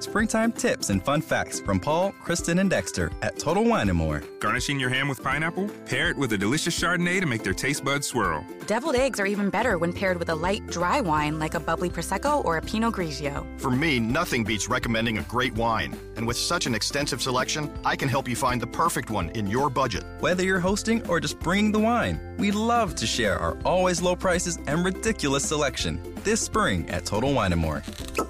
Springtime 0.00 0.52
tips 0.52 0.88
and 0.88 1.04
fun 1.04 1.20
facts 1.20 1.60
from 1.60 1.78
Paul, 1.78 2.12
Kristen, 2.22 2.58
and 2.58 2.70
Dexter 2.70 3.10
at 3.20 3.38
Total 3.38 3.62
Wine 3.62 3.88
& 3.88 3.94
More. 3.94 4.22
Garnishing 4.40 4.80
your 4.80 4.88
ham 4.88 5.08
with 5.08 5.22
pineapple? 5.22 5.68
Pair 5.84 6.08
it 6.08 6.16
with 6.16 6.32
a 6.32 6.38
delicious 6.38 6.78
Chardonnay 6.78 7.20
to 7.20 7.26
make 7.26 7.42
their 7.42 7.52
taste 7.52 7.84
buds 7.84 8.06
swirl. 8.06 8.44
Deviled 8.66 8.96
eggs 8.96 9.20
are 9.20 9.26
even 9.26 9.50
better 9.50 9.76
when 9.76 9.92
paired 9.92 10.18
with 10.18 10.30
a 10.30 10.34
light, 10.34 10.66
dry 10.68 11.02
wine 11.02 11.38
like 11.38 11.52
a 11.52 11.60
bubbly 11.60 11.90
Prosecco 11.90 12.42
or 12.46 12.56
a 12.56 12.62
Pinot 12.62 12.94
Grigio. 12.94 13.46
For 13.60 13.70
me, 13.70 14.00
nothing 14.00 14.42
beats 14.42 14.68
recommending 14.68 15.18
a 15.18 15.22
great 15.22 15.54
wine. 15.54 15.94
And 16.16 16.26
with 16.26 16.38
such 16.38 16.66
an 16.66 16.74
extensive 16.74 17.20
selection, 17.20 17.70
I 17.84 17.94
can 17.94 18.08
help 18.08 18.26
you 18.26 18.36
find 18.36 18.60
the 18.60 18.66
perfect 18.66 19.10
one 19.10 19.28
in 19.30 19.46
your 19.46 19.68
budget. 19.68 20.04
Whether 20.20 20.44
you're 20.44 20.60
hosting 20.60 21.06
or 21.08 21.20
just 21.20 21.38
bringing 21.40 21.72
the 21.72 21.78
wine, 21.78 22.18
we 22.38 22.52
love 22.52 22.94
to 22.94 23.06
share 23.06 23.38
our 23.38 23.58
always 23.66 24.00
low 24.00 24.16
prices 24.16 24.58
and 24.66 24.82
ridiculous 24.82 25.44
selection 25.44 26.00
this 26.24 26.40
spring 26.40 26.88
at 26.88 27.04
Total 27.04 27.32
Wine 27.32 27.56
& 27.58 27.58
More. 27.58 27.82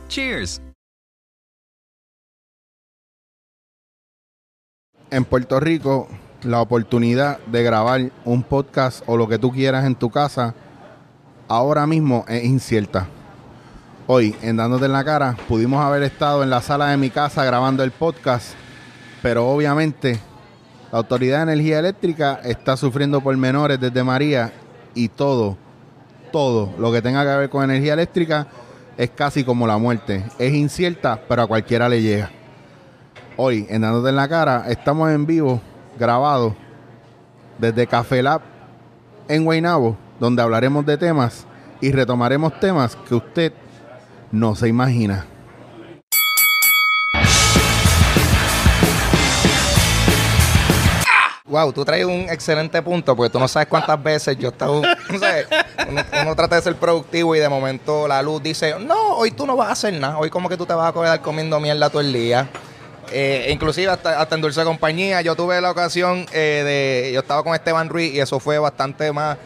Cheers! 0.08 0.60
En 5.10 5.24
Puerto 5.24 5.60
Rico 5.60 6.08
la 6.42 6.60
oportunidad 6.60 7.38
de 7.46 7.62
grabar 7.62 8.10
un 8.24 8.42
podcast 8.42 9.02
o 9.06 9.16
lo 9.16 9.28
que 9.28 9.38
tú 9.38 9.52
quieras 9.52 9.84
en 9.84 9.94
tu 9.94 10.10
casa 10.10 10.54
ahora 11.48 11.86
mismo 11.86 12.24
es 12.28 12.44
incierta. 12.44 13.08
Hoy, 14.06 14.34
en 14.42 14.56
Dándote 14.56 14.86
en 14.86 14.92
la 14.92 15.04
Cara, 15.04 15.36
pudimos 15.48 15.84
haber 15.84 16.02
estado 16.02 16.42
en 16.42 16.50
la 16.50 16.62
sala 16.62 16.88
de 16.88 16.96
mi 16.96 17.10
casa 17.10 17.44
grabando 17.44 17.84
el 17.84 17.90
podcast, 17.90 18.54
pero 19.22 19.48
obviamente 19.48 20.18
la 20.90 20.98
Autoridad 20.98 21.38
de 21.38 21.52
Energía 21.52 21.78
Eléctrica 21.78 22.40
está 22.42 22.76
sufriendo 22.76 23.20
por 23.20 23.36
menores 23.36 23.78
desde 23.78 24.02
María 24.02 24.52
y 24.94 25.08
todo, 25.08 25.56
todo 26.32 26.72
lo 26.78 26.90
que 26.90 27.02
tenga 27.02 27.22
que 27.22 27.38
ver 27.38 27.50
con 27.50 27.64
energía 27.64 27.92
eléctrica 27.92 28.46
es 28.96 29.10
casi 29.10 29.44
como 29.44 29.66
la 29.66 29.78
muerte. 29.78 30.24
Es 30.38 30.52
incierta, 30.52 31.20
pero 31.28 31.42
a 31.42 31.46
cualquiera 31.46 31.88
le 31.88 32.02
llega. 32.02 32.30
Hoy, 33.42 33.66
en 33.70 33.80
Dándote 33.80 34.10
en 34.10 34.16
la 34.16 34.28
Cara, 34.28 34.66
estamos 34.68 35.10
en 35.10 35.24
vivo, 35.24 35.62
grabado 35.98 36.54
desde 37.56 37.86
Café 37.86 38.22
Lab 38.22 38.42
en 39.28 39.46
Guaynabo, 39.46 39.96
donde 40.18 40.42
hablaremos 40.42 40.84
de 40.84 40.98
temas 40.98 41.46
y 41.80 41.90
retomaremos 41.90 42.60
temas 42.60 42.96
que 42.96 43.14
usted 43.14 43.54
no 44.30 44.54
se 44.54 44.68
imagina. 44.68 45.24
Wow, 51.46 51.72
tú 51.72 51.82
traes 51.82 52.04
un 52.04 52.28
excelente 52.28 52.82
punto, 52.82 53.16
porque 53.16 53.30
tú 53.30 53.40
no 53.40 53.48
sabes 53.48 53.68
cuántas 53.68 54.00
veces 54.02 54.36
yo 54.36 54.48
he 54.48 54.52
estado. 54.52 54.82
No 55.10 55.18
sé, 55.18 55.46
uno 56.22 56.36
trata 56.36 56.56
de 56.56 56.62
ser 56.62 56.76
productivo 56.76 57.34
y 57.34 57.38
de 57.38 57.48
momento 57.48 58.06
la 58.06 58.22
luz 58.22 58.42
dice: 58.42 58.76
No, 58.78 59.14
hoy 59.16 59.32
tú 59.32 59.46
no 59.46 59.56
vas 59.56 59.70
a 59.70 59.72
hacer 59.72 59.94
nada. 59.94 60.18
Hoy, 60.18 60.30
como 60.30 60.48
que 60.48 60.58
tú 60.58 60.66
te 60.66 60.74
vas 60.74 60.90
a 60.90 60.92
quedar 60.92 61.20
comiendo 61.22 61.58
mierda 61.58 61.88
todo 61.88 62.02
el 62.02 62.12
día. 62.12 62.48
Eh, 63.12 63.48
inclusive 63.50 63.90
hasta, 63.90 64.20
hasta 64.20 64.34
en 64.34 64.40
Dulce 64.40 64.62
Compañía, 64.64 65.20
yo 65.22 65.34
tuve 65.34 65.60
la 65.60 65.70
ocasión 65.70 66.26
eh, 66.32 66.62
de. 67.06 67.12
Yo 67.12 67.20
estaba 67.20 67.42
con 67.42 67.54
Esteban 67.54 67.88
Ruiz 67.88 68.12
y 68.14 68.20
eso 68.20 68.38
fue 68.40 68.58
bastante 68.58 69.12
más. 69.12 69.36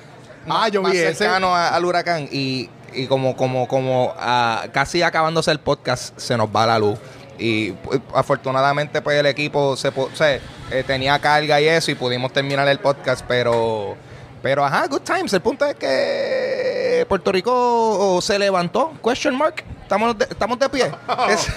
Ah, 0.48 0.68
yo 0.68 0.82
más 0.82 0.92
vi 0.92 0.98
ese. 0.98 1.14
cercano 1.14 1.54
a- 1.54 1.68
al 1.68 1.84
huracán. 1.84 2.28
Y, 2.30 2.68
y 2.92 3.06
como, 3.06 3.36
como, 3.36 3.66
como 3.66 4.14
ah, 4.18 4.66
casi 4.72 5.02
acabándose 5.02 5.50
el 5.50 5.60
podcast, 5.60 6.18
se 6.18 6.36
nos 6.36 6.48
va 6.54 6.66
la 6.66 6.78
luz. 6.78 6.98
Y 7.38 7.72
pues, 7.72 8.00
afortunadamente, 8.14 9.00
pues 9.02 9.18
el 9.18 9.26
equipo 9.26 9.76
se, 9.76 9.90
sea, 10.12 10.38
eh, 10.70 10.84
tenía 10.86 11.18
carga 11.18 11.60
y 11.60 11.66
eso, 11.66 11.90
y 11.90 11.94
pudimos 11.94 12.32
terminar 12.32 12.68
el 12.68 12.78
podcast, 12.78 13.24
pero. 13.26 13.96
Pero 14.42 14.62
ajá, 14.62 14.86
good 14.88 15.00
times. 15.00 15.32
El 15.32 15.40
punto 15.40 15.64
es 15.64 15.74
que 15.76 17.06
Puerto 17.08 17.32
Rico 17.32 18.18
se 18.20 18.38
levantó. 18.38 18.92
Question 19.02 19.36
mark. 19.38 19.64
Estamos 19.82 20.18
de, 20.18 20.26
estamos 20.26 20.58
de 20.58 20.68
pie. 20.68 20.90
Es- 21.30 21.48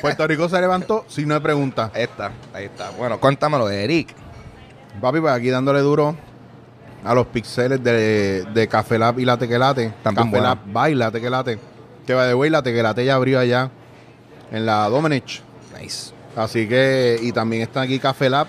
Puerto 0.00 0.26
Rico 0.26 0.48
se 0.48 0.60
levantó, 0.60 1.04
si 1.08 1.26
no 1.26 1.34
hay 1.34 1.40
pregunta. 1.40 1.90
ahí 1.94 2.02
está, 2.02 2.32
ahí 2.52 2.64
está. 2.66 2.90
Bueno, 2.90 3.18
cuéntamelo 3.20 3.68
Eric. 3.68 4.14
Papi, 5.00 5.20
pues 5.20 5.32
aquí 5.32 5.50
dándole 5.50 5.80
duro 5.80 6.16
a 7.04 7.14
los 7.14 7.26
pixeles 7.26 7.82
de, 7.82 8.44
de 8.52 8.68
Café 8.68 8.98
Lab 8.98 9.18
y 9.18 9.24
la 9.24 9.36
Tequelate. 9.36 9.92
También 10.02 10.30
Café. 10.30 10.42
Lab 10.42 10.58
baila 10.66 11.10
Tequelate. 11.10 11.58
Que 12.06 12.14
va 12.14 12.26
de 12.26 12.34
way, 12.34 12.50
la 12.50 12.62
Tequelate 12.62 13.04
ya 13.04 13.14
abrió 13.14 13.38
allá 13.38 13.70
en 14.50 14.66
la 14.66 14.88
Domenech. 14.88 15.42
Nice. 15.80 16.12
Así 16.36 16.68
que, 16.68 17.18
y 17.20 17.32
también 17.32 17.62
está 17.62 17.82
aquí 17.82 17.98
Café 17.98 18.30
Lab, 18.30 18.46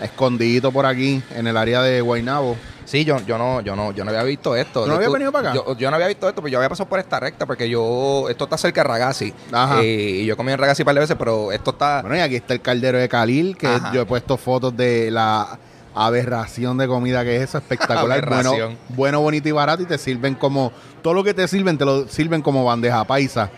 escondidito 0.00 0.72
por 0.72 0.86
aquí, 0.86 1.22
en 1.34 1.46
el 1.46 1.56
área 1.56 1.82
de 1.82 2.00
Guaynabo. 2.00 2.56
Sí, 2.84 3.04
yo, 3.04 3.18
yo 3.26 3.38
no, 3.38 3.60
yo 3.60 3.74
no, 3.74 3.92
yo 3.92 4.04
no 4.04 4.10
había 4.10 4.22
visto 4.22 4.54
esto. 4.56 4.80
¿No 4.80 4.86
Yo 4.86 4.94
había 4.94 5.08
venido 5.08 5.32
para 5.32 5.50
acá? 5.50 5.62
Yo, 5.64 5.76
yo 5.76 5.90
no 5.90 5.96
había 5.96 6.08
visto 6.08 6.28
esto, 6.28 6.42
pero 6.42 6.52
yo 6.52 6.58
había 6.58 6.68
pasado 6.68 6.88
por 6.88 6.98
esta 6.98 7.18
recta 7.20 7.46
porque 7.46 7.68
yo, 7.68 8.28
esto 8.28 8.44
está 8.44 8.58
cerca 8.58 8.82
de 8.82 8.88
Ragazzi. 8.88 9.32
Ajá. 9.52 9.82
Eh, 9.82 10.20
y 10.22 10.26
yo 10.26 10.36
comí 10.36 10.52
en 10.52 10.58
Ragazzi 10.58 10.82
un 10.82 10.86
par 10.86 10.94
de 10.94 11.00
veces, 11.00 11.16
pero 11.18 11.52
esto 11.52 11.70
está. 11.70 12.02
Bueno, 12.02 12.16
y 12.16 12.20
aquí 12.20 12.36
está 12.36 12.54
el 12.54 12.60
caldero 12.60 12.98
de 12.98 13.08
Khalil, 13.08 13.56
que 13.56 13.66
Ajá. 13.66 13.92
yo 13.92 14.02
he 14.02 14.06
puesto 14.06 14.36
fotos 14.36 14.76
de 14.76 15.10
la 15.10 15.58
aberración 15.94 16.76
de 16.78 16.86
comida 16.86 17.24
que 17.24 17.36
es 17.36 17.42
eso, 17.42 17.58
espectacular. 17.58 18.28
bueno, 18.28 18.76
bueno, 18.90 19.20
bonito 19.20 19.48
y 19.48 19.52
barato, 19.52 19.82
y 19.82 19.86
te 19.86 19.98
sirven 19.98 20.34
como, 20.34 20.72
todo 21.02 21.14
lo 21.14 21.24
que 21.24 21.34
te 21.34 21.46
sirven, 21.48 21.78
te 21.78 21.84
lo 21.84 22.08
sirven 22.08 22.42
como 22.42 22.64
bandeja 22.64 23.04
paisa. 23.04 23.50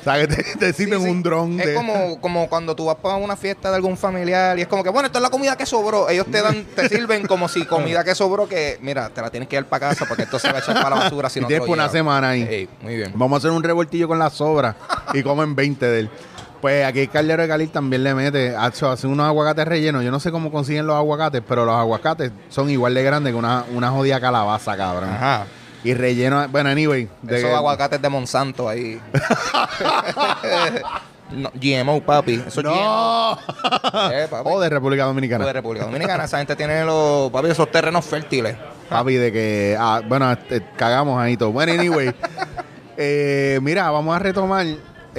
o 0.00 0.04
sea, 0.04 0.18
que 0.18 0.26
te, 0.28 0.42
te 0.56 0.72
sirven 0.72 0.98
Sí, 0.98 1.04
sí. 1.04 1.10
un 1.10 1.22
dron 1.22 1.60
Es 1.60 1.66
de... 1.66 1.74
como, 1.74 2.20
como 2.20 2.48
cuando 2.48 2.74
tú 2.74 2.86
vas 2.86 2.96
para 2.96 3.16
una 3.16 3.36
fiesta 3.36 3.70
de 3.70 3.76
algún 3.76 3.96
familiar 3.96 4.58
y 4.58 4.62
es 4.62 4.68
como 4.68 4.82
que, 4.82 4.90
bueno, 4.90 5.06
esto 5.06 5.18
es 5.18 5.22
la 5.22 5.30
comida 5.30 5.56
que 5.56 5.66
sobró. 5.66 6.08
Ellos 6.08 6.26
te 6.30 6.42
dan, 6.42 6.64
te 6.74 6.88
sirven 6.88 7.26
como 7.26 7.48
si 7.48 7.64
comida 7.64 8.04
que 8.04 8.14
sobró 8.14 8.48
que, 8.48 8.78
mira, 8.80 9.10
te 9.10 9.20
la 9.22 9.30
tienes 9.30 9.48
que 9.48 9.56
llevar 9.56 9.68
para 9.68 9.88
casa 9.90 10.06
porque 10.06 10.24
esto 10.24 10.38
se 10.38 10.50
va 10.50 10.58
a 10.58 10.60
echar 10.60 10.74
para 10.74 10.96
la 10.96 11.02
basura 11.04 11.28
si 11.30 11.38
Y 11.38 11.42
no 11.42 11.48
tienes 11.48 11.66
por 11.66 11.76
una 11.76 11.88
semana 11.88 12.30
ahí. 12.30 12.68
Muy 12.82 12.96
bien. 12.96 13.12
Vamos 13.14 13.36
a 13.36 13.38
hacer 13.38 13.50
un 13.50 13.62
revoltillo 13.62 14.08
con 14.08 14.18
la 14.18 14.30
sobra 14.30 14.76
y 15.14 15.22
comen 15.22 15.54
20 15.54 15.86
de 15.86 16.00
él. 16.00 16.10
Pues 16.60 16.84
aquí 16.84 17.00
el 17.00 17.10
caldero 17.10 17.42
de 17.42 17.48
Khalil 17.48 17.70
también 17.70 18.02
le 18.02 18.14
mete, 18.14 18.56
hacho, 18.56 18.90
hace 18.90 19.06
unos 19.06 19.26
aguacates 19.26 19.66
rellenos. 19.68 20.02
Yo 20.02 20.10
no 20.10 20.18
sé 20.18 20.32
cómo 20.32 20.50
consiguen 20.50 20.86
los 20.86 20.96
aguacates, 20.96 21.42
pero 21.46 21.64
los 21.64 21.76
aguacates 21.76 22.32
son 22.48 22.68
igual 22.68 22.94
de 22.94 23.02
grandes 23.04 23.32
que 23.32 23.38
una, 23.38 23.64
una 23.72 23.90
jodida 23.90 24.20
calabaza, 24.20 24.76
cabrón. 24.76 25.10
Ajá. 25.10 25.46
Y 25.84 25.94
relleno, 25.94 26.48
bueno, 26.48 26.70
anyway. 26.70 27.08
de- 27.22 27.38
Esos 27.38 27.52
aguacates 27.54 28.02
de 28.02 28.08
Monsanto 28.08 28.68
ahí. 28.68 29.00
no, 31.30 31.50
GMO, 31.54 32.00
papi. 32.02 32.42
Eso. 32.46 32.62
Eh, 34.12 34.26
papi. 34.28 34.50
o 34.50 34.60
de 34.60 34.68
República 34.68 35.04
Dominicana. 35.04 35.46
de 35.46 35.52
República 35.52 35.84
Dominicana. 35.86 36.24
Esa 36.24 36.38
gente 36.38 36.56
tiene 36.56 36.84
los, 36.84 37.30
papi, 37.30 37.50
esos 37.50 37.70
terrenos 37.70 38.04
fértiles. 38.04 38.56
Papi, 38.88 39.14
de 39.14 39.32
que, 39.32 39.76
ah, 39.78 40.00
bueno, 40.06 40.30
este, 40.32 40.62
cagamos 40.76 41.20
ahí 41.20 41.36
todo. 41.36 41.52
Bueno, 41.52 41.72
anyway. 41.72 42.12
eh, 42.96 43.58
mira, 43.62 43.90
vamos 43.90 44.16
a 44.16 44.18
retomar 44.18 44.66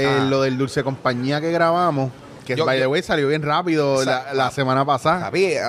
eh, 0.02 0.08
Ah. 0.20 0.24
lo 0.26 0.42
del 0.42 0.58
Dulce 0.58 0.84
Compañía 0.84 1.40
que 1.42 1.52
grabamos. 1.52 2.12
Que, 2.46 2.56
Yo- 2.56 2.66
by 2.66 2.80
the 2.80 2.88
way, 2.88 3.02
salió 3.04 3.28
bien 3.28 3.42
rápido 3.44 4.04
la, 4.04 4.34
la 4.34 4.50
semana 4.52 4.84
pasada. 4.86 5.26
Papi, 5.26 5.46
eh, 5.46 5.62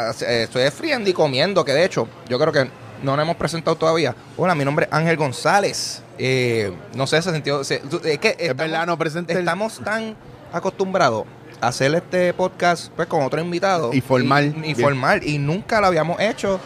estoy 0.42 0.70
friendo 0.70 1.10
y 1.10 1.12
comiendo, 1.12 1.64
que 1.64 1.72
de 1.72 1.84
hecho, 1.84 2.08
yo 2.28 2.38
creo 2.38 2.52
que 2.52 2.70
no 3.02 3.16
nos 3.16 3.22
hemos 3.24 3.36
presentado 3.36 3.76
todavía. 3.76 4.14
Hola, 4.36 4.54
mi 4.54 4.64
nombre 4.64 4.86
es 4.86 4.92
Ángel 4.92 5.16
González. 5.16 6.02
Eh, 6.18 6.72
no 6.94 7.06
sé, 7.06 7.20
se 7.22 7.32
sintió. 7.32 7.64
se- 7.64 7.82
es 8.04 8.18
que 8.18 8.30
estamos, 8.38 8.56
verdad, 8.56 8.86
no 8.86 8.96
presenté 8.98 9.32
el- 9.34 9.38
Estamos 9.40 9.78
tan 9.84 10.16
acostumbrados 10.52 11.24
a 11.60 11.68
hacer 11.68 11.94
este 11.94 12.32
podcast 12.34 12.90
pues, 12.96 13.08
con 13.08 13.22
otro 13.22 13.40
invitado. 13.40 13.92
Y 13.92 14.00
formal. 14.00 14.54
Y, 14.64 14.70
y 14.70 14.74
formal. 14.74 15.22
Y 15.22 15.38
nunca 15.38 15.80
lo 15.80 15.86
habíamos 15.88 16.18
hecho. 16.20 16.58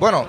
Bueno, 0.00 0.26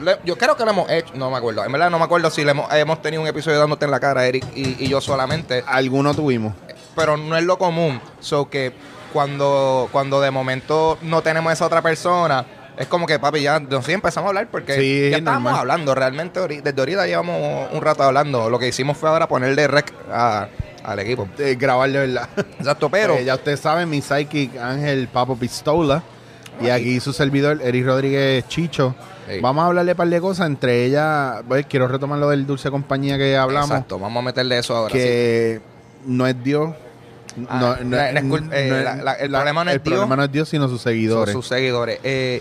le- 0.00 0.18
yo 0.24 0.36
creo 0.36 0.56
que 0.56 0.64
lo 0.64 0.70
hemos 0.70 0.90
hecho. 0.90 1.12
No 1.14 1.30
me 1.30 1.36
acuerdo. 1.36 1.64
En 1.64 1.72
verdad, 1.72 1.90
no 1.90 1.98
me 1.98 2.04
acuerdo 2.04 2.30
si 2.30 2.44
le 2.44 2.50
hemos, 2.52 2.72
hemos 2.72 3.00
tenido 3.02 3.22
un 3.22 3.28
episodio 3.28 3.58
dándote 3.58 3.84
en 3.84 3.90
la 3.90 4.00
cara, 4.00 4.26
Eric 4.26 4.44
y, 4.54 4.84
y 4.84 4.88
yo 4.88 5.00
solamente 5.00 5.62
Alguno 5.66 6.14
tuvimos. 6.14 6.54
pero 6.94 7.16
no 7.16 7.36
es 7.36 7.44
lo 7.44 7.58
común. 7.58 8.00
So 8.20 8.48
que 8.50 8.72
cuando, 9.12 9.88
cuando 9.92 10.20
de 10.20 10.30
momento 10.30 10.98
no 11.02 11.22
tenemos 11.22 11.52
esa 11.52 11.66
otra 11.66 11.80
persona, 11.82 12.44
es 12.76 12.86
como 12.88 13.06
que, 13.06 13.18
papi, 13.18 13.40
ya 13.40 13.58
nos 13.58 13.86
sí 13.86 13.92
empezamos 13.92 14.26
a 14.26 14.28
hablar 14.30 14.48
porque 14.50 14.74
Sí, 14.74 15.10
ya 15.10 15.16
estábamos 15.18 15.44
normal. 15.44 15.60
hablando. 15.60 15.94
Realmente, 15.94 16.40
desde 16.62 16.78
ahorita 16.80 17.06
llevamos 17.06 17.68
un 17.72 17.80
rato 17.80 18.02
hablando. 18.02 18.50
Lo 18.50 18.58
que 18.58 18.68
hicimos 18.68 18.98
fue 18.98 19.08
ahora 19.08 19.26
ponerle 19.26 19.66
rec 19.66 19.92
a- 20.12 20.48
al 20.84 20.98
equipo. 20.98 21.26
De 21.38 21.54
grabar 21.56 21.90
de 21.90 21.98
verdad. 22.06 22.28
Exacto, 22.58 22.90
pero. 22.90 23.18
Ya 23.20 23.34
ustedes 23.36 23.60
saben, 23.60 23.88
mi 23.88 24.02
psychic 24.02 24.56
Ángel 24.58 25.08
Papo 25.08 25.36
Pistola. 25.36 26.02
Y 26.60 26.68
aquí 26.70 27.00
su 27.00 27.12
servidor, 27.12 27.60
Eric 27.62 27.86
Rodríguez 27.86 28.46
Chicho. 28.48 28.94
Ey. 29.28 29.40
Vamos 29.40 29.62
a 29.62 29.66
hablarle 29.66 29.92
un 29.92 29.96
par 29.96 30.08
de 30.08 30.20
cosas. 30.20 30.46
Entre 30.46 30.84
ellas, 30.84 31.42
pues, 31.48 31.66
quiero 31.66 31.88
retomar 31.88 32.18
lo 32.18 32.28
del 32.30 32.46
Dulce 32.46 32.70
Compañía 32.70 33.16
que 33.18 33.36
hablamos. 33.36 33.70
Exacto, 33.70 33.98
vamos 33.98 34.20
a 34.22 34.24
meterle 34.24 34.58
eso 34.58 34.76
ahora. 34.76 34.92
sí. 34.92 34.98
que 34.98 35.60
no 36.06 36.26
es 36.26 36.42
Dios. 36.44 36.70
Ah, 37.48 37.58
no, 37.60 37.84
no 37.84 38.00
es- 38.00 38.12
no 38.14 38.18
es 38.20 38.24
cul- 38.24 38.48
eh, 38.52 38.68
no 38.70 38.76
es- 38.76 38.84
la- 38.84 38.94
la- 38.96 39.12
el 39.14 39.30
problema 39.30 39.64
no 39.64 39.70
es 39.70 39.76
el 39.76 39.82
Dios. 39.82 39.92
problema 39.94 40.16
no 40.16 40.24
es 40.24 40.32
Dios, 40.32 40.48
sino 40.48 40.68
sus 40.68 40.80
seguidores. 40.80 41.32
Sus 41.34 41.46
seguidores. 41.48 41.98
Eh, 42.02 42.40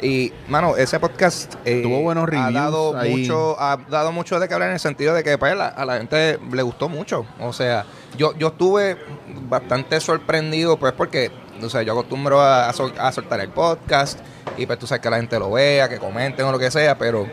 y, 0.00 0.32
mano, 0.48 0.76
ese 0.76 0.98
podcast 0.98 1.54
eh, 1.64 1.80
Tuvo 1.82 2.00
buenos 2.00 2.24
ha 2.24 2.26
reviews 2.26 2.54
dado 2.54 2.98
ahí. 2.98 3.14
mucho, 3.16 3.60
ha 3.60 3.76
dado 3.88 4.10
mucho 4.10 4.40
de 4.40 4.48
que 4.48 4.54
hablar 4.54 4.70
en 4.70 4.74
el 4.74 4.80
sentido 4.80 5.14
de 5.14 5.22
que 5.22 5.38
pues, 5.38 5.54
la- 5.56 5.68
a 5.68 5.84
la 5.84 5.98
gente 5.98 6.40
le 6.50 6.62
gustó 6.62 6.88
mucho. 6.88 7.24
O 7.38 7.52
sea, 7.52 7.84
yo, 8.16 8.36
yo 8.36 8.48
estuve 8.48 8.96
bastante 9.48 10.00
sorprendido, 10.00 10.76
pues, 10.76 10.92
porque, 10.94 11.30
o 11.62 11.68
sea, 11.70 11.82
yo 11.82 11.92
acostumbro 11.92 12.40
a, 12.40 12.68
a 12.68 12.72
sol- 12.72 12.94
a 12.98 13.12
soltar 13.12 13.38
el 13.40 13.50
podcast 13.50 14.18
y 14.56 14.66
pues 14.66 14.78
tú 14.78 14.86
sabes 14.86 15.00
que 15.02 15.10
la 15.10 15.16
gente 15.16 15.38
lo 15.38 15.50
vea, 15.50 15.88
que 15.88 15.98
comenten 15.98 16.44
o 16.46 16.52
lo 16.52 16.58
que 16.58 16.70
sea, 16.70 16.96
pero 16.98 17.26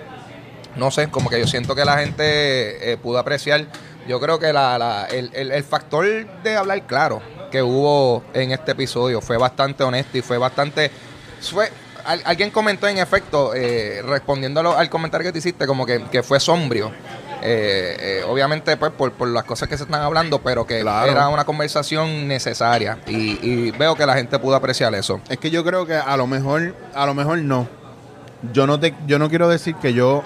no 0.75 0.91
sé, 0.91 1.09
como 1.09 1.29
que 1.29 1.39
yo 1.39 1.47
siento 1.47 1.75
que 1.75 1.83
la 1.85 1.97
gente 1.99 2.91
eh, 2.91 2.97
pudo 2.97 3.17
apreciar. 3.19 3.65
Yo 4.07 4.19
creo 4.19 4.39
que 4.39 4.53
la, 4.53 4.77
la- 4.77 5.05
el, 5.05 5.29
el- 5.33 5.51
el 5.51 5.63
factor 5.63 6.05
de 6.43 6.55
hablar 6.55 6.85
claro, 6.87 7.21
que 7.51 7.61
hubo 7.61 8.23
en 8.33 8.51
este 8.51 8.71
episodio. 8.71 9.21
Fue 9.21 9.37
bastante 9.37 9.83
honesto 9.83 10.17
y 10.17 10.21
fue 10.21 10.37
bastante... 10.37 10.91
Fue, 11.41 11.69
al- 12.05 12.21
alguien 12.25 12.51
comentó 12.51 12.87
en 12.87 12.97
efecto, 12.99 13.53
eh, 13.55 14.01
respondiendo 14.03 14.59
al 14.77 14.89
comentario 14.89 15.25
que 15.25 15.31
te 15.33 15.39
hiciste, 15.39 15.65
como 15.67 15.85
que, 15.85 16.03
que 16.11 16.23
fue 16.23 16.39
sombrio. 16.39 16.91
Eh, 17.41 17.95
eh, 18.21 18.23
obviamente 18.27 18.75
pues 18.77 18.91
por, 18.91 19.13
por 19.13 19.27
las 19.29 19.43
cosas 19.45 19.69
que 19.69 19.77
se 19.77 19.83
están 19.83 20.01
hablando, 20.01 20.39
pero 20.41 20.65
que 20.67 20.81
Claro. 20.81 21.11
era 21.11 21.29
una 21.29 21.45
conversación 21.45 22.27
necesaria. 22.27 22.99
Y, 23.07 23.39
y 23.41 23.71
veo 23.71 23.95
que 23.95 24.05
la 24.05 24.15
gente 24.15 24.37
pudo 24.39 24.55
apreciar 24.55 24.93
eso. 24.95 25.21
Es 25.29 25.37
que 25.37 25.49
yo 25.49 25.63
creo 25.63 25.85
que 25.85 25.95
a 25.95 26.17
lo 26.17 26.27
mejor, 26.27 26.75
a 26.93 27.05
lo 27.05 27.13
mejor 27.13 27.37
no. 27.39 27.67
Yo 28.53 28.67
no 28.67 28.79
te, 28.79 28.93
yo 29.07 29.19
no 29.19 29.29
quiero 29.29 29.47
decir 29.49 29.75
que 29.75 29.93
yo 29.93 30.23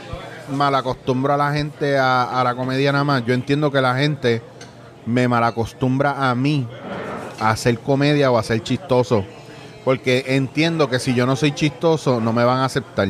malacostumbro 0.51 1.33
a 1.33 1.37
la 1.37 1.51
gente 1.53 1.97
a, 1.97 2.23
a 2.39 2.43
la 2.43 2.55
comedia 2.55 2.91
nada 2.91 3.03
más. 3.03 3.25
Yo 3.25 3.33
entiendo 3.33 3.71
que 3.71 3.81
la 3.81 3.95
gente 3.95 4.41
me 5.05 5.27
malacostumbra 5.27 6.29
a 6.29 6.35
mí 6.35 6.67
a 7.39 7.49
hacer 7.51 7.79
comedia 7.79 8.31
o 8.31 8.37
a 8.37 8.43
ser 8.43 8.61
chistoso. 8.63 9.25
Porque 9.83 10.23
entiendo 10.27 10.89
que 10.89 10.99
si 10.99 11.13
yo 11.13 11.25
no 11.25 11.35
soy 11.35 11.51
chistoso, 11.51 12.21
no 12.21 12.31
me 12.33 12.43
van 12.43 12.59
a 12.59 12.65
aceptar. 12.65 13.09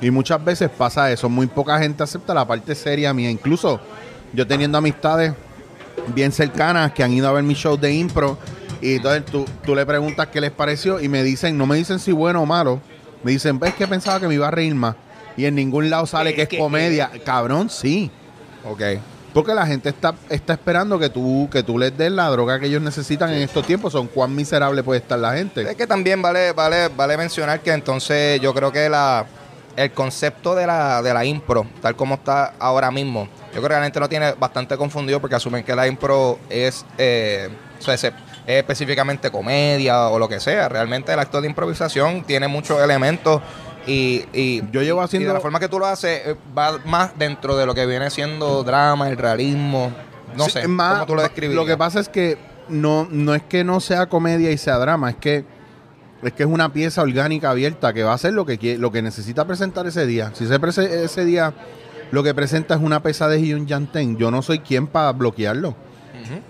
Y 0.00 0.10
muchas 0.10 0.44
veces 0.44 0.70
pasa 0.70 1.10
eso. 1.10 1.28
Muy 1.28 1.46
poca 1.46 1.78
gente 1.78 2.02
acepta 2.02 2.34
la 2.34 2.46
parte 2.46 2.74
seria 2.74 3.12
mía. 3.14 3.30
Incluso 3.30 3.80
yo 4.32 4.46
teniendo 4.46 4.78
amistades 4.78 5.32
bien 6.14 6.32
cercanas 6.32 6.92
que 6.92 7.02
han 7.02 7.12
ido 7.12 7.28
a 7.28 7.32
ver 7.32 7.42
mi 7.42 7.54
show 7.54 7.76
de 7.76 7.94
impro 7.94 8.38
y 8.80 8.96
entonces 8.96 9.24
tú, 9.24 9.46
tú 9.64 9.74
le 9.74 9.86
preguntas 9.86 10.28
qué 10.28 10.40
les 10.40 10.50
pareció 10.50 11.00
y 11.00 11.08
me 11.08 11.22
dicen, 11.22 11.56
no 11.56 11.66
me 11.66 11.76
dicen 11.76 11.98
si 11.98 12.12
bueno 12.12 12.42
o 12.42 12.46
malo, 12.46 12.80
me 13.22 13.30
dicen, 13.30 13.58
ves 13.58 13.74
que 13.74 13.86
pensaba 13.86 14.20
que 14.20 14.28
me 14.28 14.34
iba 14.34 14.48
a 14.48 14.50
reír 14.50 14.74
más 14.74 14.96
y 15.36 15.46
en 15.46 15.54
ningún 15.54 15.90
lado 15.90 16.06
sale 16.06 16.34
que 16.34 16.42
es 16.42 16.48
comedia. 16.58 17.10
Cabrón, 17.24 17.70
sí. 17.70 18.10
Ok. 18.64 18.82
Porque 19.32 19.54
la 19.54 19.66
gente 19.66 19.90
está, 19.90 20.14
está 20.30 20.54
esperando 20.54 20.98
que 20.98 21.10
tú, 21.10 21.48
que 21.52 21.62
tú 21.62 21.78
les 21.78 21.96
des 21.96 22.10
la 22.10 22.28
droga 22.30 22.58
que 22.58 22.66
ellos 22.66 22.80
necesitan 22.80 23.30
en 23.34 23.42
estos 23.42 23.66
tiempos. 23.66 23.92
Son 23.92 24.06
cuán 24.06 24.34
miserable 24.34 24.82
puede 24.82 25.00
estar 25.00 25.18
la 25.18 25.34
gente. 25.34 25.62
Es 25.62 25.76
que 25.76 25.86
también 25.86 26.22
vale, 26.22 26.52
vale, 26.52 26.88
vale 26.88 27.18
mencionar 27.18 27.60
que 27.60 27.70
entonces 27.70 28.40
yo 28.40 28.54
creo 28.54 28.72
que 28.72 28.88
la, 28.88 29.26
el 29.76 29.92
concepto 29.92 30.54
de 30.54 30.66
la, 30.66 31.02
de 31.02 31.12
la 31.14 31.24
impro, 31.24 31.66
tal 31.82 31.94
como 31.96 32.14
está 32.14 32.54
ahora 32.58 32.90
mismo, 32.90 33.28
yo 33.54 33.60
creo 33.60 33.68
que 33.68 33.74
la 33.74 33.82
gente 33.84 34.00
lo 34.00 34.08
tiene 34.08 34.32
bastante 34.32 34.76
confundido 34.76 35.20
porque 35.20 35.36
asumen 35.36 35.62
que 35.64 35.74
la 35.76 35.86
impro 35.86 36.38
es, 36.48 36.84
eh, 36.98 37.48
o 37.78 37.82
sea, 37.82 37.96
se- 37.96 38.08
es 38.08 38.14
específicamente 38.58 39.30
comedia 39.30 40.08
o 40.08 40.18
lo 40.18 40.28
que 40.28 40.40
sea. 40.40 40.68
Realmente 40.68 41.12
el 41.12 41.18
acto 41.18 41.40
de 41.40 41.48
improvisación 41.48 42.22
tiene 42.24 42.48
muchos 42.48 42.80
elementos 42.80 43.42
y, 43.86 44.24
y 44.32 44.62
Yo 44.72 44.82
llevo 44.82 45.00
y 45.00 45.04
haciendo- 45.04 45.28
de 45.28 45.34
la 45.34 45.40
forma 45.40 45.60
que 45.60 45.68
tú 45.68 45.78
lo 45.78 45.86
haces 45.86 46.22
eh, 46.26 46.36
va 46.56 46.78
más 46.84 47.16
dentro 47.18 47.56
de 47.56 47.66
lo 47.66 47.74
que 47.74 47.86
viene 47.86 48.08
siendo 48.10 48.62
drama, 48.64 49.08
el 49.08 49.16
realismo. 49.16 49.92
No 50.36 50.44
Sí, 50.46 50.52
sé, 50.52 50.68
más, 50.68 50.94
¿cómo 50.94 51.06
tú 51.06 51.14
lo? 51.16 51.54
Lo 51.54 51.66
que 51.66 51.76
pasa 51.76 52.00
es 52.00 52.08
que 52.08 52.36
no, 52.68 53.06
no 53.10 53.34
es 53.34 53.42
que 53.42 53.62
no 53.64 53.80
sea 53.80 54.06
comedia 54.06 54.50
y 54.50 54.58
sea 54.58 54.76
drama, 54.78 55.10
es 55.10 55.16
que 55.16 55.44
es 56.22 56.32
que 56.32 56.42
es 56.42 56.48
una 56.48 56.72
pieza 56.72 57.02
orgánica 57.02 57.50
abierta 57.50 57.92
que 57.92 58.02
va 58.02 58.12
a 58.12 58.14
hacer 58.14 58.32
lo 58.32 58.44
que 58.46 58.78
lo 58.78 58.90
que 58.90 59.02
necesita 59.02 59.46
presentar 59.46 59.86
ese 59.86 60.06
día. 60.06 60.30
Si 60.34 60.44
ese, 60.44 61.04
ese 61.04 61.24
día 61.24 61.52
lo 62.10 62.22
que 62.22 62.34
presenta 62.34 62.74
es 62.74 62.80
una 62.80 63.02
pesadez 63.02 63.42
y 63.42 63.52
un 63.54 63.66
llantén, 63.66 64.16
yo 64.16 64.30
no 64.30 64.42
soy 64.42 64.60
quien 64.60 64.86
para 64.86 65.12
bloquearlo. 65.12 65.74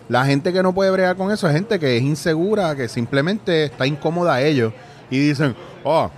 La 0.09 0.25
gente 0.25 0.55
que 0.55 0.63
no 0.63 0.73
puede 0.75 0.91
bregar 0.91 1.17
con 1.17 1.31
eso 1.31 1.47
es 1.49 1.53
gente 1.55 1.79
que 1.79 1.99
es 1.99 2.03
insegura, 2.03 2.75
que 2.75 2.89
simplemente 2.89 3.65
está 3.65 3.87
incómoda 3.87 4.35
a 4.35 4.43
ellos 4.43 4.73
y 5.11 5.19
dicen, 5.19 5.55
oh, 5.85 6.11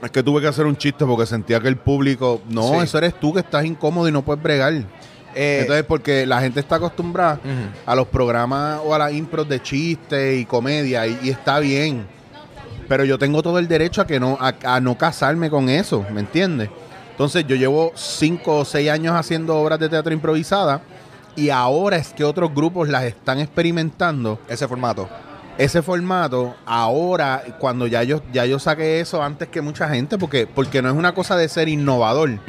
es 0.00 0.10
que 0.12 0.22
tuve 0.22 0.40
que 0.40 0.46
hacer 0.46 0.64
un 0.64 0.76
chiste 0.76 1.04
porque 1.04 1.26
sentía 1.26 1.58
que 1.58 1.66
el 1.66 1.76
público, 1.76 2.40
no, 2.48 2.68
Sí. 2.68 2.76
eso 2.84 2.98
eres 2.98 3.18
tú 3.18 3.32
que 3.32 3.40
estás 3.40 3.64
incómodo 3.64 4.06
y 4.08 4.12
no 4.12 4.22
puedes 4.22 4.40
bregar. 4.40 4.72
Eh, 5.34 5.58
Entonces, 5.62 5.84
porque 5.84 6.24
la 6.24 6.40
gente 6.40 6.60
está 6.60 6.76
acostumbrada 6.76 7.40
a 7.84 7.96
los 7.96 8.06
programas 8.06 8.80
o 8.84 8.94
a 8.94 8.98
las 8.98 9.12
impros 9.12 9.48
de 9.48 9.60
chiste 9.60 10.36
y 10.36 10.44
comedia 10.44 11.04
y, 11.08 11.18
y 11.24 11.30
está 11.30 11.58
bien. 11.58 12.06
Pero 12.88 13.04
yo 13.04 13.18
tengo 13.18 13.42
todo 13.42 13.58
el 13.58 13.68
derecho 13.68 14.00
a 14.02 14.06
que 14.06 14.20
no 14.20 14.36
a, 14.40 14.54
a 14.64 14.80
no 14.80 14.96
casarme 14.98 15.50
con 15.50 15.68
eso, 15.68 16.04
¿me 16.12 16.20
entiendes? 16.20 16.68
Entonces, 17.10 17.46
yo 17.46 17.54
llevo 17.56 17.92
cinco 17.94 18.58
o 18.58 18.64
seis 18.64 18.90
años 18.90 19.14
haciendo 19.14 19.56
obras 19.56 19.78
de 19.78 19.88
teatro 19.88 20.12
improvisada 20.12 20.80
y 21.36 21.50
ahora 21.50 21.96
es 21.96 22.08
que 22.12 22.24
otros 22.24 22.52
grupos 22.54 22.88
las 22.88 23.04
están 23.04 23.38
experimentando 23.40 24.38
ese 24.48 24.66
formato. 24.68 25.08
ese 25.56 25.82
formato 25.82 26.54
ahora 26.66 27.42
cuando 27.60 27.86
ya 27.86 28.02
yo 28.02 28.20
ya 28.32 28.44
yo 28.44 28.58
saqué 28.58 28.98
eso 29.00 29.22
antes 29.22 29.46
que 29.48 29.60
mucha 29.60 29.88
gente 29.88 30.18
porque 30.18 30.48
porque 30.48 30.82
no 30.82 30.88
es 30.90 30.96
una 30.96 31.14
cosa 31.14 31.36
de 31.36 31.48
ser 31.48 31.68
innovador 31.68 32.40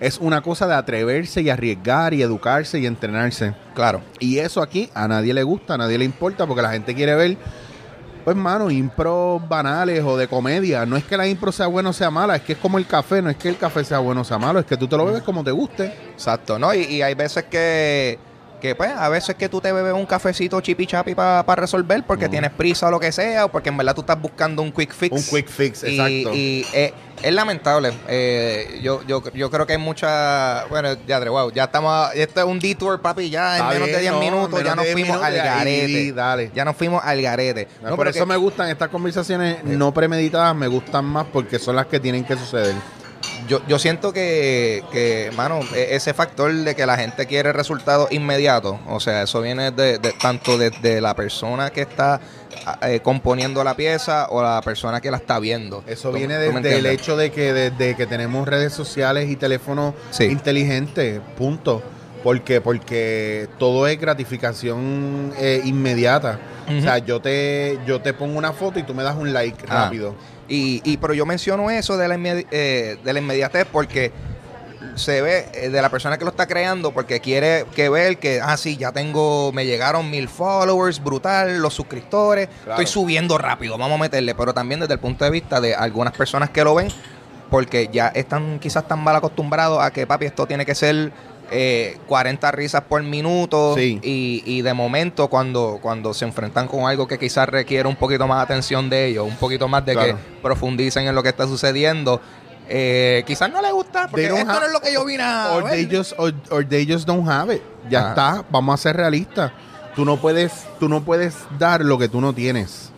es 0.00 0.16
una 0.18 0.40
cosa 0.40 0.66
de 0.66 0.74
atreverse 0.74 1.42
y 1.42 1.50
arriesgar 1.50 2.14
y 2.14 2.22
educarse 2.22 2.78
y 2.78 2.86
entrenarse 2.86 3.54
Claro. 3.74 4.00
y 4.18 4.38
eso 4.38 4.62
aquí 4.62 4.88
a 4.94 5.06
nadie 5.06 5.34
le 5.34 5.42
gusta, 5.42 5.74
a 5.74 5.78
nadie 5.78 5.98
le 5.98 6.06
importa, 6.06 6.46
porque 6.46 6.62
la 6.62 6.72
gente 6.72 6.94
quiere 6.94 7.14
ver, 7.14 7.36
pues, 8.24 8.36
mano, 8.36 8.70
impros 8.70 9.46
banales 9.48 10.02
o 10.04 10.16
de 10.16 10.28
comedia. 10.28 10.86
No 10.86 10.96
es 10.96 11.04
que 11.04 11.16
la 11.16 11.26
impro 11.26 11.52
sea 11.52 11.66
buena 11.66 11.90
o 11.90 11.92
sea 11.92 12.10
mala, 12.10 12.36
es 12.36 12.42
que 12.42 12.52
es 12.52 12.58
como 12.58 12.78
el 12.78 12.86
café, 12.86 13.22
no 13.22 13.30
es 13.30 13.36
que 13.36 13.48
el 13.48 13.56
café 13.56 13.84
sea 13.84 13.98
bueno 13.98 14.22
o 14.22 14.24
sea 14.24 14.38
malo, 14.38 14.60
es 14.60 14.66
que 14.66 14.76
tú 14.76 14.86
te 14.86 14.96
lo 14.96 15.06
bebes 15.06 15.22
como 15.22 15.44
te 15.44 15.50
guste. 15.50 15.86
Exacto, 16.12 16.58
¿no? 16.58 16.74
Y, 16.74 16.82
y 16.82 17.02
hay 17.02 17.14
veces 17.14 17.44
que, 17.44 18.18
que, 18.60 18.74
pues, 18.74 18.90
a 18.90 19.08
veces 19.08 19.34
que 19.34 19.48
tú 19.48 19.60
te 19.60 19.72
bebes 19.72 19.92
un 19.94 20.06
cafecito 20.06 20.60
chipi 20.60 20.86
chapi 20.86 21.14
para 21.14 21.42
resolver 21.56 22.04
porque 22.06 22.28
tienes 22.28 22.50
prisa 22.50 22.88
o 22.88 22.90
lo 22.90 23.00
que 23.00 23.10
sea, 23.10 23.46
o 23.46 23.48
porque 23.50 23.70
en 23.70 23.76
verdad 23.76 23.94
tú 23.94 24.02
estás 24.02 24.20
buscando 24.20 24.62
un 24.62 24.70
quick 24.70 24.92
fix. 24.92 25.12
Un 25.16 25.22
quick 25.22 25.48
fix, 25.48 25.82
Y- 25.82 25.86
exacto. 25.98 26.34
Y, 26.36 26.66
eh, 26.72 26.94
es 27.22 27.32
lamentable. 27.34 27.92
Eh, 28.08 28.80
yo, 28.82 29.02
yo, 29.06 29.22
yo 29.34 29.50
creo 29.50 29.66
que 29.66 29.74
hay 29.74 29.78
mucha. 29.78 30.64
Bueno, 30.70 30.96
ya, 31.06 31.18
wow, 31.20 31.50
ya 31.52 31.64
estamos. 31.64 32.14
Esto 32.14 32.40
es 32.40 32.46
un 32.46 32.58
detour, 32.58 33.00
papi, 33.00 33.28
ya 33.28 33.56
en 33.58 33.62
Está 33.62 33.68
menos 33.74 33.86
de 33.88 33.92
bien, 33.92 34.00
10 34.00 34.12
no, 34.12 34.20
minutos 34.20 34.64
ya 34.64 34.74
nos 34.74 34.84
10 34.84 34.92
fuimos 34.94 35.16
al 35.18 35.32
ahí, 35.34 35.36
garete. 35.38 36.12
dale. 36.12 36.50
Ya 36.54 36.64
nos 36.64 36.76
fuimos 36.76 37.02
al 37.04 37.20
garete. 37.20 37.68
No, 37.82 37.96
Por 37.96 38.08
eso 38.08 38.20
que- 38.20 38.26
me 38.26 38.36
gustan 38.36 38.68
estas 38.70 38.88
conversaciones 38.88 39.62
no 39.64 39.92
premeditadas, 39.92 40.54
me 40.56 40.66
gustan 40.68 41.04
más 41.04 41.26
porque 41.32 41.58
son 41.58 41.76
las 41.76 41.86
que 41.86 42.00
tienen 42.00 42.24
que 42.24 42.36
suceder. 42.36 42.74
Yo, 43.48 43.60
yo 43.66 43.78
siento 43.78 44.12
que, 44.12 44.82
que, 44.92 45.30
mano, 45.36 45.60
e- 45.74 45.94
ese 45.96 46.14
factor 46.14 46.52
de 46.52 46.74
que 46.74 46.86
la 46.86 46.96
gente 46.96 47.26
quiere 47.26 47.52
resultados 47.52 48.10
inmediatos, 48.12 48.76
o 48.88 49.00
sea, 49.00 49.22
eso 49.22 49.40
viene 49.40 49.70
de, 49.70 49.98
de- 49.98 50.12
tanto 50.12 50.56
de, 50.58 50.70
de 50.70 51.00
la 51.00 51.14
persona 51.14 51.70
que 51.70 51.80
está 51.82 52.20
eh, 52.82 53.00
componiendo 53.00 53.62
la 53.64 53.74
pieza 53.74 54.26
o 54.30 54.42
la 54.42 54.60
persona 54.62 55.00
que 55.00 55.10
la 55.10 55.16
está 55.18 55.38
viendo. 55.38 55.82
Eso 55.86 56.10
¿Tú- 56.10 56.16
viene 56.16 56.38
desde 56.38 56.78
el 56.78 56.86
hecho 56.86 57.16
de 57.16 57.30
que 57.32 57.52
desde 57.52 57.96
que 57.96 58.06
tenemos 58.06 58.46
redes 58.46 58.72
sociales 58.72 59.28
y 59.30 59.36
teléfonos 59.36 59.94
Sí. 60.10 60.24
inteligentes, 60.24 61.20
punto. 61.36 61.82
Porque, 62.22 62.60
porque 62.60 63.48
todo 63.58 63.86
es 63.86 63.98
gratificación 63.98 65.32
eh, 65.38 65.62
inmediata. 65.64 66.38
O 66.68 66.80
sea, 66.82 66.98
yo 66.98 67.20
te, 67.20 67.78
yo 67.86 68.00
te 68.00 68.12
pongo 68.12 68.38
una 68.38 68.52
foto 68.52 68.78
y 68.78 68.82
tú 68.84 68.94
me 68.94 69.02
das 69.02 69.16
un 69.16 69.32
like 69.32 69.64
Ah. 69.68 69.84
rápido. 69.84 70.14
Y, 70.50 70.82
y 70.84 70.96
pero 70.98 71.14
yo 71.14 71.24
menciono 71.24 71.70
eso 71.70 71.96
de 71.96 72.08
la, 72.08 72.16
inmedi- 72.16 72.46
eh, 72.50 72.98
de 73.02 73.12
la 73.14 73.20
inmediatez 73.20 73.66
porque 73.70 74.10
se 74.96 75.22
ve 75.22 75.46
eh, 75.54 75.68
de 75.68 75.80
la 75.80 75.88
persona 75.90 76.18
que 76.18 76.24
lo 76.24 76.30
está 76.30 76.46
creando 76.48 76.90
porque 76.90 77.20
quiere 77.20 77.64
que 77.76 77.88
ver 77.88 78.18
que, 78.18 78.40
ah, 78.42 78.56
sí, 78.56 78.76
ya 78.76 78.90
tengo, 78.90 79.52
me 79.52 79.64
llegaron 79.64 80.10
mil 80.10 80.28
followers, 80.28 81.02
brutal, 81.02 81.60
los 81.62 81.72
suscriptores, 81.72 82.48
Claro. 82.64 82.80
estoy 82.82 82.86
subiendo 82.92 83.38
rápido, 83.38 83.78
vamos 83.78 83.96
a 83.98 84.02
meterle, 84.02 84.34
pero 84.34 84.52
también 84.52 84.80
desde 84.80 84.94
el 84.94 85.00
punto 85.00 85.24
de 85.24 85.30
vista 85.30 85.60
de 85.60 85.74
algunas 85.76 86.12
personas 86.14 86.50
que 86.50 86.64
lo 86.64 86.74
ven, 86.74 86.88
porque 87.48 87.88
ya 87.92 88.08
están 88.08 88.58
quizás 88.58 88.88
tan 88.88 88.98
mal 89.04 89.14
acostumbrados 89.14 89.80
a 89.80 89.92
que, 89.92 90.06
papi, 90.06 90.26
esto 90.26 90.46
tiene 90.46 90.66
que 90.66 90.74
ser 90.74 91.12
eh, 91.50 91.98
40 92.06 92.50
risas 92.52 92.82
por 92.82 93.02
minuto 93.02 93.74
Sí. 93.76 93.98
y, 94.02 94.42
y 94.46 94.62
de 94.62 94.72
momento 94.74 95.28
cuando, 95.28 95.78
cuando 95.82 96.14
se 96.14 96.24
enfrentan 96.24 96.68
con 96.68 96.88
algo 96.88 97.08
que 97.08 97.18
quizás 97.18 97.48
requiere 97.48 97.88
un 97.88 97.96
poquito 97.96 98.26
más 98.26 98.42
atención 98.44 98.88
de 98.88 99.06
ellos, 99.06 99.26
un 99.26 99.36
poquito 99.36 99.66
más 99.68 99.84
de 99.84 99.92
Claro. 99.94 100.16
que 100.16 100.22
profundicen 100.42 101.06
en 101.06 101.14
lo 101.14 101.22
que 101.22 101.30
está 101.30 101.46
sucediendo, 101.46 102.20
eh, 102.68 103.24
quizás 103.26 103.50
no 103.50 103.60
les 103.60 103.72
gusta 103.72 104.06
porque 104.08 104.26
esto 104.26 104.36
have- 104.36 104.60
no 104.60 104.66
es 104.66 104.72
lo 104.72 104.80
que 104.80 104.92
yo 104.92 105.04
vine 105.04 105.24
a 105.24 105.52
Or 105.54 105.64
ver. 105.64 105.72
they 105.72 105.96
just, 105.98 106.12
or, 106.18 106.32
or 106.50 106.64
they 106.64 106.86
just 106.86 107.06
don't 107.06 107.28
have 107.28 107.52
it. 107.54 107.62
Ya 107.88 108.00
Ajá. 108.00 108.08
está, 108.10 108.44
vamos 108.50 108.74
a 108.74 108.82
ser 108.82 108.96
realistas. 108.96 109.50
Tú 109.96 110.04
no 110.04 110.18
puedes, 110.18 110.52
tú 110.78 110.88
no 110.88 111.02
puedes 111.02 111.34
dar 111.58 111.84
lo 111.84 111.98
que 111.98 112.08
tú 112.08 112.20
no 112.20 112.32
tienes. 112.32 112.90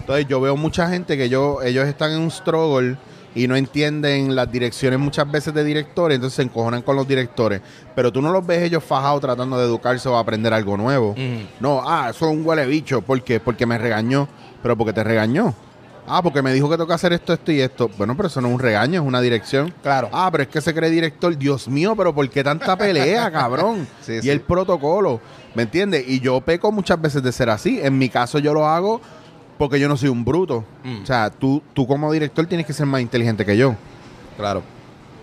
Entonces 0.00 0.26
yo 0.28 0.40
veo 0.40 0.56
mucha 0.56 0.88
gente 0.88 1.16
que 1.16 1.28
yo, 1.28 1.62
ellos 1.62 1.86
están 1.86 2.10
en 2.12 2.18
un 2.20 2.30
struggle 2.32 2.96
y 3.36 3.46
no 3.46 3.54
entienden 3.54 4.34
las 4.34 4.50
direcciones 4.50 4.98
muchas 4.98 5.30
veces 5.30 5.52
de 5.52 5.62
directores, 5.62 6.16
entonces 6.16 6.36
se 6.36 6.42
encojonan 6.42 6.80
con 6.80 6.96
los 6.96 7.06
directores. 7.06 7.60
Pero 7.94 8.10
tú 8.10 8.22
no 8.22 8.32
los 8.32 8.44
ves 8.46 8.62
ellos 8.62 8.82
fajados 8.82 9.20
tratando 9.20 9.58
de 9.58 9.66
educarse 9.66 10.08
o 10.08 10.16
aprender 10.16 10.54
algo 10.54 10.78
nuevo. 10.78 11.10
Ujú. 11.10 11.46
No, 11.60 11.82
ah, 11.86 12.08
eso 12.08 12.30
es 12.30 12.34
un 12.34 12.46
huele 12.46 12.64
bicho. 12.66 13.02
¿Por 13.02 13.22
qué? 13.22 13.38
Porque 13.38 13.66
me 13.66 13.76
regañó. 13.76 14.26
Pero 14.62 14.74
porque 14.74 14.94
te 14.94 15.04
regañó. 15.04 15.54
Ah, 16.08 16.22
porque 16.22 16.40
me 16.40 16.52
dijo 16.54 16.70
que 16.70 16.76
tengo 16.76 16.86
que 16.86 16.94
hacer 16.94 17.12
esto, 17.12 17.34
esto 17.34 17.52
y 17.52 17.60
esto. 17.60 17.90
Bueno, 17.98 18.16
pero 18.16 18.28
eso 18.28 18.40
no 18.40 18.48
es 18.48 18.54
un 18.54 18.60
regaño, 18.60 19.02
es 19.02 19.06
una 19.06 19.20
dirección. 19.20 19.74
Claro. 19.82 20.08
Ah, 20.12 20.30
pero 20.32 20.44
es 20.44 20.48
que 20.48 20.62
se 20.62 20.72
cree 20.72 20.88
director. 20.88 21.36
Dios 21.36 21.68
mío, 21.68 21.94
pero 21.94 22.14
¿por 22.14 22.30
qué 22.30 22.42
tanta 22.42 22.74
pelea, 22.78 23.30
cabrón? 23.32 23.86
Sí, 24.00 24.12
y 24.14 24.22
sí. 24.22 24.30
el 24.30 24.40
protocolo, 24.40 25.20
¿me 25.54 25.64
entiendes? 25.64 26.04
Y 26.08 26.20
yo 26.20 26.40
peco 26.40 26.72
muchas 26.72 26.98
veces 26.98 27.22
de 27.22 27.32
ser 27.32 27.50
así. 27.50 27.80
En 27.82 27.98
mi 27.98 28.08
caso 28.08 28.38
yo 28.38 28.54
lo 28.54 28.66
hago 28.66 29.02
porque 29.58 29.78
yo 29.80 29.88
no 29.88 29.96
soy 29.96 30.08
un 30.08 30.24
bruto. 30.24 30.64
Mm. 30.84 31.02
O 31.02 31.06
sea, 31.06 31.30
tú, 31.30 31.62
tú 31.74 31.86
como 31.86 32.12
director 32.12 32.46
tienes 32.46 32.66
que 32.66 32.72
ser 32.72 32.86
más 32.86 33.00
inteligente 33.00 33.44
que 33.44 33.56
yo. 33.56 33.74
Claro. 34.36 34.62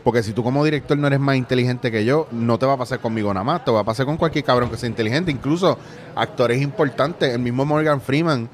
Porque 0.04 0.22
si 0.22 0.34
tú 0.34 0.44
como 0.44 0.66
director 0.66 0.98
no 0.98 1.08
eres 1.08 1.20
más 1.20 1.38
inteligente 1.38 1.90
que 1.90 2.04
yo, 2.04 2.28
no 2.32 2.60
te 2.60 2.66
va 2.66 2.74
a 2.74 2.78
pasar 2.78 3.00
conmigo 3.00 3.34
nada 3.34 3.44
más, 3.46 3.64
te 3.64 3.72
va 3.72 3.80
a 3.82 3.84
pasar 3.86 4.06
con 4.06 4.18
cualquier 4.18 4.44
cabrón 4.44 4.70
que 4.70 4.76
sea 4.78 4.90
inteligente. 4.90 5.32
Incluso 5.32 5.78
actores 6.16 6.62
importantes, 6.62 7.34
el 7.34 7.40
mismo 7.40 7.64
Morgan 7.64 8.02
Freeman 8.02 8.50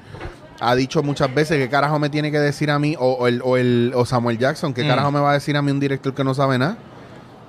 ha 0.60 0.74
dicho 0.76 1.02
muchas 1.02 1.34
veces 1.34 1.58
qué 1.58 1.68
carajo 1.68 1.98
me 1.98 2.08
tiene 2.10 2.30
que 2.30 2.38
decir 2.38 2.70
a 2.70 2.78
mí, 2.78 2.94
o, 2.98 3.12
o 3.14 3.26
el, 3.26 3.40
o, 3.42 3.56
el, 3.56 3.92
o 3.96 4.04
Samuel 4.04 4.38
Jackson, 4.38 4.72
qué 4.74 4.84
Mm. 4.84 4.88
carajo 4.88 5.10
me 5.10 5.18
va 5.18 5.30
a 5.30 5.34
decir 5.34 5.56
a 5.56 5.62
mí 5.62 5.72
un 5.72 5.80
director 5.80 6.14
que 6.14 6.22
no 6.22 6.34
sabe 6.34 6.56
nada. 6.58 6.76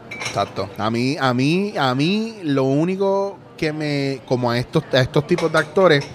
Exacto. 0.10 0.70
A 0.78 0.90
mí, 0.90 1.18
a 1.20 1.34
mí, 1.34 1.74
a 1.78 1.94
mí, 1.94 2.38
lo 2.44 2.64
único 2.64 3.38
que 3.58 3.72
me, 3.74 4.22
como 4.26 4.50
a 4.50 4.58
estos, 4.58 4.84
a 4.94 5.02
estos 5.02 5.28
tipos 5.28 5.52
de 5.52 5.60
actores, 5.60 6.06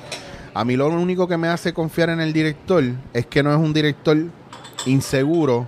a 0.61 0.65
mí 0.65 0.77
lo 0.77 0.89
único 0.89 1.29
que 1.29 1.37
me 1.37 1.49
hace 1.49 1.73
confiar 1.75 2.11
en 2.11 2.21
el 2.21 2.33
director 2.33 2.83
es 3.13 3.27
que 3.27 3.43
no 3.43 3.51
es 3.53 3.59
un 3.59 3.73
director 3.73 4.17
inseguro 4.87 5.67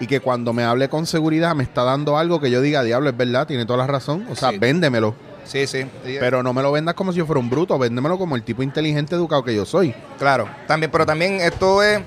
y 0.00 0.06
que 0.06 0.20
cuando 0.20 0.52
me 0.52 0.62
hable 0.62 0.88
con 0.88 1.06
seguridad 1.06 1.54
me 1.54 1.64
está 1.64 1.82
dando 1.82 2.16
algo 2.16 2.40
que 2.40 2.50
yo 2.50 2.60
diga, 2.60 2.82
diablo, 2.82 3.10
es 3.10 3.16
verdad, 3.16 3.46
tiene 3.46 3.66
toda 3.66 3.78
la 3.78 3.86
razón. 3.86 4.26
O 4.30 4.36
sea, 4.36 4.50
Sí. 4.50 4.58
véndemelo. 4.58 5.14
Sí, 5.44 5.66
sí. 5.66 5.86
Pero 6.20 6.42
no 6.42 6.52
me 6.52 6.62
lo 6.62 6.70
vendas 6.70 6.94
como 6.94 7.10
si 7.10 7.18
yo 7.18 7.26
fuera 7.26 7.40
un 7.40 7.48
bruto, 7.50 7.78
véndemelo 7.78 8.18
como 8.18 8.36
el 8.36 8.42
tipo 8.42 8.62
inteligente, 8.62 9.14
educado 9.14 9.42
que 9.42 9.54
yo 9.56 9.64
soy. 9.64 9.94
Claro, 10.18 10.48
también, 10.66 10.90
pero 10.92 11.06
también 11.06 11.40
esto 11.40 11.82
es 11.82 12.00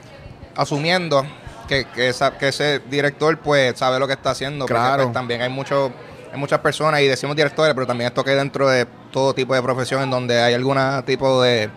asumiendo 0.56 1.26
que, 1.68 1.86
que, 1.94 2.10
ese 2.10 2.82
director 2.90 3.38
pues 3.40 3.78
sabe 3.78 4.00
lo 4.00 4.08
que 4.08 4.14
está 4.14 4.32
haciendo. 4.32 4.66
porque, 4.66 4.76
Claro. 4.80 5.04
pues, 5.04 5.14
también 5.14 5.42
hay 5.42 5.50
mucho, 5.50 5.92
hay 6.32 6.40
muchas 6.40 6.60
personas 6.60 7.02
y 7.02 7.08
decimos 7.08 7.36
directores, 7.36 7.74
pero 7.74 7.88
también 7.88 8.08
esto 8.10 8.24
que 8.24 8.32
dentro 8.32 8.70
de 8.70 8.86
todo 9.12 9.34
tipo 9.34 9.56
de 9.56 9.62
profesión 9.62 10.04
en 10.04 10.12
donde 10.12 10.40
hay 10.40 10.54
algún 10.54 10.78
tipo 11.06 11.42
de, 11.42 11.70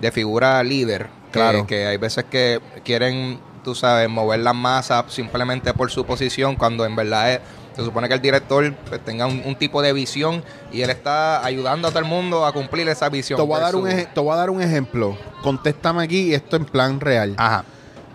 de 0.00 0.10
figura 0.12 0.62
líder. 0.62 1.08
Claro. 1.30 1.66
Que, 1.66 1.86
hay 1.86 1.96
veces 1.96 2.24
que 2.24 2.60
quieren, 2.84 3.40
tú 3.62 3.74
sabes, 3.74 4.08
mover 4.08 4.40
las 4.40 4.54
masas 4.54 5.04
simplemente 5.08 5.72
por 5.74 5.90
su 5.90 6.04
posición 6.04 6.56
cuando 6.56 6.84
en 6.84 6.94
verdad 6.96 7.32
es- 7.32 7.40
se 7.74 7.82
supone 7.82 8.06
que 8.06 8.14
el 8.14 8.22
director 8.22 8.72
pues, 8.88 9.04
tenga 9.04 9.26
un, 9.26 9.42
un 9.44 9.56
tipo 9.56 9.82
de 9.82 9.92
visión 9.92 10.44
y 10.70 10.82
él 10.82 10.90
está 10.90 11.44
ayudando 11.44 11.88
a 11.88 11.90
todo 11.90 11.98
el 11.98 12.04
mundo 12.04 12.46
a 12.46 12.52
cumplir 12.52 12.88
esa 12.88 13.08
visión. 13.08 13.36
Te 13.36 13.44
voy, 13.44 13.56
a 13.56 13.62
dar 13.62 13.74
un 13.74 13.88
te 13.88 14.20
voy 14.20 14.32
a 14.32 14.36
dar 14.36 14.50
un 14.50 14.62
ejemplo. 14.62 15.18
Contéstame 15.42 16.04
aquí 16.04 16.32
esto 16.32 16.54
en 16.54 16.66
plan 16.66 17.00
real. 17.00 17.34
Ajá. 17.36 17.64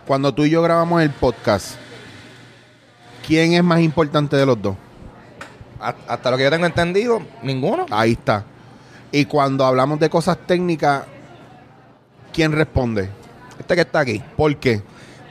Cuando 0.07 0.33
tú 0.33 0.45
y 0.45 0.49
yo 0.49 0.61
grabamos 0.61 1.01
el 1.01 1.09
podcast, 1.09 1.75
¿quién 3.27 3.53
es 3.53 3.63
más 3.63 3.81
importante 3.81 4.37
de 4.37 4.45
los 4.45 4.61
dos? 4.61 4.75
Hasta 6.07 6.31
lo 6.31 6.37
que 6.37 6.43
yo 6.43 6.49
tengo 6.49 6.65
entendido, 6.65 7.21
ninguno. 7.43 7.85
Ahí 7.89 8.13
está. 8.13 8.43
Y 9.11 9.25
cuando 9.25 9.65
hablamos 9.65 9.99
de 9.99 10.09
cosas 10.09 10.37
técnicas, 10.45 11.03
¿quién 12.33 12.51
responde? 12.51 13.09
Este 13.59 13.75
que 13.75 13.81
está 13.81 13.99
aquí. 13.99 14.21
¿Por 14.37 14.55
qué? 14.57 14.81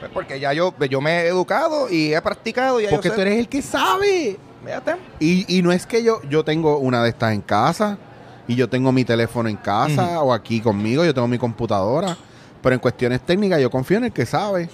Pues 0.00 0.10
porque 0.12 0.38
ya 0.38 0.52
yo, 0.52 0.72
yo 0.88 1.00
me 1.00 1.22
he 1.22 1.26
educado 1.28 1.88
y 1.90 2.14
he 2.14 2.20
practicado. 2.22 2.80
Y 2.80 2.84
ya 2.84 2.90
Porque 2.90 3.08
yo 3.08 3.14
tú 3.14 3.20
eres 3.22 3.38
el 3.38 3.48
que 3.48 3.62
sabe. 3.62 4.38
Fíjate. 4.64 4.96
Y, 5.18 5.58
y 5.58 5.62
no 5.62 5.72
es 5.72 5.86
que 5.86 6.02
yo, 6.02 6.20
yo 6.28 6.44
tengo 6.44 6.78
una 6.78 7.02
de 7.02 7.08
estas 7.10 7.32
en 7.32 7.40
casa 7.40 7.98
y 8.46 8.54
yo 8.54 8.68
tengo 8.68 8.92
mi 8.92 9.04
teléfono 9.04 9.48
en 9.48 9.56
casa 9.56 10.20
o 10.22 10.32
aquí 10.32 10.60
conmigo, 10.60 11.04
yo 11.04 11.12
tengo 11.14 11.26
mi 11.28 11.38
computadora, 11.38 12.16
pero 12.62 12.74
en 12.74 12.80
cuestiones 12.80 13.20
técnicas 13.22 13.60
yo 13.60 13.70
confío 13.70 13.98
en 13.98 14.04
el 14.04 14.12
que 14.12 14.26
sabe. 14.26 14.68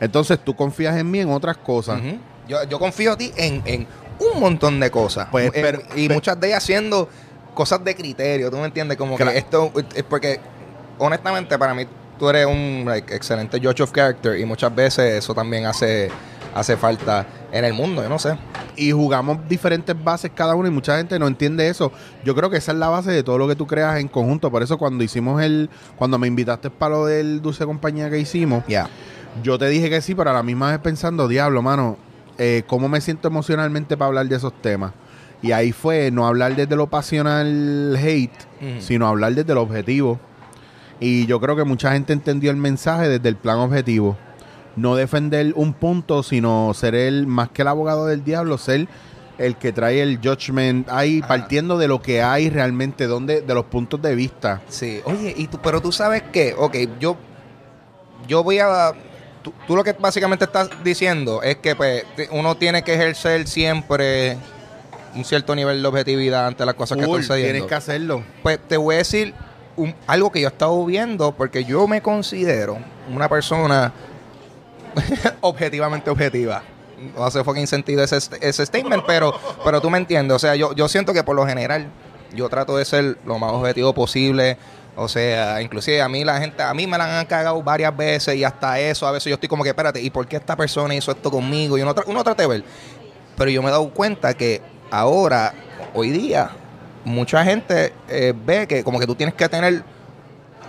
Entonces 0.00 0.38
tú 0.44 0.54
confías 0.56 0.96
en 0.96 1.10
mí 1.10 1.20
en 1.20 1.30
otras 1.30 1.56
cosas. 1.56 2.00
Yo, 2.48 2.62
yo 2.64 2.78
confío 2.78 3.12
a 3.12 3.16
ti 3.16 3.32
en, 3.36 3.62
en 3.64 3.86
un 4.18 4.40
montón 4.40 4.80
de 4.80 4.90
cosas. 4.90 5.28
Pues, 5.30 5.46
En- 5.46 5.52
pero- 5.62 5.80
y 5.94 6.08
pero- 6.08 6.14
muchas 6.14 6.38
de 6.40 6.48
ellas 6.48 6.62
siendo 6.62 7.08
cosas 7.54 7.82
de 7.84 7.94
criterio. 7.94 8.50
¿Tú 8.50 8.56
me 8.56 8.64
entiendes? 8.66 8.96
Como 8.98 9.16
Claro. 9.16 9.32
que 9.32 9.38
esto 9.38 9.72
es 9.94 10.02
porque, 10.04 10.40
honestamente, 10.98 11.58
para 11.58 11.74
mí 11.74 11.84
tú 12.18 12.28
eres 12.28 12.46
un 12.46 12.84
like, 12.86 13.14
excelente 13.14 13.58
judge 13.58 13.80
of 13.82 13.92
character 13.92 14.38
y 14.38 14.44
muchas 14.44 14.74
veces 14.74 15.14
eso 15.14 15.34
también 15.34 15.66
hace, 15.66 16.10
hace 16.54 16.76
falta 16.76 17.26
en 17.50 17.64
el 17.64 17.72
mundo. 17.74 18.02
Yo 18.02 18.08
no 18.08 18.18
sé. 18.18 18.36
y 18.76 18.90
jugamos 18.92 19.38
diferentes 19.48 19.94
bases 20.02 20.30
cada 20.34 20.54
uno 20.54 20.66
y 20.68 20.70
mucha 20.70 20.96
gente 20.96 21.18
no 21.18 21.26
entiende 21.26 21.68
eso. 21.68 21.92
Yo 22.24 22.34
creo 22.34 22.48
que 22.48 22.56
esa 22.58 22.72
es 22.72 22.78
la 22.78 22.88
base 22.88 23.10
de 23.10 23.22
todo 23.22 23.38
lo 23.38 23.46
que 23.48 23.56
tú 23.56 23.66
creas 23.66 23.98
en 23.98 24.08
conjunto. 24.08 24.50
Por 24.50 24.62
eso 24.62 24.78
cuando 24.78 25.02
hicimos 25.04 25.42
el, 25.42 25.68
cuando 25.96 26.18
me 26.18 26.26
invitaste 26.28 26.70
para 26.70 26.94
lo 26.94 27.06
del 27.06 27.42
dulce 27.42 27.64
compañía 27.66 28.08
que 28.08 28.18
hicimos, 28.18 28.64
Ya. 28.68 28.88
yo 29.42 29.58
te 29.58 29.66
dije 29.68 29.90
que 29.90 30.00
sí, 30.00 30.14
pero 30.14 30.30
a 30.30 30.32
la 30.32 30.42
misma 30.42 30.70
vez 30.70 30.78
pensando, 30.80 31.28
diablo, 31.28 31.60
mano, 31.62 31.96
eh, 32.38 32.62
¿cómo 32.66 32.88
me 32.88 33.00
siento 33.02 33.28
emocionalmente 33.28 33.96
para 33.96 34.06
hablar 34.08 34.26
de 34.26 34.36
esos 34.36 34.52
temas? 34.62 34.92
Y 35.42 35.52
ahí 35.52 35.72
fue 35.72 36.10
no 36.12 36.26
hablar 36.26 36.54
desde 36.56 36.76
lo 36.76 36.86
pasional 36.86 37.96
hate, 38.00 38.30
sino 38.78 39.08
hablar 39.08 39.34
desde 39.34 39.50
el 39.52 39.58
objetivo. 39.58 40.18
Y 41.02 41.26
yo 41.26 41.40
creo 41.40 41.56
que 41.56 41.64
mucha 41.64 41.90
gente 41.90 42.12
entendió 42.12 42.52
el 42.52 42.56
mensaje 42.56 43.08
desde 43.08 43.28
el 43.28 43.34
plan 43.34 43.58
objetivo. 43.58 44.16
No 44.76 44.94
defender 44.94 45.52
un 45.56 45.74
punto, 45.74 46.22
sino 46.22 46.72
ser 46.74 46.94
el, 46.94 47.26
más 47.26 47.50
que 47.50 47.62
el 47.62 47.68
abogado 47.68 48.06
del 48.06 48.22
diablo, 48.22 48.56
ser 48.56 48.86
el 49.36 49.56
que 49.56 49.72
trae 49.72 50.00
el 50.00 50.20
judgment 50.22 50.88
ahí, 50.88 51.18
Ajá. 51.18 51.26
partiendo 51.26 51.76
de 51.76 51.88
lo 51.88 52.00
que 52.00 52.22
hay 52.22 52.50
realmente, 52.50 53.08
donde, 53.08 53.40
de 53.40 53.52
los 53.52 53.64
puntos 53.64 54.00
de 54.00 54.14
vista. 54.14 54.62
Sí, 54.68 55.00
oye, 55.04 55.34
y 55.36 55.48
tú, 55.48 55.58
pero 55.60 55.82
tú 55.82 55.90
sabes 55.90 56.22
qué, 56.32 56.54
ok, 56.56 56.76
yo, 57.00 57.16
yo 58.28 58.44
voy 58.44 58.60
a, 58.60 58.92
tú, 59.42 59.52
tú 59.66 59.74
lo 59.74 59.82
que 59.82 59.94
básicamente 59.94 60.44
estás 60.44 60.70
diciendo 60.84 61.42
es 61.42 61.56
que 61.56 61.74
pues 61.74 62.04
uno 62.30 62.56
tiene 62.56 62.84
que 62.84 62.94
ejercer 62.94 63.48
siempre 63.48 64.36
un 65.16 65.24
cierto 65.24 65.56
nivel 65.56 65.82
de 65.82 65.88
objetividad 65.88 66.46
ante 66.46 66.64
las 66.64 66.76
cosas 66.76 66.96
que 66.96 67.04
están 67.04 67.22
sucediendo. 67.22 67.52
tienes 67.52 67.68
que 67.68 67.74
hacerlo. 67.74 68.22
Pues 68.44 68.60
te 68.68 68.76
voy 68.76 68.94
a 68.94 68.98
decir 68.98 69.34
un- 69.76 69.94
algo 70.06 70.30
que 70.32 70.40
yo 70.40 70.48
he 70.48 70.50
estado 70.52 70.84
viendo 70.84 71.32
porque 71.32 71.64
yo 71.64 71.86
me 71.86 72.02
considero 72.02 72.78
una 73.12 73.28
persona 73.28 73.92
objetivamente 75.40 76.10
objetiva. 76.10 76.62
No 77.16 77.24
hace 77.24 77.42
fucking 77.42 77.66
sentido 77.66 78.02
ese, 78.04 78.18
ese 78.40 78.64
statement, 78.66 79.02
pero, 79.06 79.34
pero 79.64 79.80
tú 79.80 79.90
me 79.90 79.98
entiendes. 79.98 80.36
O 80.36 80.38
sea, 80.38 80.54
yo, 80.54 80.72
yo 80.74 80.88
siento 80.88 81.12
que 81.12 81.24
por 81.24 81.34
lo 81.34 81.46
general 81.46 81.86
yo 82.34 82.48
trato 82.48 82.76
de 82.76 82.84
ser 82.84 83.18
lo 83.24 83.38
más 83.38 83.52
objetivo 83.52 83.92
posible. 83.92 84.56
O 84.94 85.08
sea, 85.08 85.60
inclusive 85.62 86.00
a 86.02 86.08
mí 86.08 86.22
la 86.22 86.38
gente, 86.38 86.62
a 86.62 86.72
mí 86.74 86.86
me 86.86 86.98
la 86.98 87.18
han 87.20 87.26
cagado 87.26 87.60
varias 87.62 87.96
veces 87.96 88.36
y 88.36 88.44
hasta 88.44 88.78
eso, 88.78 89.06
a 89.06 89.10
veces 89.12 89.30
yo 89.30 89.34
estoy 89.34 89.48
como 89.48 89.64
que, 89.64 89.70
espérate, 89.70 90.00
¿y 90.00 90.10
por 90.10 90.26
qué 90.28 90.36
esta 90.36 90.54
persona 90.54 90.94
hizo 90.94 91.10
esto 91.10 91.30
conmigo? 91.30 91.78
Y 91.78 91.82
uno, 91.82 91.94
tra- 91.94 92.04
uno 92.06 92.22
trata 92.22 92.42
de 92.42 92.48
ver. 92.48 92.64
Pero 93.36 93.50
yo 93.50 93.62
me 93.62 93.68
he 93.68 93.72
dado 93.72 93.88
cuenta 93.90 94.34
que 94.34 94.60
ahora, 94.90 95.54
hoy 95.94 96.10
día, 96.10 96.50
mucha 97.04 97.44
gente 97.44 97.92
eh, 98.08 98.32
ve 98.34 98.66
que 98.66 98.82
como 98.84 98.98
que 99.00 99.06
tú 99.06 99.14
tienes 99.14 99.34
que 99.34 99.48
tener 99.48 99.82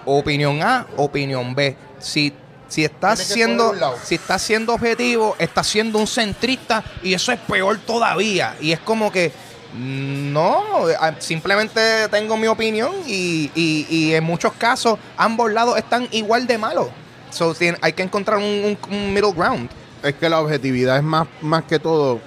opinión 0.05 0.61
A, 0.61 0.85
opinión 0.97 1.53
B. 1.55 1.75
Si, 1.99 2.33
si 2.67 2.83
estás 2.83 3.19
siendo, 3.35 3.73
si 4.03 4.15
estás 4.15 4.41
siendo 4.41 4.73
objetivo, 4.73 5.35
estás 5.39 5.67
siendo 5.67 5.99
un 5.99 6.07
centrista 6.07 6.83
y 7.01 7.13
eso 7.13 7.31
es 7.31 7.39
peor 7.39 7.77
todavía. 7.79 8.55
Y 8.59 8.71
es 8.71 8.79
como 8.79 9.11
que 9.11 9.31
no, 9.75 10.63
ah, 10.99 11.13
simplemente 11.19 12.07
tengo 12.09 12.37
mi 12.37 12.47
opinión 12.47 12.91
y, 13.07 13.49
y- 13.55 13.87
y 13.89 14.13
en 14.13 14.23
muchos 14.23 14.53
casos 14.53 14.99
ambos 15.17 15.51
lados 15.51 15.77
están 15.77 16.07
igual 16.11 16.45
de 16.47 16.57
malos. 16.57 16.87
So, 17.31 17.55
hay 17.81 17.93
que 17.93 18.03
encontrar 18.03 18.37
un, 18.37 18.43
un- 18.43 18.77
un 18.91 19.13
middle 19.13 19.31
ground. 19.33 19.69
Es 20.03 20.13
que 20.15 20.29
la 20.29 20.41
objetividad 20.41 20.97
es 20.97 21.03
más, 21.03 21.27
más 21.41 21.63
que 21.63 21.79
todo 21.79 22.19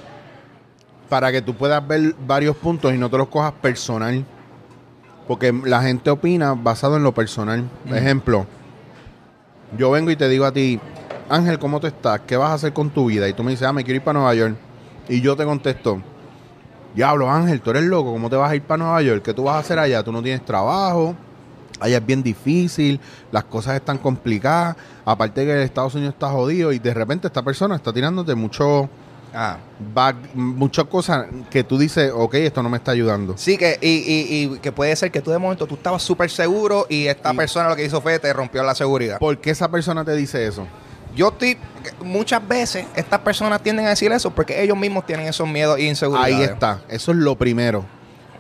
para 1.08 1.32
que 1.32 1.42
tú 1.42 1.54
puedas 1.54 1.86
ver 1.86 2.14
varios 2.26 2.56
puntos 2.56 2.92
y 2.94 2.98
no 2.98 3.10
te 3.10 3.18
los 3.18 3.28
cojas 3.28 3.52
personal. 3.52 4.25
Porque 5.26 5.52
la 5.64 5.82
gente 5.82 6.10
opina 6.10 6.54
basado 6.54 6.96
en 6.96 7.02
lo 7.02 7.12
personal. 7.12 7.68
Ejemplo, 7.92 8.46
yo 9.76 9.90
vengo 9.90 10.10
y 10.10 10.16
te 10.16 10.28
digo 10.28 10.44
a 10.44 10.52
ti, 10.52 10.78
Ángel, 11.28 11.58
¿cómo 11.58 11.80
tú 11.80 11.88
estás? 11.88 12.20
¿Qué 12.20 12.36
vas 12.36 12.50
a 12.50 12.54
hacer 12.54 12.72
con 12.72 12.90
tu 12.90 13.06
vida? 13.06 13.28
Y 13.28 13.32
tú 13.32 13.42
me 13.42 13.50
dices, 13.50 13.66
ah, 13.66 13.72
me 13.72 13.82
quiero 13.82 13.96
ir 13.96 14.04
para 14.04 14.20
Nueva 14.20 14.34
York. 14.34 14.56
Y 15.08 15.20
yo 15.20 15.36
te 15.36 15.44
contesto, 15.44 16.00
diablo, 16.94 17.30
Ángel, 17.30 17.60
tú 17.60 17.70
eres 17.70 17.84
loco, 17.84 18.12
¿cómo 18.12 18.30
te 18.30 18.36
vas 18.36 18.50
a 18.50 18.56
ir 18.56 18.62
para 18.62 18.78
Nueva 18.78 19.02
York? 19.02 19.22
¿Qué 19.22 19.34
tú 19.34 19.44
vas 19.44 19.56
a 19.56 19.58
hacer 19.58 19.78
allá? 19.78 20.02
Tú 20.02 20.12
no 20.12 20.22
tienes 20.22 20.44
trabajo, 20.44 21.14
allá 21.80 21.98
es 21.98 22.06
bien 22.06 22.22
difícil, 22.22 23.00
las 23.30 23.44
cosas 23.44 23.76
están 23.76 23.98
complicadas, 23.98 24.76
aparte 25.04 25.44
que 25.44 25.62
Estados 25.62 25.94
Unidos 25.94 26.14
está 26.14 26.28
jodido 26.28 26.72
y 26.72 26.78
de 26.78 26.94
repente 26.94 27.26
esta 27.26 27.42
persona 27.42 27.76
está 27.76 27.92
tirándote 27.92 28.34
mucho 28.34 28.88
Ah. 29.38 29.58
muchas 30.34 30.86
cosas 30.86 31.26
que 31.50 31.62
tú 31.62 31.76
dices, 31.78 32.10
ok, 32.14 32.34
esto 32.36 32.62
no 32.62 32.70
me 32.70 32.78
está 32.78 32.92
ayudando. 32.92 33.34
Sí, 33.36 33.58
que, 33.58 33.78
y, 33.82 33.88
y- 33.88 34.54
y 34.54 34.58
que 34.60 34.72
puede 34.72 34.96
ser 34.96 35.10
que 35.10 35.20
tú 35.20 35.30
de 35.30 35.38
momento 35.38 35.66
tú 35.66 35.74
estabas 35.74 36.02
súper 36.02 36.30
seguro 36.30 36.86
y 36.88 37.06
esta 37.06 37.34
Y- 37.34 37.36
persona 37.36 37.68
lo 37.68 37.76
que 37.76 37.84
hizo 37.84 38.00
fue 38.00 38.18
te 38.18 38.32
rompió 38.32 38.62
la 38.62 38.74
seguridad. 38.74 39.18
¿Por 39.18 39.36
qué 39.38 39.50
esa 39.50 39.68
persona 39.70 40.04
te 40.04 40.14
dice 40.16 40.46
eso? 40.46 40.66
Yo 41.14 41.28
estoy, 41.28 41.58
muchas 42.02 42.46
veces 42.48 42.86
estas 42.96 43.20
personas 43.20 43.62
tienden 43.62 43.84
a 43.86 43.90
decir 43.90 44.10
eso 44.12 44.30
porque 44.30 44.62
ellos 44.62 44.76
mismos 44.76 45.04
tienen 45.04 45.26
esos 45.26 45.46
miedos 45.46 45.78
e 45.78 45.82
inseguridades. 45.82 46.34
Ahí 46.36 46.42
está, 46.44 46.80
eso 46.88 47.12
es 47.12 47.18
lo 47.18 47.36
primero. 47.36 47.84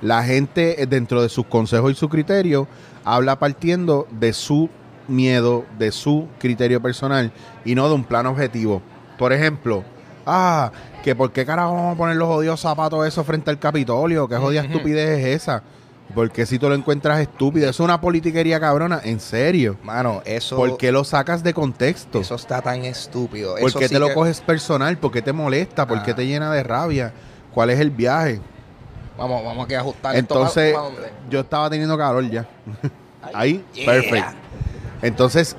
La 0.02 0.22
gente 0.24 0.82
eh, 0.82 0.86
dentro 0.86 1.22
de 1.22 1.28
sus 1.28 1.46
consejos 1.46 1.92
y 1.92 1.94
su 1.94 2.08
criterio 2.08 2.66
habla 3.04 3.38
partiendo 3.38 4.06
de 4.10 4.32
su 4.32 4.68
miedo, 5.08 5.64
de 5.78 5.92
su 5.92 6.26
criterio 6.38 6.82
personal 6.82 7.32
y 7.64 7.74
no 7.74 7.88
de 7.88 7.94
un 7.94 8.04
plan 8.04 8.26
objetivo. 8.26 8.82
Por 9.18 9.32
ejemplo, 9.32 9.84
ah, 10.26 10.70
que 11.02 11.14
por 11.14 11.32
qué 11.32 11.46
carajo 11.46 11.74
vamos 11.74 11.94
a 11.94 11.98
poner 11.98 12.16
los 12.16 12.28
jodidos 12.28 12.60
zapatos 12.60 13.06
esos 13.06 13.24
frente 13.26 13.50
al 13.50 13.58
Capitolio, 13.58 14.28
qué 14.28 14.36
jodida 14.36 14.62
estupidez 14.62 15.20
es 15.20 15.42
esa. 15.42 15.62
Porque 16.14 16.46
si 16.46 16.58
tú 16.58 16.68
lo 16.68 16.74
encuentras 16.76 17.18
estúpido, 17.20 17.68
es 17.68 17.80
una 17.80 18.00
politiquería 18.00 18.60
cabrona, 18.60 19.00
en 19.02 19.18
serio. 19.18 19.76
Mano, 19.82 20.22
eso. 20.24 20.56
¿Por 20.56 20.76
qué 20.76 20.92
lo 20.92 21.02
sacas 21.02 21.42
de 21.42 21.52
contexto? 21.52 22.20
Eso 22.20 22.36
está 22.36 22.62
tan 22.62 22.84
estúpido. 22.84 23.56
¿Por 23.56 23.68
Eso 23.70 23.78
qué 23.80 23.88
sí 23.88 23.94
te 23.94 23.98
lo 24.00 24.08
que- 24.08 24.14
coges 24.14 24.40
personal? 24.40 24.96
¿Por 24.98 25.10
qué 25.10 25.20
te 25.20 25.32
molesta? 25.32 25.84
¿Por 25.86 26.02
qué 26.04 26.12
Ah. 26.12 26.16
te 26.16 26.26
llena 26.26 26.52
de 26.52 26.62
rabia? 26.62 27.12
¿Cuál 27.52 27.70
es 27.70 27.80
el 27.80 27.90
viaje? 27.90 28.40
Vamos, 29.18 29.44
vamos 29.44 29.68
a 29.68 29.78
ajustar 29.80 30.14
Entonces, 30.14 30.68
esto. 30.68 30.78
pa- 30.78 30.88
pa' 30.88 30.94
dónde. 30.94 31.10
yo 31.28 31.40
estaba 31.40 31.70
teniendo 31.70 31.98
calor 31.98 32.30
ya. 32.30 32.46
Ahí, 33.34 33.64
yeah. 33.74 33.86
perfecto. 33.86 34.30
Entonces, 35.02 35.56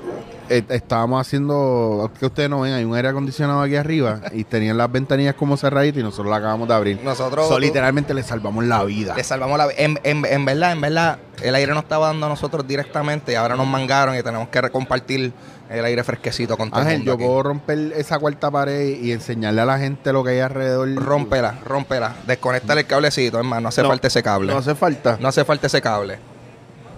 eh, 0.50 0.64
estábamos 0.68 1.20
haciendo, 1.20 2.10
que 2.18 2.26
ustedes 2.26 2.48
no 2.50 2.60
ven, 2.60 2.72
hay 2.74 2.84
un 2.84 2.94
aire 2.94 3.08
acondicionado 3.08 3.60
aquí 3.62 3.76
arriba 3.76 4.20
y 4.32 4.44
tenían 4.44 4.76
las 4.78 4.90
ventanillas 4.90 5.34
como 5.34 5.56
cerraditas 5.56 6.00
y 6.00 6.02
nosotros 6.02 6.28
la 6.30 6.36
acabamos 6.36 6.68
de 6.68 6.74
abrir. 6.74 7.00
Nosotros- 7.02 7.48
So, 7.48 7.58
literalmente 7.58 8.14
le 8.14 8.22
salvamos 8.22 8.64
la 8.64 8.84
vida. 8.84 9.14
Le 9.16 9.24
salvamos 9.24 9.58
la 9.58 9.68
en, 9.76 9.98
en, 10.04 10.24
en 10.24 10.44
verdad, 10.44 10.72
en 10.72 10.80
verdad, 10.80 11.18
el 11.42 11.54
aire 11.54 11.72
no 11.72 11.80
estaba 11.80 12.08
dando 12.08 12.26
a 12.26 12.28
nosotros 12.28 12.66
directamente 12.66 13.32
y 13.32 13.34
ahora 13.34 13.56
nos 13.56 13.66
mangaron 13.66 14.16
y 14.16 14.22
tenemos 14.22 14.48
que 14.48 14.60
compartir 14.70 15.32
el 15.70 15.84
aire 15.84 16.02
fresquecito 16.02 16.56
con 16.56 16.70
todo 16.70 16.80
el 16.80 16.86
Ángel, 16.86 16.98
mundo 17.00 17.10
yo 17.12 17.14
aquí. 17.16 17.24
puedo 17.26 17.42
romper 17.42 17.78
esa 17.96 18.18
cuarta 18.18 18.50
pared 18.50 19.00
y 19.02 19.12
enseñarle 19.12 19.60
a 19.60 19.66
la 19.66 19.78
gente 19.78 20.12
lo 20.14 20.24
que 20.24 20.30
hay 20.30 20.40
alrededor. 20.40 20.94
Rómpela, 20.94 21.56
rómpela. 21.64 22.14
Desconectar 22.26 22.78
el 22.78 22.86
cablecito, 22.86 23.36
hermano. 23.38 23.60
No 23.62 23.68
hace 23.68 23.82
No, 23.82 23.88
falta 23.88 24.06
ese 24.08 24.22
cable. 24.22 24.50
No 24.52 24.58
hace 24.58 24.74
falta. 24.74 25.18
No 25.20 25.28
hace 25.28 25.44
falta 25.44 25.66
ese 25.66 25.82
cable. 25.82 26.18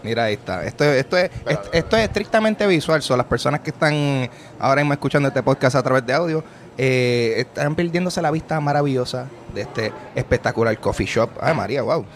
Mira, 0.03 0.25
ahí 0.25 0.35
está. 0.35 0.65
Esto, 0.65 0.85
esto, 0.85 1.17
es, 1.19 1.31
est- 1.47 1.67
esto 1.75 1.97
es 1.97 2.05
estrictamente 2.05 2.67
visual. 2.67 3.03
Son 3.03 3.19
las 3.19 3.27
personas 3.27 3.61
que 3.61 3.71
están 3.71 4.29
ahora 4.59 4.81
mismo 4.83 4.93
escuchando 4.95 5.29
este 5.29 5.43
podcast 5.43 5.77
a 5.77 5.83
través 5.83 6.05
de 6.07 6.13
audio. 6.13 6.45
eh, 6.79 7.35
están 7.39 7.75
perdiéndose 7.75 8.23
la 8.23 8.31
vista 8.31 8.59
maravillosa 8.61 9.27
de 9.55 9.63
este 9.63 9.93
espectacular 10.15 10.79
coffee 10.79 11.07
shop. 11.07 11.31
Ay, 11.41 11.55
María, 11.55 11.83
wow. 11.83 12.07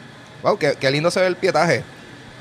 Wow, 0.43 0.59
qué, 0.59 0.75
qué 0.81 0.91
lindo 0.91 1.11
se 1.11 1.21
ve 1.21 1.27
el 1.27 1.37
pietaje 1.37 1.83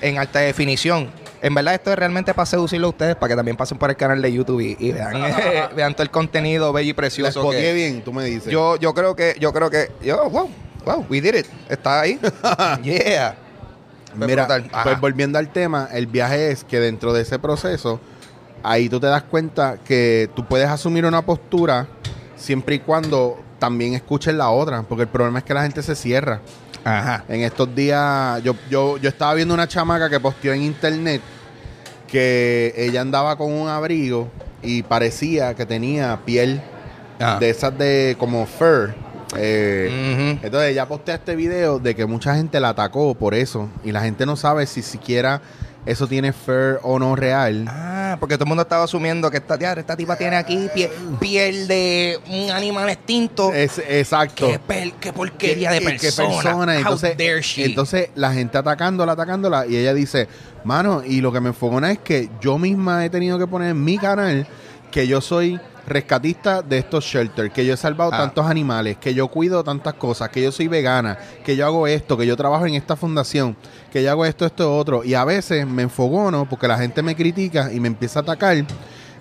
en 0.02 0.18
alta 0.18 0.40
definición. 0.40 1.10
En 1.42 1.54
verdad, 1.54 1.74
esto 1.74 1.92
es 1.92 1.98
realmente 2.00 2.34
para 2.34 2.46
seducirlo 2.46 2.88
a 2.88 2.90
ustedes, 2.92 3.16
para 3.18 3.30
que 3.30 3.36
también 3.36 3.58
pasen 3.58 3.78
por 3.78 3.90
el 3.90 3.98
canal 3.98 4.22
de 4.22 4.32
YouTube 4.32 4.62
y, 4.62 4.78
y 4.80 4.92
vean, 4.94 5.14
eh, 5.26 5.64
vean 5.76 5.94
todo 5.94 6.04
el 6.04 6.10
contenido 6.12 6.72
bello 6.72 6.92
y 6.92 6.94
precioso. 6.94 7.40
espoteé 7.42 7.62
que- 7.62 7.74
bien, 7.74 8.02
tú 8.02 8.14
me 8.14 8.24
dices. 8.24 8.46
yo, 8.50 8.78
yo 8.78 8.94
creo 8.94 9.14
que, 9.16 9.36
yo 9.42 9.52
creo 9.52 9.70
que, 9.70 9.92
yo, 10.02 10.30
wow, 10.30 10.50
wow, 10.86 11.06
we 11.10 11.20
did 11.20 11.36
it. 11.36 11.48
Está 11.68 12.00
ahí. 12.02 12.18
yeah. 12.84 13.36
Fue 14.18 14.28
Mira, 14.28 14.48
pues 14.84 15.00
volviendo 15.00 15.40
al 15.40 15.52
tema, 15.52 15.90
el 15.92 16.08
viaje 16.08 16.52
es 16.52 16.64
que 16.64 16.80
dentro 16.80 17.14
de 17.14 17.22
ese 17.22 17.40
proceso, 17.40 18.00
ahí 18.64 18.90
tú 18.90 19.00
te 19.00 19.08
das 19.08 19.24
cuenta 19.24 19.78
que 19.84 20.30
tú 20.36 20.46
puedes 20.46 20.70
asumir 20.70 21.06
una 21.06 21.22
postura 21.24 21.88
siempre 22.36 22.76
y 22.76 22.80
cuando 22.80 23.40
también 23.60 23.94
escuches 23.94 24.34
la 24.34 24.50
otra, 24.50 24.84
porque 24.84 25.04
el 25.04 25.10
problema 25.10 25.40
es 25.40 25.46
que 25.46 25.54
la 25.54 25.64
gente 25.64 25.82
se 25.82 25.96
cierra. 25.96 26.42
Ajá. 26.84 27.24
En 27.30 27.42
estos 27.42 27.74
días, 27.74 28.44
yo, 28.44 28.56
yo, 28.70 28.98
yo 28.98 29.10
estaba 29.10 29.34
viendo 29.34 29.54
una 29.54 29.68
chamaca 29.68 30.10
que 30.10 30.20
posteó 30.20 30.54
en 30.54 30.64
internet 30.64 31.22
que 32.08 32.74
ella 32.76 33.02
andaba 33.02 33.38
con 33.38 33.52
un 33.52 33.70
abrigo 33.70 34.30
y 34.62 34.84
parecía 34.84 35.54
que 35.56 35.66
tenía 35.66 36.20
piel 36.26 36.62
Ah. 37.20 37.38
de 37.40 37.50
esas 37.50 37.78
de 37.78 38.16
como 38.20 38.46
fur. 38.46 38.94
Eh, 39.38 40.38
entonces 40.44 40.72
ella 40.72 40.88
postea 40.88 41.16
este 41.16 41.36
video 41.36 41.80
de 41.80 41.96
que 41.96 42.06
mucha 42.06 42.36
gente 42.36 42.60
la 42.60 42.70
atacó 42.70 43.16
por 43.16 43.34
eso 43.34 43.70
y 43.84 43.92
la 43.92 44.02
gente 44.02 44.26
no 44.26 44.36
sabe 44.36 44.66
si 44.66 44.82
siquiera 44.82 45.42
eso 45.86 46.08
tiene 46.08 46.32
fur 46.32 46.80
o 46.84 46.98
no 46.98 47.14
real. 47.16 47.66
Ah, 47.68 48.16
porque 48.18 48.36
todo 48.36 48.46
el 48.46 48.48
mundo 48.50 48.62
estaba 48.64 48.86
asumiendo 48.86 49.30
que 49.30 49.38
esta, 49.38 49.58
tía- 49.58 49.74
esta 49.74 49.98
tipa 49.98 50.16
tiene 50.16 50.38
aquí 50.38 50.70
pie- 50.74 50.90
piel 51.20 51.68
de 51.68 52.20
un 52.30 52.52
animal 52.52 52.88
extinto. 52.90 53.52
Es, 53.54 53.80
exacto. 53.90 54.48
qué, 54.48 54.62
pel- 54.62 54.94
qué 55.02 55.12
porquería 55.12 55.72
de 55.72 55.80
¿Qué- 55.80 55.86
qué 55.98 55.98
persona. 56.00 56.30
persona? 56.42 56.78
Entonces, 56.78 57.18
entonces 57.58 58.10
la 58.16 58.32
gente 58.32 58.58
atacándola, 58.58 59.12
atacándola 59.12 59.66
y 59.68 59.76
ella 59.76 59.94
dice, 59.94 60.30
mano, 60.64 61.04
y 61.06 61.20
lo 61.20 61.34
que 61.34 61.42
me 61.42 61.50
enfogona 61.50 61.92
es 61.92 62.00
que 62.00 62.30
yo 62.40 62.58
misma 62.58 63.04
he 63.04 63.10
tenido 63.10 63.38
que 63.38 63.48
poner 63.48 63.72
en 63.72 63.84
mi 63.84 63.98
canal 63.98 64.48
que 64.90 65.06
yo 65.06 65.20
soy 65.20 65.60
rescatista 65.86 66.62
de 66.62 66.78
estos 66.80 67.04
shelters, 67.04 67.52
que 67.52 67.66
yo 67.66 67.74
he 67.74 67.78
salvado 67.78 68.12
Ah. 68.14 68.18
tantos 68.18 68.46
animales, 68.46 68.98
que 68.98 69.14
yo 69.14 69.28
cuido 69.28 69.64
tantas 69.64 69.94
cosas, 69.96 70.30
que 70.30 70.42
yo 70.42 70.52
soy 70.52 70.68
vegana, 70.68 71.18
que 71.44 71.56
yo 71.56 71.66
hago 71.66 71.88
esto, 71.88 72.18
que 72.18 72.26
yo 72.26 72.36
trabajo 72.38 72.66
en 72.66 72.76
esta 72.76 72.96
fundación, 72.96 73.56
que 73.92 74.02
yo 74.04 74.12
hago 74.12 74.26
esto, 74.26 74.46
esto, 74.46 74.76
otro. 74.78 75.04
Y 75.04 75.14
a 75.14 75.26
veces 75.26 75.68
me 75.68 75.84
enfogono 75.84 76.48
porque 76.50 76.68
la 76.68 76.78
gente 76.78 77.02
me 77.02 77.16
critica 77.16 77.72
y 77.72 77.80
me 77.80 77.88
empieza 77.88 78.20
a 78.20 78.22
atacar. 78.24 78.66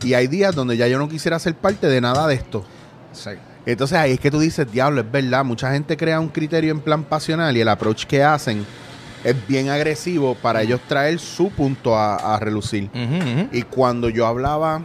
Y 0.04 0.14
hay 0.14 0.26
días 0.26 0.54
donde 0.54 0.76
ya 0.76 0.86
yo 0.88 0.98
no 0.98 1.08
quisiera 1.08 1.38
ser 1.38 1.54
parte 1.54 1.86
de 1.88 2.00
nada 2.00 2.26
de 2.26 2.34
esto. 2.34 2.64
Sí. 3.12 3.30
Entonces 3.66 3.96
ahí 3.98 4.12
es 4.12 4.20
que 4.20 4.30
tú 4.30 4.40
dices, 4.40 4.70
diablo, 4.70 5.00
es 5.02 5.10
verdad, 5.12 5.44
mucha 5.44 5.70
gente 5.72 5.96
crea 5.96 6.18
un 6.18 6.28
criterio 6.28 6.72
en 6.72 6.80
plan 6.80 7.04
pasional 7.04 7.56
y 7.56 7.60
el 7.60 7.68
approach 7.68 8.06
que 8.06 8.22
hacen 8.24 8.66
es 9.22 9.36
bien 9.46 9.68
agresivo 9.68 10.34
para 10.34 10.62
ellos 10.62 10.80
traer 10.88 11.20
su 11.20 11.48
punto 11.50 11.96
a, 11.96 12.16
a 12.34 12.40
relucir. 12.40 12.90
Y 13.52 13.62
cuando 13.62 14.08
yo 14.08 14.26
hablaba 14.26 14.82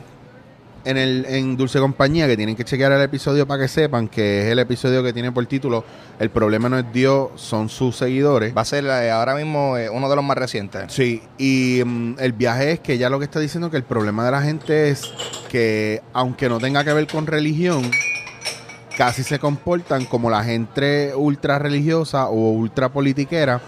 en 0.88 0.98
el 0.98 1.26
en 1.28 1.58
Dulce 1.58 1.80
Compañía, 1.80 2.28
que 2.28 2.38
tienen 2.38 2.56
que 2.56 2.64
chequear 2.64 2.94
el 2.94 3.02
episodio 3.02 3.46
para 3.46 3.64
que 3.64 3.68
sepan 3.68 4.08
que 4.08 4.44
es 4.44 4.52
el 4.52 4.60
episodio 4.60 5.04
que 5.04 5.12
tiene 5.12 5.32
por 5.32 5.46
título 5.46 5.84
El 6.18 6.30
problema 6.30 6.70
no 6.70 6.80
es 6.80 6.86
Dios, 6.94 7.30
son 7.36 7.68
sus 7.68 7.98
seguidores. 7.98 8.56
Va 8.56 8.62
a 8.62 8.66
ser 8.66 8.86
eh, 8.86 9.12
ahora 9.12 9.36
mismo 9.36 9.78
eh, 9.78 9.90
uno 9.90 10.10
de 10.10 10.16
los 10.16 10.24
más 10.24 10.38
recientes. 10.38 10.94
Sí, 10.94 11.22
y 11.38 11.82
mm, 11.86 12.16
el 12.20 12.32
viaje 12.32 12.72
es 12.72 12.80
que 12.80 12.98
ya 12.98 13.10
lo 13.10 13.20
que 13.20 13.26
está 13.26 13.40
diciendo 13.42 13.70
que 13.70 13.78
el 13.78 13.84
problema 13.84 14.26
de 14.26 14.32
la 14.32 14.42
gente 14.42 14.90
es 14.90 15.12
que 15.50 16.02
aunque 16.14 16.48
no 16.48 16.60
tenga 16.60 16.86
que 16.86 16.94
ver 16.94 17.08
con 17.08 17.28
religión, 17.28 17.92
casi 18.98 19.24
se 19.24 19.40
comportan 19.40 20.06
como 20.06 20.30
la 20.30 20.44
gente 20.44 21.14
ultra 21.16 21.60
religiosa 21.60 22.30
o 22.30 22.52
ultra 22.52 22.90
politiquera 22.90 23.62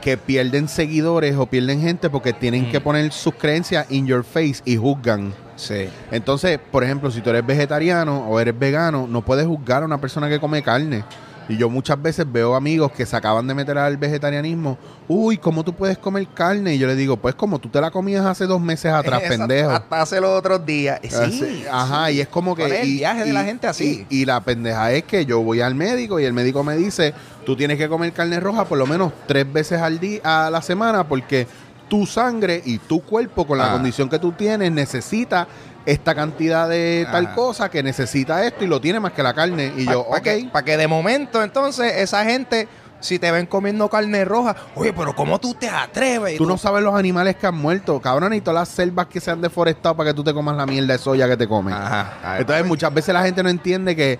que 0.00 0.16
pierden 0.16 0.68
seguidores 0.68 1.36
o 1.36 1.46
pierden 1.46 1.80
gente 1.80 2.08
porque 2.10 2.32
tienen 2.32 2.70
que 2.70 2.80
poner 2.80 3.12
sus 3.12 3.34
creencias 3.34 3.90
in 3.90 4.06
your 4.06 4.24
face 4.24 4.62
y 4.64 4.76
juzgan. 4.76 5.32
Sí. 5.56 5.88
Entonces, 6.10 6.58
por 6.70 6.84
ejemplo, 6.84 7.10
si 7.10 7.20
tú 7.20 7.30
eres 7.30 7.44
vegetariano 7.46 8.26
o 8.28 8.40
eres 8.40 8.58
vegano, 8.58 9.06
no 9.08 9.22
puedes 9.22 9.46
juzgar 9.46 9.82
a 9.82 9.86
una 9.86 9.98
persona 10.00 10.28
que 10.28 10.40
come 10.40 10.62
carne. 10.62 11.04
Y 11.48 11.56
yo 11.56 11.68
muchas 11.68 12.00
veces 12.00 12.24
veo 12.30 12.54
amigos 12.54 12.92
que 12.92 13.04
se 13.04 13.16
acaban 13.16 13.46
de 13.48 13.52
meter 13.52 13.76
al 13.76 13.96
vegetarianismo. 13.96 14.78
Uy, 15.08 15.36
¿cómo 15.38 15.64
tú 15.64 15.74
puedes 15.74 15.98
comer 15.98 16.26
carne? 16.32 16.76
Y 16.76 16.78
yo 16.78 16.86
le 16.86 16.94
digo, 16.94 17.16
pues 17.16 17.34
como 17.34 17.58
tú 17.58 17.68
te 17.68 17.80
la 17.80 17.90
comías 17.90 18.24
hace 18.24 18.46
dos 18.46 18.60
meses 18.60 18.92
atrás, 18.92 19.20
Exacto, 19.24 19.46
pendejo. 19.48 19.70
Hasta 19.70 20.02
hace 20.02 20.20
los 20.20 20.30
otros 20.38 20.64
días. 20.64 21.00
Sí, 21.02 21.08
Así- 21.14 21.64
Ajá, 21.70 22.06
sí. 22.06 22.14
y 22.14 22.20
es 22.20 22.28
como 22.28 22.54
que... 22.54 22.62
¿Cuál 22.62 22.72
es 22.74 22.82
el 22.82 22.88
y- 22.88 22.96
viaje 22.98 23.24
de 23.24 23.32
la 23.32 23.42
gente 23.44 23.66
así? 23.66 24.06
Y, 24.08 24.20
y 24.20 24.24
la 24.24 24.40
pendeja 24.40 24.92
es 24.92 25.02
que 25.02 25.26
yo 25.26 25.40
voy 25.42 25.60
al 25.60 25.74
médico 25.74 26.20
y 26.20 26.24
el 26.24 26.32
médico 26.32 26.62
me 26.62 26.76
dice, 26.76 27.12
tú 27.44 27.56
tienes 27.56 27.76
que 27.76 27.88
comer 27.88 28.12
carne 28.12 28.38
roja 28.38 28.64
por 28.64 28.78
lo 28.78 28.86
menos 28.86 29.12
tres 29.26 29.52
veces 29.52 29.80
al 29.82 29.98
día, 29.98 30.20
a 30.46 30.48
la 30.48 30.62
semana, 30.62 31.08
porque 31.08 31.48
tu 31.92 32.06
sangre 32.06 32.62
y 32.64 32.78
tu 32.78 33.02
cuerpo, 33.02 33.46
con 33.46 33.58
la 33.58 33.68
Ah. 33.68 33.72
condición 33.74 34.08
que 34.08 34.18
tú 34.18 34.32
tienes, 34.32 34.72
necesita 34.72 35.46
esta 35.84 36.14
cantidad 36.14 36.66
de 36.66 37.06
tal 37.12 37.26
Ah. 37.26 37.34
cosa, 37.34 37.70
que 37.70 37.82
necesita 37.82 38.46
esto 38.46 38.64
y 38.64 38.66
lo 38.66 38.80
tiene 38.80 38.98
más 38.98 39.12
que 39.12 39.22
la 39.22 39.34
carne. 39.34 39.74
Y 39.76 39.84
yo, 39.84 40.06
Para 40.08 40.18
ok. 40.20 40.24
que, 40.24 40.48
pa' 40.50 40.62
que 40.64 40.78
de 40.78 40.88
momento, 40.88 41.42
entonces, 41.42 41.92
esa 41.98 42.24
gente, 42.24 42.66
si 43.00 43.18
te 43.18 43.30
ven 43.30 43.44
comiendo 43.44 43.90
carne 43.90 44.24
roja, 44.24 44.56
oye, 44.74 44.94
pero 44.94 45.14
¿cómo 45.14 45.38
tú 45.38 45.52
te 45.52 45.68
atreves? 45.68 46.38
Tú 46.38 46.46
no 46.46 46.56
sabes 46.56 46.82
los 46.82 46.94
animales 46.94 47.36
que 47.36 47.46
han 47.46 47.56
muerto, 47.56 48.00
cabrón, 48.00 48.32
y 48.32 48.40
todas 48.40 48.60
las 48.60 48.68
selvas 48.74 49.08
que 49.08 49.20
se 49.20 49.30
han 49.30 49.42
deforestado 49.42 49.94
para 49.94 50.10
que 50.10 50.14
tú 50.14 50.24
te 50.24 50.32
comas 50.32 50.56
la 50.56 50.64
mierda 50.64 50.94
de 50.94 50.98
soya 50.98 51.28
que 51.28 51.36
te 51.36 51.46
comes. 51.46 51.74
Ajá. 51.74 52.38
Entonces 52.38 52.64
muchas 52.64 52.94
veces 52.94 53.12
la 53.12 53.22
gente 53.22 53.42
no 53.42 53.50
entiende 53.50 53.94
que 53.94 54.18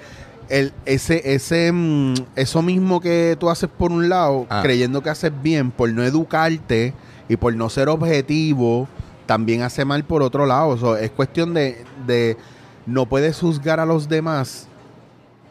el, 0.50 0.74
ese, 0.84 1.22
ese, 1.32 1.72
mm, 1.72 2.14
eso 2.36 2.60
mismo 2.60 3.00
que 3.00 3.34
tú 3.40 3.48
haces 3.48 3.70
por 3.70 3.92
un 3.92 4.10
lado, 4.10 4.46
Ah. 4.50 4.60
creyendo 4.62 5.02
que 5.02 5.08
haces 5.08 5.32
bien, 5.42 5.70
por 5.70 5.88
no 5.90 6.02
educarte 6.02 6.92
y 7.32 7.36
por 7.38 7.54
no 7.54 7.70
ser 7.70 7.88
objetivo, 7.88 8.86
también 9.24 9.62
hace 9.62 9.86
mal 9.86 10.04
por 10.04 10.22
otro 10.22 10.44
lado. 10.44 10.68
O 10.68 10.96
es 10.96 11.10
cuestión 11.10 11.54
de, 11.54 11.82
de 12.06 12.36
no 12.84 13.06
puedes 13.06 13.38
juzgar 13.40 13.80
a 13.80 13.86
los 13.86 14.06
demás. 14.06 14.68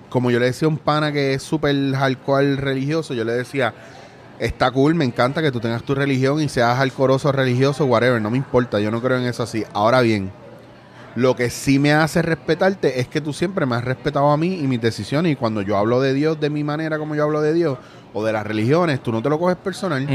Como 0.09 0.29
yo 0.29 0.39
le 0.39 0.45
decía 0.45 0.67
a 0.67 0.69
un 0.69 0.77
pana 0.77 1.11
que 1.11 1.33
es 1.33 1.41
súper 1.41 1.75
hardcore 1.95 2.57
religioso, 2.57 3.15
yo 3.15 3.23
le 3.23 3.31
decía, 3.31 3.73
está 4.37 4.69
cool, 4.69 4.93
me 4.93 5.05
encanta 5.05 5.41
que 5.41 5.51
tú 5.51 5.59
tengas 5.59 5.81
tu 5.81 5.95
religión 5.95 6.39
y 6.39 6.49
seas 6.49 6.77
alcoroso 6.77 7.31
religioso, 7.31 7.85
whatever, 7.85 8.21
no 8.21 8.29
me 8.29 8.37
importa, 8.37 8.79
yo 8.79 8.91
no 8.91 9.01
creo 9.01 9.17
en 9.17 9.25
eso 9.25 9.41
así. 9.41 9.63
Ahora 9.73 10.01
bien, 10.01 10.31
lo 11.15 11.35
que 11.35 11.49
sí 11.49 11.79
me 11.79 11.93
hace 11.93 12.21
respetarte 12.21 12.99
es 12.99 13.07
que 13.07 13.21
tú 13.21 13.33
siempre 13.33 13.65
me 13.65 13.75
has 13.75 13.83
respetado 13.83 14.29
a 14.29 14.37
mí 14.37 14.59
y 14.59 14.67
mis 14.67 14.81
decisiones. 14.81 15.31
Y 15.31 15.35
cuando 15.35 15.63
yo 15.63 15.77
hablo 15.77 15.99
de 15.99 16.13
Dios 16.13 16.39
de 16.39 16.51
mi 16.51 16.63
manera, 16.63 16.99
como 16.99 17.15
yo 17.15 17.23
hablo 17.23 17.41
de 17.41 17.53
Dios, 17.53 17.79
o 18.13 18.23
de 18.23 18.33
las 18.33 18.45
religiones, 18.45 19.01
tú 19.01 19.11
no 19.11 19.23
te 19.23 19.29
lo 19.29 19.39
coges 19.39 19.57
personal. 19.57 20.05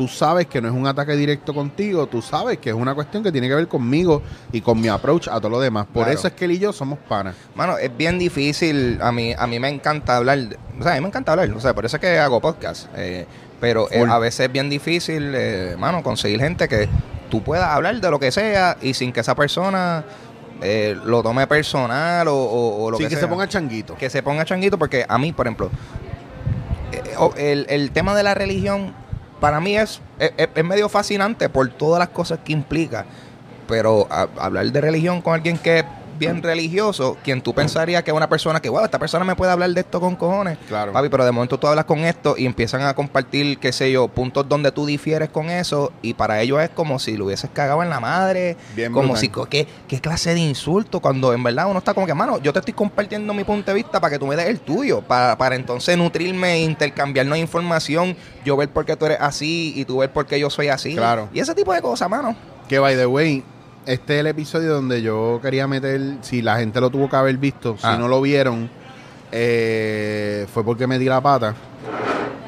Tú 0.00 0.08
sabes 0.08 0.46
que 0.46 0.62
no 0.62 0.68
es 0.68 0.72
un 0.72 0.86
ataque 0.86 1.12
directo 1.14 1.52
contigo, 1.52 2.06
tú 2.06 2.22
sabes 2.22 2.56
que 2.56 2.70
es 2.70 2.74
una 2.74 2.94
cuestión 2.94 3.22
que 3.22 3.30
tiene 3.30 3.48
que 3.48 3.54
ver 3.54 3.68
conmigo 3.68 4.22
y 4.50 4.62
con 4.62 4.80
mi 4.80 4.88
approach 4.88 5.28
a 5.28 5.32
todo 5.38 5.50
lo 5.50 5.60
demás. 5.60 5.84
Por 5.92 6.04
Claro. 6.04 6.18
eso 6.18 6.26
es 6.26 6.32
que 6.32 6.46
él 6.46 6.52
y 6.52 6.58
yo 6.58 6.72
somos 6.72 6.98
panas. 7.06 7.34
Mano, 7.54 7.76
es 7.76 7.94
bien 7.94 8.18
difícil. 8.18 8.98
A 9.02 9.12
mí, 9.12 9.34
a 9.36 9.46
mí 9.46 9.58
me 9.60 9.68
encanta 9.68 10.16
hablar. 10.16 10.38
o 10.78 10.82
sea, 10.82 10.92
a 10.92 10.94
mí 10.94 11.02
me 11.02 11.08
encanta 11.08 11.32
hablar. 11.32 11.50
O 11.52 11.60
sea, 11.60 11.74
por 11.74 11.84
eso 11.84 11.98
es 11.98 12.00
que 12.00 12.18
hago 12.18 12.40
podcast. 12.40 12.86
eh, 12.96 13.26
pero 13.60 13.88
eh, 13.90 14.02
a 14.08 14.18
veces 14.18 14.46
es 14.46 14.52
bien 14.52 14.70
difícil, 14.70 15.34
eh, 15.36 15.76
mano, 15.78 16.02
conseguir 16.02 16.40
gente 16.40 16.66
que 16.66 16.88
tú 17.30 17.42
puedas 17.42 17.66
hablar 17.68 18.00
de 18.00 18.10
lo 18.10 18.18
que 18.18 18.32
sea 18.32 18.78
y 18.80 18.94
sin 18.94 19.12
que 19.12 19.20
esa 19.20 19.34
persona 19.34 20.02
eh, 20.62 20.96
lo 21.04 21.22
tome 21.22 21.46
personal 21.46 22.26
o, 22.28 22.34
o- 22.36 22.84
o 22.84 22.90
lo 22.90 22.96
sí, 22.96 23.02
que, 23.02 23.08
que, 23.10 23.16
sea. 23.16 23.24
se 23.24 23.28
ponga 23.28 23.46
changuito. 23.46 23.96
que 23.96 24.08
se 24.08 24.22
ponga 24.22 24.46
changuito 24.46 24.78
porque 24.78 25.04
a 25.06 25.18
mí, 25.18 25.32
por 25.34 25.46
ejemplo, 25.46 25.70
el, 27.36 27.66
el 27.68 27.90
tema 27.90 28.14
de 28.16 28.22
la 28.22 28.32
religión 28.34 28.94
para 29.40 29.60
mí 29.60 29.76
es 29.76 30.00
es, 30.18 30.32
es- 30.54 30.64
medio 30.64 30.88
fascinante 30.88 31.48
por 31.48 31.68
todas 31.70 31.98
las 31.98 32.08
cosas 32.10 32.38
que 32.44 32.52
implica. 32.52 33.04
Pero 33.66 34.06
hablar 34.38 34.66
de 34.72 34.80
religión 34.80 35.22
con 35.22 35.34
alguien 35.34 35.56
que 35.56 35.84
bien 36.20 36.42
religioso, 36.42 37.16
quien 37.24 37.40
tú 37.40 37.54
pensarías 37.54 38.04
que 38.04 38.10
es 38.10 38.16
una 38.16 38.28
persona 38.28 38.60
que, 38.60 38.68
wow, 38.68 38.84
esta 38.84 38.98
persona 38.98 39.24
me 39.24 39.34
puede 39.34 39.50
hablar 39.50 39.70
de 39.70 39.80
esto 39.80 40.00
con 40.00 40.14
cojones. 40.14 40.58
Claro. 40.68 40.92
Papi, 40.92 41.08
pero 41.08 41.24
de 41.24 41.32
momento 41.32 41.58
tú 41.58 41.66
hablas 41.66 41.86
con 41.86 42.00
esto 42.00 42.34
y 42.36 42.46
empiezan 42.46 42.82
a 42.82 42.94
compartir, 42.94 43.58
qué 43.58 43.72
sé 43.72 43.90
yo, 43.90 44.06
puntos 44.08 44.48
donde 44.48 44.70
tú 44.70 44.86
difieres 44.86 45.30
con 45.30 45.50
eso 45.50 45.92
y 46.02 46.14
para 46.14 46.40
ellos 46.40 46.60
es 46.60 46.70
como 46.70 46.98
si 46.98 47.16
lo 47.16 47.24
hubieses 47.24 47.50
cagado 47.50 47.82
en 47.82 47.90
la 47.90 47.98
madre. 47.98 48.56
Bien 48.76 48.92
como 48.92 49.14
brutal. 49.14 49.20
si, 49.20 49.48
¿qué, 49.48 49.66
qué 49.88 50.00
clase 50.00 50.34
de 50.34 50.40
insulto 50.40 51.00
cuando 51.00 51.32
en 51.32 51.42
verdad 51.42 51.66
uno 51.68 51.78
está 51.78 51.94
como 51.94 52.06
que, 52.06 52.14
mano, 52.14 52.38
yo 52.38 52.52
te 52.52 52.58
estoy 52.58 52.74
compartiendo 52.74 53.32
mi 53.34 53.44
punto 53.44 53.70
de 53.70 53.74
vista 53.74 53.98
para 53.98 54.12
que 54.12 54.18
tú 54.18 54.26
me 54.26 54.36
des 54.36 54.46
el 54.46 54.60
tuyo, 54.60 55.00
para, 55.00 55.36
para 55.38 55.56
entonces 55.56 55.96
nutrirme 55.96 56.52
e 56.54 56.60
intercambiarnos 56.60 57.38
información, 57.38 58.16
yo 58.44 58.56
ver 58.56 58.68
por 58.68 58.84
qué 58.84 58.96
tú 58.96 59.06
eres 59.06 59.18
así 59.20 59.72
y 59.74 59.84
tú 59.86 59.98
ver 59.98 60.12
por 60.12 60.26
qué 60.26 60.38
yo 60.38 60.50
soy 60.50 60.68
así. 60.68 60.94
Claro. 60.94 61.28
Y 61.32 61.40
ese 61.40 61.54
tipo 61.54 61.72
de 61.72 61.80
cosas, 61.80 62.08
mano. 62.10 62.36
Que 62.68 62.78
by 62.78 62.94
the 62.94 63.06
way, 63.06 63.42
este 63.92 64.14
es 64.14 64.20
el 64.20 64.26
episodio 64.28 64.74
donde 64.74 65.02
yo 65.02 65.38
quería 65.42 65.66
meter, 65.66 66.00
si 66.22 66.42
la 66.42 66.56
gente 66.58 66.80
lo 66.80 66.90
tuvo 66.90 67.08
que 67.08 67.16
haber 67.16 67.36
visto, 67.36 67.76
si 67.76 67.86
Ah. 67.86 67.96
no 67.98 68.08
lo 68.08 68.20
vieron, 68.20 68.70
eh, 69.32 70.46
fue 70.52 70.64
porque 70.64 70.86
me 70.86 70.98
di 70.98 71.06
la 71.06 71.20
pata. 71.20 71.54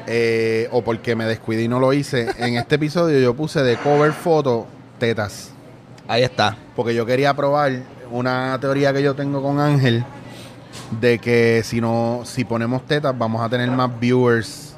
eh, 0.05 0.67
o 0.71 0.81
porque 0.83 1.15
me 1.15 1.23
descuidé 1.23 1.63
y 1.63 1.67
no 1.69 1.79
lo 1.79 1.93
hice. 1.93 2.27
En 2.37 2.57
este 2.57 2.75
episodio 2.75 3.19
yo 3.21 3.33
puse 3.33 3.63
de 3.63 3.77
cover 3.77 4.11
foto 4.11 4.67
tetas. 4.99 5.51
Ahí 6.09 6.23
está. 6.23 6.57
Porque 6.75 6.93
yo 6.93 7.05
quería 7.05 7.33
probar 7.33 7.71
una 8.11 8.57
teoría 8.59 8.91
que 8.91 9.01
yo 9.01 9.15
tengo 9.15 9.41
con 9.41 9.61
Ángel 9.61 10.03
de 10.99 11.19
que 11.19 11.61
si 11.63 11.79
no, 11.79 12.23
si 12.25 12.43
ponemos 12.43 12.85
tetas, 12.85 13.17
vamos 13.17 13.41
a 13.41 13.47
tener 13.47 13.71
más 13.71 13.97
viewers 13.97 14.72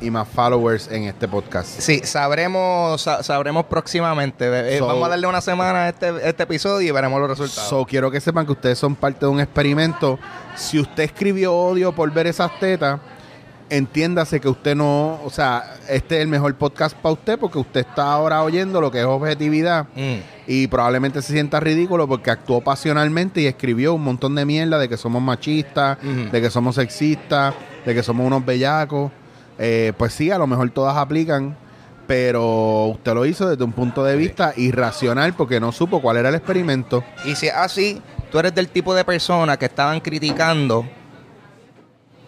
y 0.00 0.10
más 0.10 0.28
followers 0.28 0.88
en 0.90 1.04
este 1.04 1.26
podcast. 1.28 1.68
Sí, 1.80 2.00
sabremos 2.04 3.00
sa- 3.02 3.22
sabremos 3.22 3.64
próximamente. 3.66 4.46
Eh, 4.74 4.78
So- 4.78 4.86
Vamos 4.86 5.06
a 5.06 5.10
darle 5.10 5.26
una 5.26 5.40
semana 5.40 5.84
a 5.84 5.88
este, 5.88 6.12
este 6.28 6.42
episodio 6.44 6.88
y 6.88 6.90
veremos 6.90 7.20
los 7.20 7.28
resultados. 7.30 7.68
So, 7.68 7.84
quiero 7.84 8.10
que 8.10 8.20
sepan 8.20 8.46
que 8.46 8.52
ustedes 8.52 8.78
son 8.78 8.94
parte 8.94 9.20
de 9.20 9.26
un 9.32 9.40
experimento. 9.40 10.18
Si 10.56 10.78
usted 10.78 11.04
escribió 11.04 11.54
odio 11.54 11.92
por 11.92 12.10
ver 12.12 12.26
esas 12.26 12.58
tetas, 12.58 13.00
entiéndase 13.70 14.40
que 14.40 14.48
usted 14.48 14.74
no, 14.74 15.20
o 15.22 15.30
sea, 15.30 15.74
este 15.90 16.16
es 16.16 16.22
el 16.22 16.28
mejor 16.28 16.54
podcast 16.54 16.96
para 16.96 17.12
usted 17.12 17.38
porque 17.38 17.58
usted 17.58 17.80
está 17.80 18.10
ahora 18.12 18.42
oyendo 18.42 18.80
lo 18.80 18.90
que 18.90 19.00
es 19.00 19.04
objetividad 19.04 19.86
Mm. 19.94 20.16
y 20.46 20.66
probablemente 20.68 21.20
se 21.20 21.32
sienta 21.34 21.60
ridículo 21.60 22.08
porque 22.08 22.30
actuó 22.30 22.62
pasionalmente 22.62 23.42
y 23.42 23.46
escribió 23.46 23.92
un 23.92 24.04
montón 24.04 24.34
de 24.36 24.46
mierda 24.46 24.78
de 24.78 24.88
que 24.88 24.96
somos 24.96 25.20
machistas, 25.20 25.98
Ujú. 26.02 26.30
de 26.30 26.40
que 26.40 26.48
somos 26.50 26.76
sexistas, 26.76 27.54
de 27.84 27.94
que 27.94 28.02
somos 28.02 28.26
unos 28.26 28.44
bellacos. 28.44 29.12
Eh, 29.58 29.92
pues 29.96 30.12
sí, 30.12 30.30
a 30.30 30.38
lo 30.38 30.46
mejor 30.46 30.70
todas 30.70 30.96
aplican, 30.96 31.56
pero 32.06 32.86
usted 32.86 33.12
lo 33.14 33.26
hizo 33.26 33.48
desde 33.48 33.64
un 33.64 33.72
punto 33.72 34.04
de 34.04 34.16
vista 34.16 34.52
irracional 34.56 35.34
porque 35.34 35.60
no 35.60 35.72
supo 35.72 36.00
cuál 36.00 36.16
era 36.16 36.28
el 36.28 36.36
experimento. 36.36 37.04
Y 37.24 37.34
si 37.34 37.48
es 37.48 37.54
así, 37.54 38.00
tú 38.30 38.38
eres 38.38 38.54
del 38.54 38.68
tipo 38.68 38.94
de 38.94 39.04
persona 39.04 39.56
que 39.56 39.66
estaban 39.66 40.00
criticando 40.00 40.86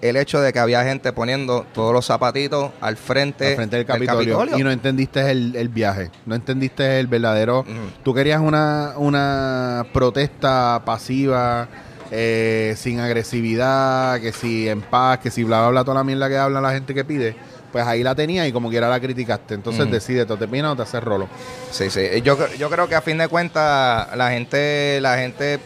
el 0.00 0.16
hecho 0.16 0.40
de 0.40 0.52
que 0.52 0.58
había 0.58 0.82
gente 0.84 1.12
poniendo 1.12 1.66
todos 1.74 1.92
los 1.92 2.06
zapatitos 2.06 2.72
al 2.80 2.96
frente, 2.96 3.48
al 3.48 3.56
frente 3.56 3.76
del 3.76 3.86
Capitolio, 3.86 4.58
y 4.58 4.62
no 4.62 4.70
entendiste 4.70 5.30
el, 5.30 5.54
el 5.54 5.68
viaje, 5.68 6.10
no 6.26 6.34
entendiste 6.34 6.98
el 7.00 7.06
verdadero. 7.06 7.64
Tú 8.02 8.14
querías 8.14 8.40
una, 8.40 8.94
una 8.96 9.86
protesta 9.92 10.82
pasiva, 10.84 11.68
eh, 12.10 12.74
sin 12.76 13.00
agresividad, 13.00 14.20
que 14.20 14.32
si 14.32 14.68
en 14.68 14.80
paz, 14.80 15.18
que 15.18 15.30
si 15.30 15.44
bla 15.44 15.60
bla 15.62 15.68
bla, 15.70 15.84
toda 15.84 15.96
la 15.96 16.04
mierda 16.04 16.28
que 16.28 16.36
habla 16.36 16.60
la 16.60 16.72
gente 16.72 16.94
que 16.94 17.04
pide, 17.04 17.34
pues 17.72 17.86
ahí 17.86 18.02
la 18.02 18.14
tenía 18.14 18.46
y 18.46 18.52
como 18.52 18.68
quiera 18.70 18.88
la 18.88 19.00
criticaste. 19.00 19.54
Entonces 19.54 19.82
Ujú. 19.84 19.92
decide, 19.92 20.26
¿te 20.26 20.36
termina 20.36 20.72
o 20.72 20.76
te 20.76 20.82
haces 20.82 21.02
rolo? 21.02 21.28
Sí, 21.70 21.88
sí. 21.90 22.00
Yo, 22.22 22.36
cre- 22.38 22.56
yo 22.56 22.68
creo 22.68 22.88
que 22.88 22.94
a 22.96 23.00
fin 23.02 23.18
de 23.18 23.28
cuentas 23.28 24.08
la 24.16 24.30
gente, 24.30 24.98
la 25.00 25.16
gente 25.18 25.60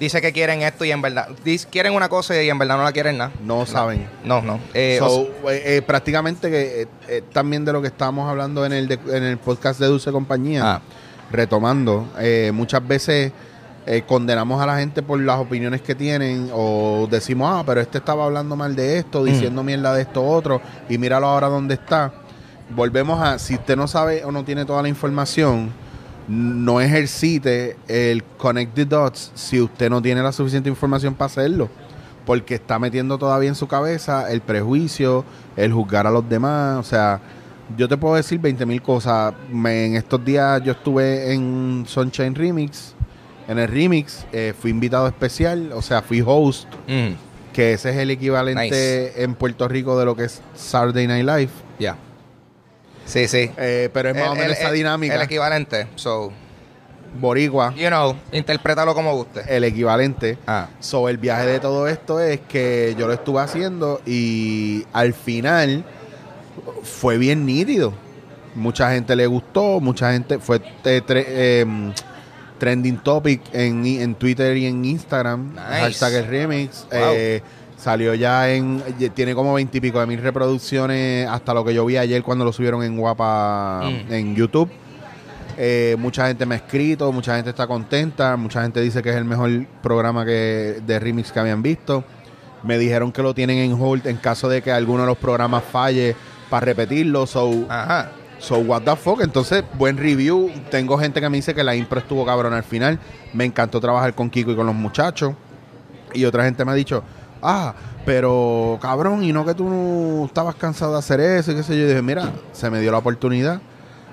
dice 0.00 0.20
que 0.20 0.32
quieren 0.32 0.62
esto 0.62 0.84
y 0.84 0.90
en 0.90 1.00
verdad 1.00 1.28
quieren 1.70 1.94
una 1.94 2.08
cosa 2.08 2.42
y 2.42 2.50
en 2.50 2.58
verdad 2.58 2.76
no 2.76 2.82
la 2.82 2.90
quieren 2.92 3.16
nada. 3.18 3.30
No 3.44 3.64
saben. 3.64 4.08
No, 4.24 4.42
no. 4.42 4.58
Eh, 4.74 4.96
So, 4.98 5.28
o 5.44 5.50
eh, 5.50 5.76
eh, 5.76 5.82
prácticamente 5.82 6.50
que 6.50 6.82
eh, 6.82 6.86
eh, 7.08 7.22
también 7.32 7.64
de 7.64 7.72
lo 7.72 7.80
que 7.80 7.86
estábamos 7.88 8.28
hablando 8.28 8.66
en 8.66 8.72
el, 8.72 8.88
de- 8.88 8.98
en 9.16 9.22
el 9.22 9.38
podcast 9.38 9.78
de 9.78 9.86
Dulce 9.86 10.10
Compañía, 10.10 10.62
Ah. 10.74 10.82
retomando, 11.30 12.08
eh, 12.18 12.50
muchas 12.52 12.86
veces 12.86 13.32
eh, 13.86 14.02
condenamos 14.06 14.60
a 14.62 14.66
la 14.66 14.78
gente 14.78 15.02
por 15.02 15.20
las 15.20 15.38
opiniones 15.38 15.82
que 15.82 15.94
tienen 15.94 16.50
o 16.52 17.06
decimos, 17.10 17.50
ah, 17.52 17.62
pero 17.66 17.80
este 17.80 17.98
estaba 17.98 18.24
hablando 18.24 18.56
mal 18.56 18.74
de 18.74 18.98
esto, 18.98 19.22
diciendo 19.24 19.62
mierda 19.62 19.92
de 19.94 20.02
esto 20.02 20.24
otro 20.26 20.60
y 20.88 20.96
míralo 20.98 21.26
ahora 21.26 21.48
dónde 21.48 21.74
está. 21.74 22.12
Volvemos 22.74 23.20
a, 23.20 23.38
si 23.38 23.54
usted 23.54 23.76
no 23.76 23.86
sabe 23.86 24.24
o 24.24 24.32
no 24.32 24.42
tiene 24.44 24.64
toda 24.64 24.80
la 24.82 24.88
información, 24.88 25.70
no 26.26 26.80
ejercite 26.80 27.76
el 27.86 28.24
connect 28.24 28.74
the 28.74 28.84
dots 28.86 29.30
si 29.34 29.60
usted 29.60 29.90
no 29.90 30.00
tiene 30.00 30.22
la 30.22 30.32
suficiente 30.32 30.68
información 30.70 31.14
para 31.14 31.26
hacerlo. 31.26 31.68
Porque 32.24 32.54
está 32.54 32.78
metiendo 32.78 33.18
todavía 33.18 33.50
en 33.50 33.54
su 33.54 33.68
cabeza 33.68 34.32
el 34.32 34.40
prejuicio, 34.40 35.26
el 35.56 35.74
juzgar 35.74 36.06
a 36.06 36.10
los 36.10 36.26
demás. 36.26 36.78
O 36.78 36.82
sea, 36.82 37.20
yo 37.76 37.86
te 37.86 37.98
puedo 37.98 38.14
decir 38.14 38.38
20 38.40 38.64
mil 38.64 38.80
cosas. 38.80 39.34
Me- 39.52 39.84
en 39.88 39.96
estos 39.96 40.24
días 40.24 40.62
yo 40.64 40.72
estuve 40.72 41.34
en 41.34 41.84
Sunshine 41.86 42.34
Remix. 42.34 42.93
En 43.48 43.58
el 43.58 43.68
remix 43.68 44.24
eh, 44.32 44.54
fui 44.58 44.70
invitado 44.70 45.06
especial, 45.06 45.72
o 45.72 45.82
sea, 45.82 46.00
fui 46.02 46.22
host, 46.26 46.66
mm, 46.88 47.52
que 47.52 47.74
ese 47.74 47.90
es 47.90 47.96
el 47.96 48.10
equivalente 48.10 48.62
Nice. 48.64 49.22
en 49.22 49.34
Puerto 49.34 49.68
Rico 49.68 49.98
de 49.98 50.04
lo 50.06 50.16
que 50.16 50.24
es 50.24 50.40
Saturday 50.54 51.06
Night 51.06 51.26
Live. 51.26 51.50
ya. 51.78 51.96
Sí, 53.06 53.28
sí. 53.28 53.50
Eh, 53.58 53.90
pero 53.92 54.08
es 54.08 54.14
más 54.14 54.24
El- 54.24 54.30
o 54.30 54.34
menos 54.34 54.46
el- 54.56 54.62
esa 54.62 54.72
dinámica. 54.72 55.14
El 55.14 55.20
equivalente. 55.22 55.88
So, 55.94 56.32
Boricua, 57.20 57.74
you 57.74 57.86
know, 57.88 58.16
interprétalo 58.32 58.94
como 58.94 59.14
guste. 59.14 59.42
el 59.46 59.62
equivalente. 59.64 60.38
Ah. 60.46 60.68
So, 60.80 61.08
el 61.10 61.18
viaje 61.18 61.44
de 61.46 61.60
todo 61.60 61.86
esto 61.86 62.18
es 62.18 62.40
que 62.40 62.96
yo 62.98 63.06
lo 63.06 63.12
estuve 63.12 63.40
haciendo 63.42 64.00
y 64.06 64.84
al 64.94 65.12
final 65.12 65.84
fue 66.82 67.18
bien 67.18 67.44
nítido. 67.44 67.92
Mucha 68.54 68.90
gente 68.92 69.14
le 69.16 69.26
gustó, 69.26 69.80
mucha 69.80 70.12
gente 70.12 70.38
fue 70.38 70.56
eh, 70.84 71.02
tre- 71.06 71.24
eh, 71.28 71.66
trending 72.64 72.96
topic 72.98 73.42
en, 73.52 73.84
en 73.84 74.14
Twitter 74.14 74.56
y 74.56 74.64
en 74.66 74.82
Instagram. 74.84 75.52
Nice. 75.52 75.62
Hashtag 75.82 76.14
el 76.14 76.26
remix. 76.26 76.86
Wow. 76.90 77.00
Eh, 77.14 77.42
salió 77.76 78.14
ya 78.14 78.48
en. 78.50 78.82
Tiene 79.14 79.34
como 79.34 79.52
veintipico 79.52 80.00
de 80.00 80.06
mil 80.06 80.20
reproducciones 80.22 81.28
hasta 81.28 81.52
lo 81.52 81.62
que 81.62 81.74
yo 81.74 81.84
vi 81.84 81.98
ayer 81.98 82.22
cuando 82.22 82.44
lo 82.44 82.52
subieron 82.54 82.82
en 82.82 82.96
Guapa 82.96 83.82
Mm. 83.84 84.12
en 84.12 84.34
YouTube. 84.34 84.70
Eh, 85.56 85.94
mucha 85.98 86.26
gente 86.26 86.46
me 86.46 86.54
ha 86.54 86.58
escrito, 86.58 87.12
mucha 87.12 87.36
gente 87.36 87.50
está 87.50 87.66
contenta, 87.66 88.36
mucha 88.36 88.62
gente 88.62 88.80
dice 88.80 89.02
que 89.02 89.10
es 89.10 89.16
el 89.16 89.24
mejor 89.24 89.50
programa 89.82 90.24
que, 90.24 90.80
de 90.84 90.98
remix 90.98 91.30
que 91.30 91.38
habían 91.38 91.62
visto. 91.62 92.02
Me 92.62 92.78
dijeron 92.78 93.12
que 93.12 93.22
lo 93.22 93.34
tienen 93.34 93.58
en 93.58 93.80
hold 93.80 94.06
en 94.06 94.16
caso 94.16 94.48
de 94.48 94.62
que 94.62 94.72
alguno 94.72 95.02
de 95.02 95.08
los 95.08 95.18
programas 95.18 95.62
falle 95.70 96.16
para 96.48 96.64
repetirlo. 96.64 97.26
So, 97.26 97.66
Ajá. 97.68 98.10
So 98.44 98.58
what 98.58 98.82
the 98.82 98.94
fuck. 98.96 99.20
Entonces, 99.22 99.64
buen 99.74 99.96
review. 99.96 100.50
Tengo 100.70 100.98
gente 100.98 101.20
que 101.20 101.28
me 101.28 101.36
dice 101.38 101.54
que 101.54 101.64
la 101.64 101.74
impro 101.74 101.98
estuvo 102.00 102.24
cabrón 102.26 102.52
al 102.54 102.62
final. 102.64 102.98
Me 103.32 103.44
encantó 103.44 103.80
trabajar 103.80 104.14
con 104.14 104.30
Kiko 104.30 104.50
y 104.52 104.56
con 104.56 104.66
los 104.66 104.74
muchachos. 104.74 105.34
Y 106.12 106.24
otra 106.24 106.44
gente 106.44 106.64
me 106.64 106.70
ha 106.72 106.74
dicho, 106.74 107.02
ah, 107.42 107.74
pero 108.06 108.78
cabrón, 108.80 109.24
y 109.24 109.32
no 109.32 109.44
que 109.44 109.54
tú 109.54 109.68
no 109.68 110.26
estabas 110.26 110.54
cansado 110.54 110.92
de 110.92 110.98
hacer 110.98 111.18
eso 111.20 111.52
y 111.52 111.56
qué 111.56 111.62
sé 111.62 111.76
yo. 111.76 111.84
Y 111.84 111.88
dije, 111.88 112.02
mira, 112.02 112.30
se 112.52 112.70
me 112.70 112.80
dio 112.80 112.92
la 112.92 112.98
oportunidad. 112.98 113.60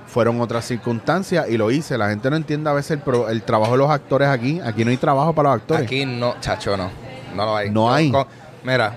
Fueron 0.08 0.42
otras 0.42 0.66
circunstancias 0.66 1.48
y 1.50 1.58
lo 1.58 1.72
hice. 1.72 1.98
La 1.98 2.10
gente 2.10 2.30
no 2.30 2.36
entiende 2.36 2.70
a 2.70 2.74
veces 2.74 2.92
el, 2.92 3.00
pro- 3.00 3.30
el 3.30 3.44
trabajo 3.44 3.74
de 3.74 3.78
los 3.78 3.90
actores 3.92 4.28
aquí. 4.28 4.60
Aquí 4.60 4.84
no 4.84 4.92
hay 4.92 4.98
trabajo 4.98 5.34
para 5.34 5.50
los 5.52 5.62
actores. 5.62 5.84
Aquí 5.86 6.06
no, 6.06 6.36
chacho, 6.42 6.76
no. 6.76 6.90
No 7.36 7.46
lo 7.46 7.56
hay. 7.56 7.70
No 7.70 7.94
hay. 7.94 8.12
con- 8.12 8.26
mira, 8.64 8.96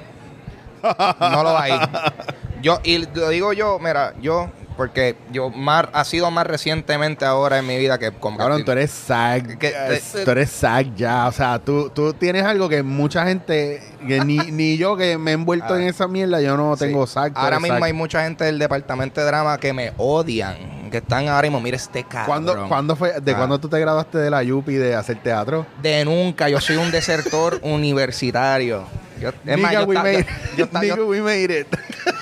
no 0.83 1.43
lo 1.43 1.57
hay. 1.59 1.73
Yo, 2.63 2.81
y 2.83 3.07
lo 3.15 3.29
digo 3.29 3.53
yo, 3.53 3.79
mira, 3.79 4.15
yo, 4.23 4.49
porque 4.77 5.17
yo 5.31 5.51
más, 5.51 5.87
ha 5.93 6.05
sido 6.05 6.31
más 6.31 6.47
recientemente 6.47 7.25
ahora 7.25 7.59
en 7.59 7.67
mi 7.67 7.79
vida 7.79 7.99
que 7.99 8.11
con 8.13 8.37
Cabrón, 8.37 8.65
tú 8.65 8.73
eres 8.73 8.91
SAG. 8.91 9.59
Que- 9.59 9.69
eh, 9.75 10.03
tú 10.25 10.31
eres 10.31 10.51
SAG 10.51 10.95
ya. 10.97 11.29
O 11.29 11.33
sea, 11.33 11.59
tú, 11.59 11.91
tú 11.91 12.13
tienes 12.15 12.45
algo 12.45 12.69
que 12.69 12.83
mucha 12.83 13.25
gente, 13.27 13.83
que 14.07 14.21
ni, 14.25 14.39
ni 14.51 14.77
yo 14.77 14.97
que 14.97 15.17
me 15.19 15.31
he 15.31 15.35
envuelto 15.35 15.75
Ah. 15.75 15.81
en 15.81 15.89
esa 15.89 16.09
mierda, 16.09 16.41
yo 16.41 16.57
no 16.57 16.77
Sí. 16.77 16.87
tengo 16.87 17.07
SAG. 17.07 17.33
Ahora 17.37 17.61
mismo 17.61 17.85
hay 17.85 17.93
mucha 17.93 18.25
gente 18.25 18.45
del 18.45 18.59
departamento 18.59 19.21
de 19.21 19.27
drama 19.27 19.59
que 19.59 19.73
me 19.73 19.93
odian, 19.97 20.91
que 20.91 20.99
están 20.99 21.29
ahora 21.29 21.43
mismo, 21.43 21.61
mira 21.61 21.77
este 21.77 22.03
cabrón. 22.05 22.27
¿Cuándo, 22.27 22.69
cuándo 22.69 22.97
fue, 22.97 23.21
¿De 23.21 23.33
Ah. 23.33 23.37
cuándo 23.37 23.59
tú 23.61 23.69
te 23.69 23.79
graduaste 23.79 24.19
de 24.19 24.31
la 24.31 24.43
Yupi 24.43 24.75
de 24.75 24.95
hacer 24.95 25.23
teatro? 25.23 25.67
De 25.83 26.05
nunca, 26.05 26.49
yo 26.49 26.61
soy 26.61 26.77
un 26.77 26.91
desertor 26.91 27.61
universitario. 27.63 28.85
Yo, 29.21 29.31
es 29.47 29.59
más, 29.59 29.73
yo 29.73 29.85
we 29.85 29.95
ta- 29.95 30.03
made 30.03 30.15
yo- 30.15 30.21
it. 30.21 30.27
yo 30.57 30.69
ta- 30.69 30.85
yo- 30.85 30.97
Nigga, 30.97 31.07
we 31.09 31.21
made 31.21 31.61
it. 31.61 31.67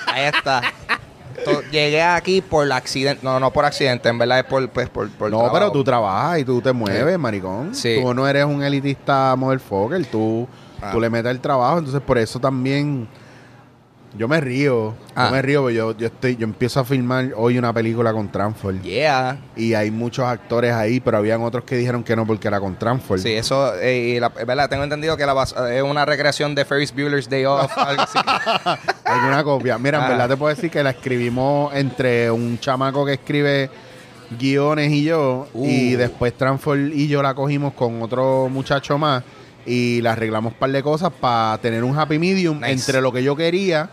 Ahí 0.06 0.24
está. 0.26 0.62
To- 1.44 1.62
Llegué 1.70 2.02
aquí 2.02 2.40
por 2.40 2.70
accidente. 2.72 3.20
No, 3.24 3.38
no 3.40 3.50
por 3.52 3.64
accidente, 3.64 4.08
en 4.08 4.18
verdad 4.18 4.40
es 4.40 4.44
por, 4.44 4.68
pues, 4.70 4.88
por, 4.88 5.08
por 5.10 5.30
No, 5.30 5.38
trabajo. 5.38 5.54
pero 5.54 5.72
tú 5.72 5.84
trabajas 5.84 6.38
y 6.40 6.44
tú 6.44 6.60
te 6.60 6.72
mueves, 6.72 7.18
maricón. 7.18 7.74
Sí. 7.74 7.98
Tú 8.02 8.12
no 8.14 8.26
eres 8.26 8.44
un 8.44 8.62
elitista 8.62 9.34
motherfucker, 9.36 10.04
tú, 10.06 10.46
Ah. 10.80 10.90
tú 10.92 11.00
le 11.00 11.08
metes 11.08 11.30
el 11.30 11.40
trabajo, 11.40 11.78
entonces 11.78 12.00
por 12.02 12.18
eso 12.18 12.40
también 12.40 13.06
Yo 14.16 14.28
me 14.28 14.40
río. 14.40 14.94
Ah. 15.14 15.26
Yo 15.26 15.32
me 15.32 15.42
río, 15.42 15.60
porque 15.62 15.74
yo, 15.76 15.96
yo, 15.96 16.06
estoy, 16.08 16.36
yo 16.36 16.44
empiezo 16.44 16.80
a 16.80 16.84
filmar 16.84 17.30
hoy 17.34 17.56
una 17.56 17.72
película 17.72 18.12
con 18.12 18.30
Transform. 18.30 18.82
Yeah. 18.82 19.38
Y 19.56 19.72
hay 19.72 19.90
muchos 19.90 20.26
actores 20.26 20.72
ahí, 20.74 21.00
pero 21.00 21.16
habían 21.16 21.40
otros 21.42 21.64
que 21.64 21.76
dijeron 21.76 22.04
que 22.04 22.14
no 22.14 22.26
porque 22.26 22.46
era 22.48 22.60
con 22.60 22.78
Transform. 22.78 23.20
Sí, 23.22 23.32
eso, 23.32 23.74
eh, 23.80 24.14
y 24.16 24.20
la, 24.20 24.30
es 24.38 24.46
verdad, 24.46 24.68
tengo 24.68 24.84
entendido 24.84 25.16
que 25.16 25.24
la 25.24 25.34
bas- 25.34 25.54
es 25.70 25.82
una 25.82 26.04
recreación 26.04 26.54
de 26.54 26.64
Ferris 26.66 26.92
Bueller's 26.92 27.28
Day 27.30 27.46
Off. 27.46 27.72
algo 27.78 28.02
así. 28.02 28.18
Alguna 29.04 29.42
copia. 29.44 29.78
Mira, 29.78 29.98
en 29.98 30.04
Ah. 30.04 30.08
verdad 30.08 30.28
te 30.28 30.36
puedo 30.36 30.54
decir 30.54 30.70
que 30.70 30.82
la 30.82 30.90
escribimos 30.90 31.74
entre 31.74 32.30
un 32.30 32.58
chamaco 32.58 33.06
que 33.06 33.14
escribe 33.14 33.70
guiones 34.38 34.90
y 34.92 35.04
yo. 35.04 35.48
Uh. 35.54 35.66
Y 35.66 35.92
después 35.94 36.34
Transform 36.34 36.90
y 36.92 37.08
yo 37.08 37.22
la 37.22 37.34
cogimos 37.34 37.72
con 37.74 38.02
otro 38.02 38.48
muchacho 38.50 38.98
más. 38.98 39.22
Y 39.64 40.00
la 40.02 40.12
arreglamos 40.12 40.52
un 40.54 40.58
par 40.58 40.70
de 40.70 40.82
cosas 40.82 41.12
para 41.18 41.56
tener 41.58 41.84
un 41.84 41.96
happy 41.96 42.18
medium 42.18 42.58
Nice. 42.60 42.72
entre 42.72 43.00
lo 43.00 43.12
que 43.12 43.22
yo 43.22 43.36
quería 43.36 43.88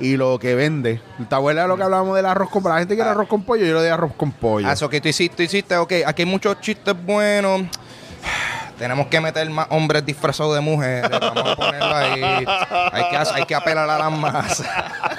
y 0.00 0.16
lo 0.16 0.38
que 0.38 0.54
vende. 0.54 1.00
¿Te 1.28 1.34
acuerdas 1.34 1.64
de 1.64 1.68
lo 1.68 1.76
que 1.76 1.82
hablábamos 1.82 2.16
del 2.16 2.26
arroz 2.26 2.50
con 2.50 2.62
pollo? 2.62 2.74
La 2.74 2.78
gente 2.80 2.94
quiere 2.94 3.10
Ah. 3.10 3.12
arroz 3.12 3.28
con 3.28 3.42
pollo, 3.42 3.64
yo 3.66 3.74
lo 3.74 3.82
de 3.82 3.90
arroz 3.90 4.12
con 4.16 4.32
pollo. 4.32 4.68
Ah, 4.68 4.72
eso 4.72 4.88
que 4.88 5.00
tú 5.00 5.08
hiciste, 5.08 5.36
tú 5.36 5.42
hiciste, 5.42 5.76
ok, 5.76 5.92
aquí 6.06 6.22
hay 6.22 6.26
muchos 6.26 6.60
chistes 6.60 6.94
buenos. 7.04 7.62
Tenemos 8.78 9.08
que 9.08 9.20
meter 9.20 9.48
más 9.50 9.66
hombres 9.70 10.04
disfrazados 10.06 10.54
de 10.54 10.60
mujeres. 10.60 11.10
Vamos 11.10 11.44
a 11.52 11.56
ponerlo 11.56 11.96
ahí. 11.96 12.22
Hay 12.92 13.04
que, 13.10 13.16
hay 13.34 13.44
que 13.44 13.54
apelar 13.54 13.90
a 13.90 13.98
las 13.98 14.12
masas. 14.12 14.64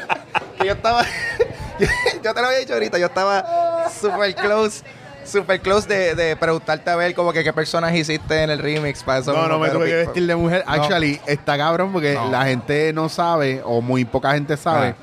Yo 0.64 0.74
estaba. 0.74 1.04
yo 2.24 2.34
te 2.34 2.42
lo 2.42 2.48
había 2.48 2.60
dicho 2.60 2.74
ahorita. 2.74 2.98
Yo 2.98 3.06
estaba 3.06 3.90
super 3.90 4.36
close. 4.36 4.84
Super 5.30 5.62
close 5.62 5.88
de, 5.88 6.16
de 6.16 6.36
preguntarte 6.36 6.90
a 6.90 6.96
ver 6.96 7.14
como 7.14 7.32
que 7.32 7.44
qué 7.44 7.54
personas 7.54 7.96
hiciste 7.96 8.44
en 8.44 8.50
el 8.50 8.60
remix 8.60 9.04
para 9.04 9.20
eso. 9.20 9.32
No, 9.34 9.48
no 9.48 9.60
me 9.60 9.70
tuve 9.70 9.86
que 9.86 9.96
vestir 9.96 10.26
de 10.26 10.36
mujer. 10.36 10.64
No. 10.66 10.74
Actually, 10.74 11.20
está 11.28 11.58
cabrón 11.58 11.92
porque 11.94 12.14
No. 12.16 12.30
la 12.32 12.46
gente 12.46 12.92
no 12.94 13.10
sabe, 13.10 13.62
o 13.64 13.82
muy 13.82 14.06
poca 14.06 14.34
gente 14.34 14.58
sabe, 14.58 14.88
Ah. 14.90 14.96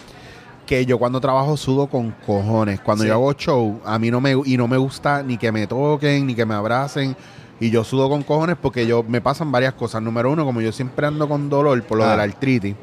que 0.66 0.84
yo 0.84 0.98
cuando 0.98 1.20
trabajo 1.20 1.56
sudo 1.56 1.86
con 1.86 2.10
cojones. 2.26 2.80
Cuando 2.80 3.04
Sí. 3.04 3.08
yo 3.08 3.14
hago 3.14 3.32
show, 3.34 3.80
a 3.84 3.98
mí 4.00 4.10
no 4.10 4.20
me, 4.20 4.32
y 4.44 4.56
no 4.56 4.66
me 4.66 4.76
gusta 4.76 5.22
ni 5.22 5.38
que 5.38 5.52
me 5.52 5.66
toquen, 5.68 6.26
ni 6.26 6.34
que 6.34 6.44
me 6.44 6.54
abracen. 6.54 7.16
Y 7.60 7.70
yo 7.70 7.84
sudo 7.84 8.08
con 8.08 8.22
cojones 8.22 8.56
porque 8.60 8.86
yo 8.86 9.02
me 9.04 9.20
pasan 9.20 9.50
varias 9.52 9.74
cosas. 9.74 10.02
Número 10.02 10.30
uno, 10.30 10.44
como 10.44 10.60
yo 10.60 10.72
siempre 10.72 11.06
ando 11.06 11.28
con 11.28 11.48
dolor 11.48 11.82
por 11.84 11.98
lo 11.98 12.04
Ah. 12.04 12.10
de 12.10 12.16
la 12.16 12.22
artritis, 12.24 12.74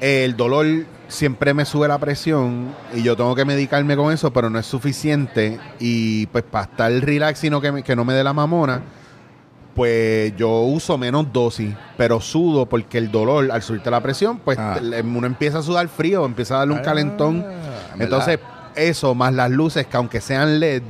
el 0.00 0.36
dolor 0.36 0.66
siempre 1.08 1.54
me 1.54 1.64
sube 1.64 1.88
la 1.88 1.98
presión 1.98 2.68
y 2.94 3.02
yo 3.02 3.16
tengo 3.16 3.34
que 3.34 3.44
medicarme 3.44 3.96
con 3.96 4.12
eso, 4.12 4.32
pero 4.32 4.50
no 4.50 4.58
es 4.58 4.66
suficiente. 4.66 5.58
Y 5.80 6.26
pues 6.26 6.44
para 6.44 6.64
estar 6.64 6.92
relax 6.92 7.42
y 7.44 7.50
no 7.50 7.60
que, 7.60 7.72
me- 7.72 7.82
que 7.82 7.96
no 7.96 8.04
me 8.04 8.12
dé 8.14 8.22
la 8.22 8.32
mamona, 8.32 8.82
pues 9.74 10.34
yo 10.36 10.62
uso 10.62 10.98
menos 10.98 11.32
dosis, 11.32 11.72
pero 11.96 12.20
sudo 12.20 12.66
porque 12.66 12.98
el 12.98 13.10
dolor, 13.12 13.50
al 13.52 13.62
subirte 13.62 13.90
la 13.90 14.00
presión, 14.02 14.38
pues 14.38 14.58
Ah. 14.58 14.78
uno 15.04 15.26
empieza 15.26 15.58
a 15.58 15.62
sudar 15.62 15.88
frío, 15.88 16.24
empieza 16.24 16.56
a 16.56 16.58
darle 16.58 16.74
un 16.74 16.80
Ah, 16.80 16.82
calentón. 16.82 17.42
¿verdad? 17.42 18.00
Entonces, 18.00 18.38
eso 18.74 19.14
más 19.14 19.32
las 19.32 19.50
luces, 19.50 19.86
que 19.86 19.96
aunque 19.96 20.20
sean 20.20 20.58
LED, 20.60 20.82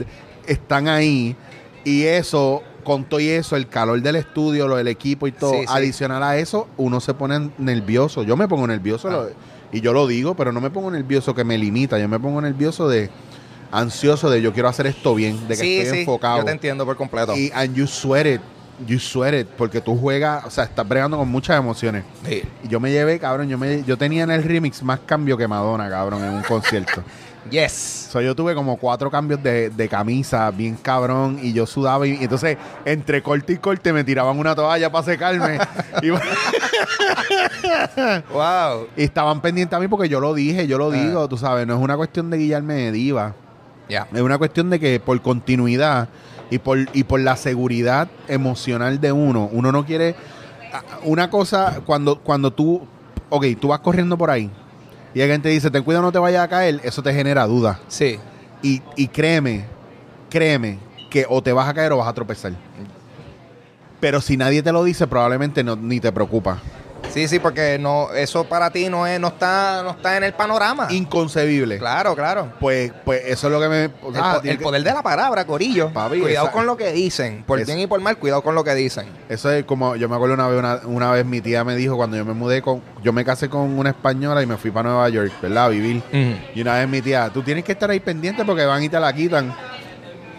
están 0.47 0.89
ahí. 0.89 1.37
Y 1.85 2.05
eso, 2.05 2.63
con 2.83 3.05
todo 3.05 3.21
y 3.21 3.29
eso, 3.29 3.57
el 3.57 3.69
calor 3.69 4.01
del 4.01 4.17
estudio, 4.17 4.67
lo 4.67 4.77
del 4.77 4.89
equipo 4.89 5.27
y 5.27 5.33
todo, 5.33 5.53
Sí, 5.53 5.59
sí. 5.61 5.67
adicional 5.69 6.23
a 6.23 6.39
eso, 6.39 6.67
uno 6.79 7.01
se 7.01 7.13
pone 7.15 7.51
nervioso. 7.59 8.23
Yo 8.23 8.37
me 8.37 8.49
pongo 8.49 8.67
nervioso 8.67 9.09
Ah. 9.09 9.13
lo- 9.13 9.31
y 9.73 9.81
yo 9.81 9.93
lo 9.93 10.07
digo, 10.07 10.35
pero 10.35 10.53
no 10.53 10.61
me 10.61 10.71
pongo 10.71 10.91
nervioso 10.91 11.35
que 11.35 11.45
me 11.45 11.59
limita. 11.59 11.99
Yo 11.99 12.09
me 12.09 12.19
pongo 12.19 12.41
nervioso 12.41 12.89
de 12.89 13.11
ansioso 13.71 14.31
de 14.31 14.41
yo 14.41 14.53
quiero 14.53 14.69
hacer 14.69 14.87
esto 14.87 15.15
bien, 15.15 15.47
de 15.47 15.57
que 15.57 15.63
sí, 15.63 15.79
estoy 15.79 15.95
sí, 15.95 16.01
enfocado. 16.01 16.39
Yo 16.39 16.45
te 16.45 16.53
entiendo 16.53 16.87
por 16.87 16.97
completo. 16.97 17.37
Y 17.37 17.51
and 17.55 17.75
you 17.75 17.87
sweat 17.87 18.27
it. 18.27 18.41
You 18.87 18.99
sweat 18.99 19.35
it. 19.35 19.47
Porque 19.47 19.81
tú 19.81 19.99
juegas, 19.99 20.45
o 20.47 20.51
sea, 20.51 20.65
estás 20.65 20.89
bregando 20.89 21.19
con 21.19 21.29
muchas 21.29 21.59
emociones. 21.59 22.05
Sí. 22.27 22.43
Y 22.65 22.69
yo 22.69 22.81
me 22.81 22.91
llevé, 22.91 23.19
cabrón, 23.19 23.49
yo 23.49 23.59
me 23.59 23.85
yo 23.85 23.99
tenía 23.99 24.23
en 24.23 24.31
el 24.31 24.43
remix 24.43 24.83
más 24.83 25.01
cambio 25.01 25.37
que 25.37 25.47
Madonna, 25.47 25.91
cabrón, 25.91 26.25
en 26.25 26.31
un 26.31 26.43
concierto. 26.43 27.03
Yes. 27.51 28.09
So, 28.11 28.21
yo 28.21 28.35
tuve 28.35 28.55
como 28.55 28.77
cuatro 28.77 29.11
cambios 29.11 29.43
de, 29.43 29.71
de 29.71 29.89
camisa, 29.89 30.51
bien 30.51 30.77
cabrón, 30.77 31.39
y 31.43 31.53
yo 31.53 31.67
sudaba. 31.67 32.07
Y, 32.07 32.11
y 32.21 32.25
entonces, 32.25 32.59
entre 32.85 33.23
corte 33.23 33.55
y 33.55 33.57
corte, 33.57 33.93
me 33.93 34.05
tiraban 34.05 34.39
una 34.39 34.55
toalla 34.55 34.91
para 34.93 35.05
secarme. 35.05 35.59
y, 36.03 36.11
Wow. 38.33 38.89
y 38.97 39.03
estaban 39.03 39.41
pendientes 39.41 39.77
a 39.77 39.81
mí 39.81 39.89
porque 39.89 40.09
yo 40.09 40.21
lo 40.21 40.35
dije, 40.35 40.67
yo 40.67 40.79
lo 40.79 40.91
Ah. 40.91 40.95
digo, 40.97 41.29
tú 41.29 41.37
sabes. 41.37 41.67
No 41.67 41.75
es 41.77 41.81
una 41.81 41.97
cuestión 41.97 42.31
de 42.31 42.39
guillarme 42.39 42.75
de 42.75 42.93
diva. 42.93 43.35
Ya. 43.89 44.07
Es 44.13 44.21
una 44.21 44.39
cuestión 44.39 44.69
de 44.71 44.79
que 44.79 45.01
por 45.01 45.21
continuidad 45.23 46.09
y 46.51 46.59
por, 46.59 46.79
y 46.93 47.05
por 47.05 47.21
la 47.21 47.37
seguridad 47.37 48.09
emocional 48.29 49.01
de 49.01 49.13
uno, 49.13 49.49
uno 49.53 49.73
no 49.73 49.85
quiere. 49.87 50.15
Una 51.05 51.31
cosa, 51.31 51.81
cuando, 51.87 52.19
cuando 52.21 52.53
tú. 52.53 52.87
Ok, 53.31 53.45
tú 53.61 53.69
vas 53.69 53.81
corriendo 53.81 54.17
por 54.17 54.31
ahí 54.31 54.51
y 55.19 55.21
alguien 55.21 55.43
te 55.43 55.49
dice, 55.49 55.69
ten 55.69 55.83
cuidado, 55.83 56.05
no 56.05 56.13
te 56.13 56.21
vayas 56.21 56.45
a 56.45 56.49
caer, 56.49 56.81
eso 56.85 57.03
te 57.03 57.13
genera 57.13 57.45
duda. 57.45 57.81
Sí. 57.89 58.21
Y, 58.63 58.81
y 58.95 59.09
créeme, 59.09 59.65
créeme, 60.31 60.79
que 61.11 61.27
o 61.29 61.43
te 61.43 61.53
vas 61.53 61.69
a 61.69 61.75
caer 61.75 61.91
o 61.91 61.97
vas 61.97 62.07
a 62.07 62.13
tropezar. 62.13 62.53
Pero 63.99 64.21
si 64.21 64.37
nadie 64.37 64.63
te 64.63 64.71
lo 64.71 64.85
dice, 64.85 65.09
probablemente 65.09 65.65
no, 65.65 65.75
ni 65.75 65.99
te 65.99 66.13
preocupa. 66.13 66.59
Sí, 67.11 67.27
sí, 67.27 67.39
porque 67.39 67.79
no, 67.81 68.13
eso 68.13 68.45
para 68.45 68.71
ti 68.71 68.89
no 68.89 69.07
es, 69.07 69.19
no 69.19 69.29
está, 69.29 69.83
no 69.83 69.91
está 69.93 70.17
en 70.19 70.25
el 70.25 70.35
panorama. 70.35 70.89
Inconcebible. 70.91 71.79
Claro, 71.79 72.15
claro. 72.15 72.53
Pues, 72.61 72.93
pues 73.05 73.23
eso 73.25 73.47
es 73.47 73.53
lo 73.53 73.61
que 73.61 73.69
me. 73.69 73.85
El, 73.85 73.91
po- 73.93 74.41
que- 74.43 74.55
poder 74.57 74.83
de 74.85 74.93
la 74.93 75.03
palabra, 75.03 75.47
Corillo. 75.47 75.91
Papi, 75.91 76.21
cuidado 76.21 76.47
esa- 76.47 76.53
con 76.53 76.67
lo 76.67 76.77
que 76.77 76.93
dicen. 76.93 77.45
Por 77.47 77.61
Es- 77.61 77.67
bien 77.67 77.79
y 77.81 77.87
por 77.87 78.01
mal, 78.01 78.19
cuidado 78.19 78.43
con 78.43 78.55
lo 78.55 78.63
que 78.63 78.75
dicen. 78.75 79.07
Eso 79.29 79.51
es 79.51 79.65
como, 79.65 79.97
yo 79.97 80.09
me 80.09 80.17
acuerdo 80.17 80.35
una 80.35 80.49
vez, 80.49 80.59
una, 80.59 80.81
una 80.85 81.11
vez 81.13 81.25
mi 81.25 81.41
tía 81.41 81.65
me 81.65 81.75
dijo 81.77 81.97
cuando 81.97 82.17
yo 82.17 82.25
me 82.27 82.35
mudé 82.35 82.61
con, 82.63 82.83
yo 83.03 83.13
me 83.13 83.25
casé 83.25 83.49
con 83.49 83.79
una 83.79 83.91
española 83.91 84.43
y 84.43 84.47
me 84.47 84.57
fui 84.59 84.71
para 84.71 84.91
Nueva 84.91 85.09
York, 85.09 85.33
¿verdad? 85.41 85.65
A 85.65 85.69
vivir. 85.69 86.03
Y 86.55 86.61
una 86.61 86.75
vez 86.79 86.89
mi 86.89 87.01
tía, 87.01 87.31
tú 87.33 87.43
tienes 87.43 87.65
que 87.65 87.73
estar 87.73 87.91
ahí 87.91 88.01
pendiente 88.01 88.45
porque 88.45 88.65
van 88.67 88.83
y 88.83 88.89
te 88.91 89.01
la 89.01 89.13
quitan. 89.13 89.55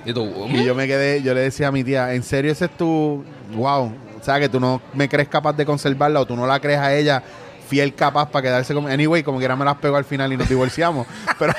Y 0.05 0.13
tú, 0.13 0.23
Y 0.47 0.63
yo 0.63 0.75
me 0.75 0.87
quedé, 0.87 1.21
yo 1.23 1.33
le 1.33 1.41
decía 1.41 1.67
a 1.67 1.71
mi 1.71 1.83
tía, 1.83 2.13
¿en 2.13 2.23
serio 2.23 2.51
ese 2.51 2.65
es 2.65 2.71
tu, 2.77 3.23
wow? 3.55 3.91
O 4.19 4.23
sea, 4.23 4.39
que 4.39 4.49
tú 4.49 4.59
no 4.59 4.81
me 4.93 5.07
crees 5.07 5.29
capaz 5.29 5.53
de 5.53 5.65
conservarla 5.65 6.21
o 6.21 6.25
tú 6.25 6.35
no 6.35 6.45
la 6.45 6.59
crees 6.59 6.79
a 6.79 6.93
ella 6.93 7.23
fiel 7.69 7.93
capaz 7.93 8.29
para 8.29 8.41
quedarse 8.41 8.73
con... 8.73 8.89
Anyway, 8.89 9.21
como 9.21 9.37
quiera 9.37 9.55
me 9.55 9.63
las 9.63 9.75
pegó 9.77 9.95
al 9.95 10.03
final 10.03 10.33
y 10.33 10.37
nos 10.37 10.49
divorciamos. 10.49 11.05
pero, 11.39 11.53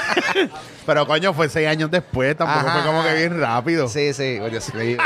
pero 0.85 1.07
coño, 1.07 1.33
fue 1.33 1.49
seis 1.49 1.68
años 1.68 1.90
después, 1.90 2.37
tampoco 2.37 2.66
Ajá. 2.66 2.81
fue 2.81 2.90
como 2.90 3.05
que 3.05 3.14
bien 3.14 3.40
rápido. 3.40 3.88
Sí, 3.88 4.12
sí, 4.12 4.40
mío. 4.75 4.99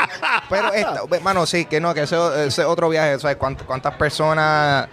Pero, 0.48 0.72
esta, 0.72 1.02
mano, 1.22 1.44
sí, 1.44 1.66
que 1.66 1.78
no, 1.78 1.92
que 1.92 2.02
ese, 2.02 2.16
ese 2.46 2.62
es 2.62 2.66
otro 2.66 2.88
viaje. 2.88 3.18
¿Sabes 3.18 3.36
cuántas, 3.36 3.66
cuántas 3.66 3.94
personas 3.94 4.88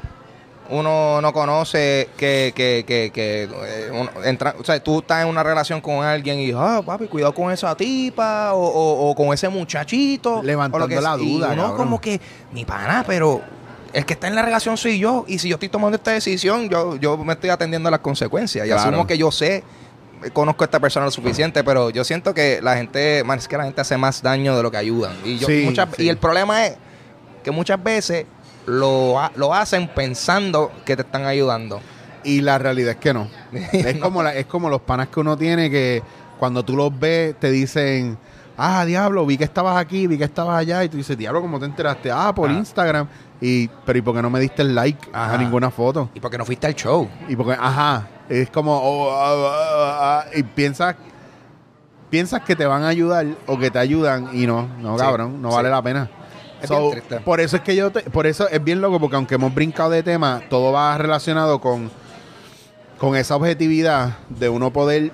uno 0.71 1.21
no 1.21 1.33
conoce 1.33 2.09
que, 2.17 2.53
que, 2.55 2.83
que, 2.87 3.11
que 3.13 3.43
eh, 3.43 3.89
uno 3.91 4.09
entra, 4.23 4.55
o 4.59 4.63
sea, 4.63 4.81
tú 4.81 4.99
estás 4.99 5.21
en 5.23 5.27
una 5.27 5.43
relación 5.43 5.81
con 5.81 6.03
alguien 6.03 6.39
y, 6.39 6.51
ah, 6.55 6.81
papi, 6.85 7.07
cuidado 7.07 7.33
con 7.33 7.51
esa 7.51 7.75
tipa 7.75 8.53
o, 8.53 8.59
o- 8.65 9.09
o 9.11 9.15
con 9.15 9.33
ese 9.33 9.49
muchachito. 9.49 10.41
Levantando 10.41 10.85
o 10.85 10.87
lo 10.87 10.95
que 10.95 11.01
la 11.01 11.15
duda, 11.17 11.49
cabrón. 11.55 11.75
como 11.77 12.01
que, 12.01 12.19
mi 12.53 12.65
pana, 12.65 13.03
pero 13.05 13.41
el 13.93 14.05
que 14.05 14.13
está 14.13 14.27
en 14.27 14.35
la 14.35 14.41
relación 14.41 14.77
soy 14.77 14.97
yo. 14.99 15.25
Y 15.27 15.39
si 15.39 15.49
yo 15.49 15.55
estoy 15.55 15.69
tomando 15.69 15.97
esta 15.97 16.11
decisión, 16.11 16.69
yo, 16.69 16.95
yo 16.95 17.17
me 17.17 17.33
estoy 17.33 17.49
atendiendo 17.49 17.89
a 17.89 17.91
las 17.91 17.99
consecuencias. 17.99 18.65
Y 18.65 18.69
Claro. 18.69 18.89
asumo 18.89 19.05
que 19.05 19.17
yo 19.17 19.31
sé 19.31 19.63
conozco 20.33 20.63
a 20.63 20.65
esta 20.65 20.79
persona 20.79 21.05
lo 21.07 21.11
suficiente, 21.11 21.63
pero 21.63 21.89
yo 21.89 22.03
siento 22.03 22.33
que 22.33 22.59
la 22.61 22.75
gente, 22.77 23.23
man, 23.25 23.39
es 23.39 23.47
que 23.47 23.57
la 23.57 23.63
gente 23.63 23.81
hace 23.81 23.97
más 23.97 24.21
daño 24.21 24.55
de 24.55 24.61
lo 24.63 24.69
que 24.71 24.77
ayudan. 24.77 25.13
Y, 25.25 25.37
yo, 25.39 25.47
Sí, 25.47 25.63
muchas- 25.65 25.89
sí. 25.97 26.03
y 26.03 26.09
el 26.09 26.17
problema 26.17 26.65
es 26.67 26.77
que 27.43 27.49
muchas 27.49 27.81
veces 27.83 28.25
lo, 28.65 29.15
lo 29.35 29.53
hacen 29.53 29.87
pensando 29.87 30.71
que 30.85 30.95
te 30.95 31.01
están 31.03 31.25
ayudando. 31.25 31.81
Y 32.23 32.41
la 32.41 32.57
realidad 32.57 32.91
es 32.91 32.97
que 32.97 33.13
no. 33.13 33.27
Es, 33.71 33.97
como 33.97 34.21
la- 34.23 34.35
es 34.35 34.45
como 34.45 34.69
los 34.69 34.81
panas 34.81 35.07
que 35.07 35.19
uno 35.19 35.35
tiene 35.37 35.69
que 35.71 36.03
cuando 36.39 36.63
tú 36.63 36.75
los 36.75 36.97
ves 36.99 37.35
te 37.39 37.49
dicen, 37.51 38.17
ah, 38.57 38.85
diablo, 38.85 39.25
vi 39.25 39.37
que 39.37 39.43
estabas 39.43 39.77
aquí, 39.77 40.07
vi 40.07 40.17
que 40.17 40.23
estabas 40.25 40.57
allá. 40.59 40.83
Y 40.83 40.89
tú 40.89 40.97
dices, 40.97 41.17
diablo, 41.17 41.41
¿cómo 41.41 41.59
te 41.59 41.65
enteraste? 41.65 42.11
Ah, 42.11 42.33
por 42.33 42.49
Ah. 42.49 42.53
Instagram. 42.53 43.07
Y, 43.43 43.67
pero 43.85 43.97
¿y 43.97 44.01
por 44.03 44.15
qué 44.15 44.21
no 44.21 44.29
me 44.29 44.39
diste 44.39 44.61
el 44.61 44.75
like 44.75 45.09
Ajá. 45.13 45.33
a 45.33 45.37
ninguna 45.39 45.71
foto? 45.71 46.09
¿Y 46.13 46.19
por 46.19 46.29
qué 46.29 46.37
no 46.37 46.45
fuiste 46.45 46.67
al 46.67 46.75
show? 46.75 47.09
Y 47.27 47.35
porque, 47.35 47.53
ajá, 47.59 48.07
es 48.29 48.51
como, 48.51 48.77
oh, 48.77 49.09
ah, 49.11 50.23
ah, 50.23 50.25
y 50.35 50.43
piensas, 50.43 50.95
piensas 52.11 52.41
que 52.41 52.55
te 52.55 52.65
van 52.65 52.83
a 52.83 52.89
ayudar 52.89 53.25
o 53.47 53.57
que 53.57 53.71
te 53.71 53.79
ayudan 53.79 54.29
y 54.33 54.45
no, 54.45 54.67
no, 54.79 54.95
Sí, 54.97 55.03
cabrón, 55.03 55.41
no 55.41 55.49
sí. 55.49 55.55
vale 55.55 55.69
la 55.71 55.81
pena. 55.81 56.09
Es 56.61 56.67
So, 56.67 56.79
bien 56.89 56.91
triste. 56.91 57.19
por 57.21 57.39
eso 57.41 57.55
es 57.57 57.61
que 57.63 57.75
yo, 57.75 57.91
te- 57.91 58.03
por 58.09 58.27
eso 58.27 58.47
es 58.49 58.63
bien 58.63 58.81
loco, 58.81 58.99
porque 58.99 59.15
aunque 59.15 59.35
hemos 59.35 59.53
brincado 59.53 59.89
de 59.89 60.03
tema, 60.03 60.41
todo 60.49 60.71
va 60.71 60.97
relacionado 60.97 61.59
con, 61.59 61.89
con 62.97 63.15
esa 63.15 63.35
objetividad 63.35 64.17
de 64.29 64.49
uno 64.49 64.71
poder, 64.71 65.11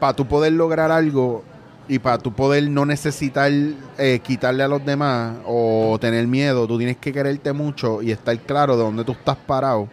para 0.00 0.12
tú 0.12 0.26
poder 0.26 0.52
lograr 0.52 0.90
algo 0.92 1.42
y 1.88 1.98
para 1.98 2.18
tú 2.18 2.32
poder 2.32 2.68
no 2.68 2.84
necesitar 2.84 3.50
eh, 3.96 4.20
quitarle 4.22 4.62
a 4.64 4.68
los 4.68 4.84
demás 4.84 5.36
o 5.46 5.96
tener 6.00 6.26
miedo, 6.26 6.66
tú 6.66 6.76
tienes 6.78 6.96
que 6.98 7.12
quererte 7.12 7.52
mucho 7.52 8.02
y 8.02 8.10
estar 8.10 8.36
claro 8.40 8.76
de 8.76 8.82
dónde 8.82 9.04
tú 9.04 9.12
estás 9.12 9.36
parado, 9.36 9.88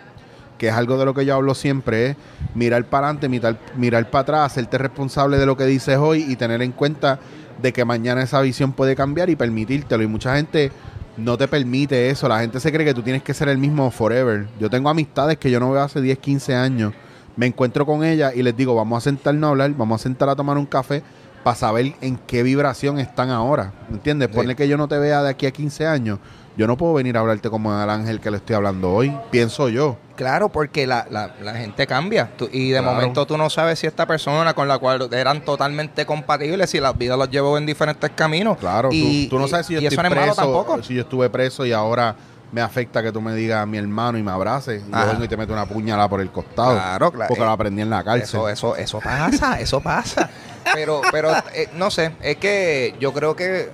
que 0.57 0.67
es 0.67 0.73
algo 0.73 0.97
de 0.97 1.05
lo 1.05 1.13
que 1.13 1.23
yo 1.25 1.35
hablo 1.35 1.53
siempre, 1.55 2.09
es 2.11 2.17
mirar 2.55 2.83
para 2.85 3.07
adelante, 3.07 3.29
mirar, 3.29 3.57
mirar 3.77 4.09
para 4.09 4.21
atrás, 4.23 4.51
hacerte 4.51 4.77
responsable 4.77 5.37
de 5.37 5.45
lo 5.45 5.55
que 5.55 5.65
dices 5.65 5.97
hoy 5.97 6.25
y 6.27 6.35
tener 6.35 6.61
en 6.61 6.71
cuenta 6.73 7.19
de 7.63 7.71
que 7.71 7.85
mañana 7.85 8.21
esa 8.21 8.41
visión 8.41 8.73
puede 8.73 8.95
cambiar 8.95 9.29
y 9.29 9.37
permitírtelo. 9.37 10.03
Y 10.03 10.07
mucha 10.07 10.35
gente 10.35 10.71
no 11.15 11.37
te 11.37 11.47
permite 11.47 12.09
eso. 12.09 12.27
La 12.27 12.41
gente 12.41 12.59
se 12.59 12.71
cree 12.71 12.85
que 12.85 12.93
tú 12.93 13.01
tienes 13.01 13.23
que 13.23 13.33
ser 13.33 13.47
el 13.47 13.57
mismo 13.57 13.89
forever. 13.89 14.47
Yo 14.59 14.69
tengo 14.69 14.89
amistades 14.89 15.37
que 15.37 15.49
yo 15.49 15.61
no 15.61 15.71
veo 15.71 15.81
hace 15.81 16.01
10, 16.01 16.19
15 16.19 16.55
años. 16.55 16.93
Me 17.37 17.47
encuentro 17.47 17.85
con 17.85 18.03
ellas 18.03 18.33
y 18.35 18.43
les 18.43 18.55
digo, 18.55 18.75
vamos 18.75 18.97
a 18.97 19.01
sentarnos 19.01 19.47
a 19.47 19.51
hablar, 19.51 19.71
vamos 19.75 20.01
a 20.01 20.03
sentar 20.03 20.29
a 20.29 20.35
tomar 20.35 20.57
un 20.57 20.65
café 20.65 21.01
para 21.43 21.55
saber 21.55 21.93
en 22.01 22.17
qué 22.17 22.43
vibración 22.43 22.99
están 22.99 23.29
ahora. 23.29 23.71
¿Me 23.89 23.95
entiendes? 23.95 24.27
Sí. 24.29 24.35
Ponle 24.35 24.55
que 24.55 24.67
yo 24.67 24.77
no 24.77 24.89
te 24.89 24.99
vea 24.99 25.23
de 25.23 25.29
aquí 25.29 25.45
a 25.45 25.51
15 25.51 25.87
años. 25.87 26.19
Yo 26.55 26.67
no 26.67 26.77
puedo 26.77 26.93
venir 26.93 27.17
a 27.17 27.21
hablarte 27.21 27.49
como 27.49 27.73
al 27.73 27.89
ángel 27.89 28.19
que 28.19 28.29
le 28.29 28.37
estoy 28.37 28.55
hablando 28.55 28.91
hoy. 28.93 29.11
Pienso 29.31 29.69
yo. 29.69 29.97
Claro, 30.15 30.49
porque 30.49 30.85
la, 30.85 31.07
la, 31.09 31.31
la 31.41 31.55
gente 31.55 31.87
cambia. 31.87 32.29
Tú- 32.37 32.47
y 32.51 32.69
de 32.69 32.79
Claro. 32.79 32.93
momento 32.95 33.25
tú 33.25 33.37
no 33.37 33.49
sabes 33.49 33.79
si 33.79 33.87
esta 33.87 34.05
persona 34.05 34.53
con 34.53 34.67
la 34.67 34.77
cual 34.77 35.09
eran 35.11 35.43
totalmente 35.43 36.05
compatibles, 36.05 36.69
si 36.69 36.79
la 36.79 36.93
vida 36.93 37.17
los 37.17 37.29
llevó 37.31 37.57
en 37.57 37.65
diferentes 37.65 38.11
caminos. 38.11 38.57
Claro, 38.59 38.89
y, 38.91 39.27
tú, 39.29 39.39
no 39.39 39.47
sabes 39.47 39.65
si 39.65 39.73
yo 39.73 39.81
y 39.81 39.87
estoy 39.87 39.97
malo 40.03 40.15
preso, 40.15 40.35
tampoco. 40.35 40.83
si 40.83 40.93
yo 40.93 41.01
estuve 41.01 41.29
preso 41.31 41.65
y 41.65 41.71
ahora 41.71 42.15
me 42.51 42.61
afecta 42.61 43.01
que 43.01 43.11
tú 43.11 43.19
me 43.19 43.33
digas 43.33 43.65
mi 43.67 43.79
hermano 43.79 44.19
y 44.19 44.21
me 44.21 44.29
abraces. 44.29 44.83
Y 44.87 44.91
yo 44.91 44.95
Ajá. 44.95 45.07
vengo 45.13 45.23
y 45.23 45.27
te 45.27 45.35
meto 45.35 45.53
una 45.53 45.65
puñalada 45.65 46.07
por 46.07 46.21
el 46.21 46.29
costado. 46.29 46.73
Claro, 46.75 47.11
claro. 47.11 47.27
Porque 47.29 47.41
Eh, 47.41 47.45
lo 47.47 47.51
aprendí 47.51 47.81
en 47.81 47.89
la 47.89 48.03
cárcel. 48.03 48.25
Eso, 48.25 48.47
eso, 48.47 48.75
eso 48.75 48.99
pasa, 48.99 49.59
eso 49.59 49.81
pasa. 49.81 50.29
Pero, 50.75 51.01
pero 51.11 51.29
eh, 51.53 51.67
no 51.75 51.91
sé, 51.91 52.13
es 52.21 52.37
que 52.37 52.95
yo 52.97 53.11
creo 53.11 53.35
que 53.35 53.69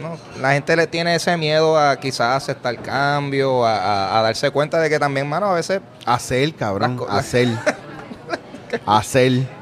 no, 0.00 0.16
la 0.40 0.52
gente 0.52 0.74
le 0.76 0.86
tiene 0.86 1.14
ese 1.14 1.36
miedo 1.36 1.78
a 1.78 1.96
quizás 1.98 2.36
aceptar 2.42 2.74
el 2.74 2.80
cambio, 2.82 3.64
a, 3.64 3.76
a- 3.76 4.18
a 4.18 4.22
darse 4.22 4.50
cuenta 4.50 4.78
de 4.80 4.88
que 4.90 4.98
también, 4.98 5.28
mano, 5.28 5.46
a 5.46 5.54
veces 5.54 5.80
Hacer, 6.06 6.54
cabrón. 6.54 6.98
Hacer. 7.08 7.48
hacer. 8.86 9.32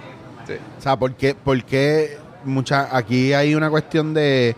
Sí. 0.46 0.52
O 0.78 0.80
sea, 0.80 0.96
¿por 0.96 1.14
qué, 1.14 1.34
por 1.34 1.60
qué 1.64 2.18
mucha, 2.44 2.88
aquí 2.96 3.32
hay 3.32 3.56
una 3.56 3.68
cuestión 3.68 4.14
de 4.14 4.54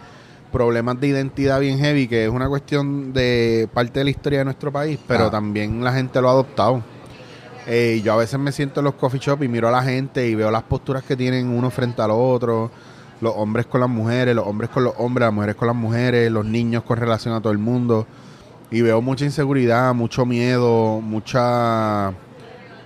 problemas 0.52 1.00
de 1.00 1.06
identidad 1.06 1.60
bien 1.60 1.78
heavy, 1.78 2.06
que 2.06 2.24
es 2.24 2.30
una 2.30 2.46
cuestión 2.46 3.12
de 3.14 3.68
parte 3.72 4.00
de 4.00 4.04
la 4.04 4.10
historia 4.10 4.38
de 4.40 4.44
nuestro 4.44 4.70
país, 4.70 4.98
pero 5.06 5.26
Ah. 5.26 5.30
también 5.30 5.82
la 5.82 5.92
gente 5.94 6.20
lo 6.20 6.28
ha 6.28 6.32
adoptado. 6.32 6.82
Eh, 7.66 8.02
yo 8.04 8.12
a 8.12 8.16
veces 8.16 8.38
me 8.38 8.52
siento 8.52 8.80
en 8.80 8.84
los 8.84 8.94
coffee 8.94 9.18
shop 9.20 9.42
y 9.44 9.48
miro 9.48 9.68
a 9.68 9.70
la 9.70 9.82
gente 9.82 10.26
y 10.26 10.34
veo 10.34 10.50
las 10.50 10.62
posturas 10.62 11.02
que 11.04 11.16
tienen 11.16 11.48
uno 11.48 11.70
frente 11.70 12.02
al 12.02 12.10
otro, 12.10 12.70
los 13.20 13.34
hombres 13.36 13.66
con 13.66 13.80
las 13.80 13.90
mujeres, 13.90 14.34
los 14.34 14.46
hombres 14.46 14.70
con 14.70 14.84
los 14.84 14.94
hombres, 14.98 15.26
las 15.26 15.34
mujeres 15.34 15.56
con 15.56 15.66
las 15.68 15.76
mujeres, 15.76 16.30
los 16.30 16.44
niños 16.44 16.82
con 16.82 16.98
relación 16.98 17.34
a 17.34 17.40
todo 17.40 17.52
el 17.52 17.58
mundo. 17.58 18.06
Y 18.70 18.82
veo 18.82 19.00
mucha 19.00 19.24
inseguridad, 19.24 19.94
mucho 19.94 20.26
miedo, 20.26 21.00
mucha 21.00 22.12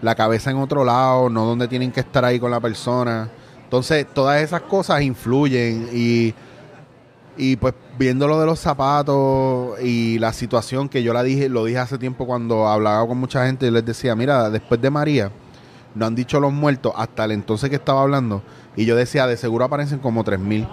la 0.01 0.15
cabeza 0.15 0.51
en 0.51 0.57
otro 0.59 0.85
lado, 0.85 1.29
no 1.29 1.45
donde 1.45 1.69
tienen 1.69 1.93
que 1.93 2.01
estar 2.01 2.25
ahí 2.25 2.39
con 2.39 2.51
la 2.51 2.61
persona. 2.61 3.31
Entonces, 3.65 4.07
todas 4.13 4.43
esas 4.43 4.63
cosas 4.63 5.03
influyen 5.03 5.89
y, 5.93 6.35
y 7.37 7.57
pues 7.57 7.75
viendo 7.99 8.29
lo 8.29 8.39
de 8.39 8.47
los 8.47 8.59
zapatos 8.59 9.81
y 9.83 10.19
la 10.19 10.33
situación 10.33 10.89
que 10.89 11.03
yo 11.03 11.13
la 11.13 11.23
dije, 11.23 11.49
lo 11.49 11.65
dije 11.65 11.79
hace 11.79 11.99
tiempo 11.99 12.27
cuando 12.27 12.69
hablaba 12.69 13.07
con 13.07 13.19
mucha 13.19 13.47
gente, 13.47 13.67
yo 13.67 13.73
les 13.73 13.85
decía, 13.85 14.15
mira, 14.15 14.51
después 14.51 14.81
de 14.81 14.91
María, 14.91 15.31
no 15.95 16.07
han 16.07 16.15
dicho 16.15 16.41
los 16.41 16.53
muertos 16.53 16.93
hasta 16.97 17.25
el 17.25 17.33
entonces 17.33 17.71
que 17.71 17.77
estaba 17.77 18.03
hablando. 18.03 18.43
Y 18.77 18.85
yo 18.85 18.97
decía, 18.97 19.27
de 19.27 19.37
seguro 19.37 19.65
aparecen 19.65 19.99
como 19.99 20.25
3 20.25 20.39
mil. 20.41 20.67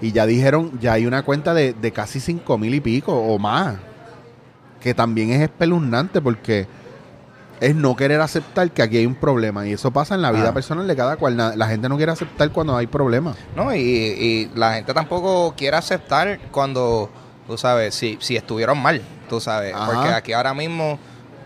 Y 0.00 0.10
ya 0.12 0.26
dijeron, 0.26 0.72
ya 0.80 0.94
hay 0.94 1.06
una 1.06 1.22
cuenta 1.22 1.54
de, 1.54 1.72
de 1.74 1.92
casi 1.92 2.18
5 2.18 2.58
mil 2.58 2.74
y 2.74 2.80
pico 2.80 3.14
o 3.14 3.38
más. 3.38 3.76
Que 4.80 4.94
también 4.94 5.30
es 5.30 5.40
espeluznante 5.40 6.20
porque 6.20 6.66
es 7.60 7.76
no 7.76 7.94
querer 7.94 8.20
aceptar 8.20 8.68
que 8.72 8.82
aquí 8.82 8.96
hay 8.96 9.06
un 9.06 9.14
problema. 9.14 9.64
Y 9.68 9.74
eso 9.74 9.92
pasa 9.92 10.16
en 10.16 10.22
la 10.22 10.32
vida 10.32 10.48
Ah. 10.48 10.54
personal 10.54 10.88
de 10.88 10.96
cada 10.96 11.16
cual. 11.16 11.36
La 11.36 11.68
gente 11.68 11.88
no 11.88 11.96
quiere 11.96 12.10
aceptar 12.10 12.50
cuando 12.50 12.76
hay 12.76 12.88
problemas. 12.88 13.36
¿no? 13.54 13.72
Y, 13.72 13.78
y 13.80 14.50
la 14.56 14.74
gente 14.74 14.92
tampoco 14.92 15.54
quiere 15.56 15.76
aceptar 15.76 16.40
cuando, 16.50 17.08
tú 17.46 17.56
sabes, 17.56 17.94
si, 17.94 18.18
si 18.20 18.34
estuvieron 18.36 18.82
mal, 18.82 19.00
tú 19.28 19.38
sabes. 19.40 19.72
Ajá. 19.72 19.86
Porque 19.92 20.08
aquí 20.08 20.32
ahora 20.32 20.52
mismo 20.52 20.98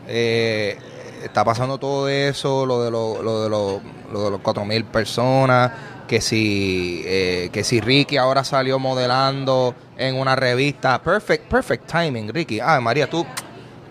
eh, 0.09 0.79
está 1.27 1.45
pasando 1.45 1.79
todo 1.79 2.09
eso, 2.09 2.65
lo 2.67 2.83
de, 2.83 2.91
lo, 2.91 3.23
lo 3.23 3.43
de, 3.45 3.49
lo, 3.51 3.81
lo 4.13 4.25
de 4.25 4.31
los 4.31 4.41
4.000 4.41 4.85
personas, 4.85 5.71
que 6.09 6.21
si, 6.21 7.03
eh, 7.05 7.51
que 7.53 7.63
si 7.65 7.81
Ricky 7.81 8.17
ahora 8.17 8.45
salió 8.45 8.79
modelando 8.79 9.75
en 9.97 10.17
una 10.17 10.37
revista. 10.37 11.01
Perfect, 11.03 11.49
perfect 11.51 11.91
timing, 11.91 12.33
Ricky. 12.33 12.61
Ah, 12.61 12.81
María, 12.81 13.09
tú, 13.11 13.27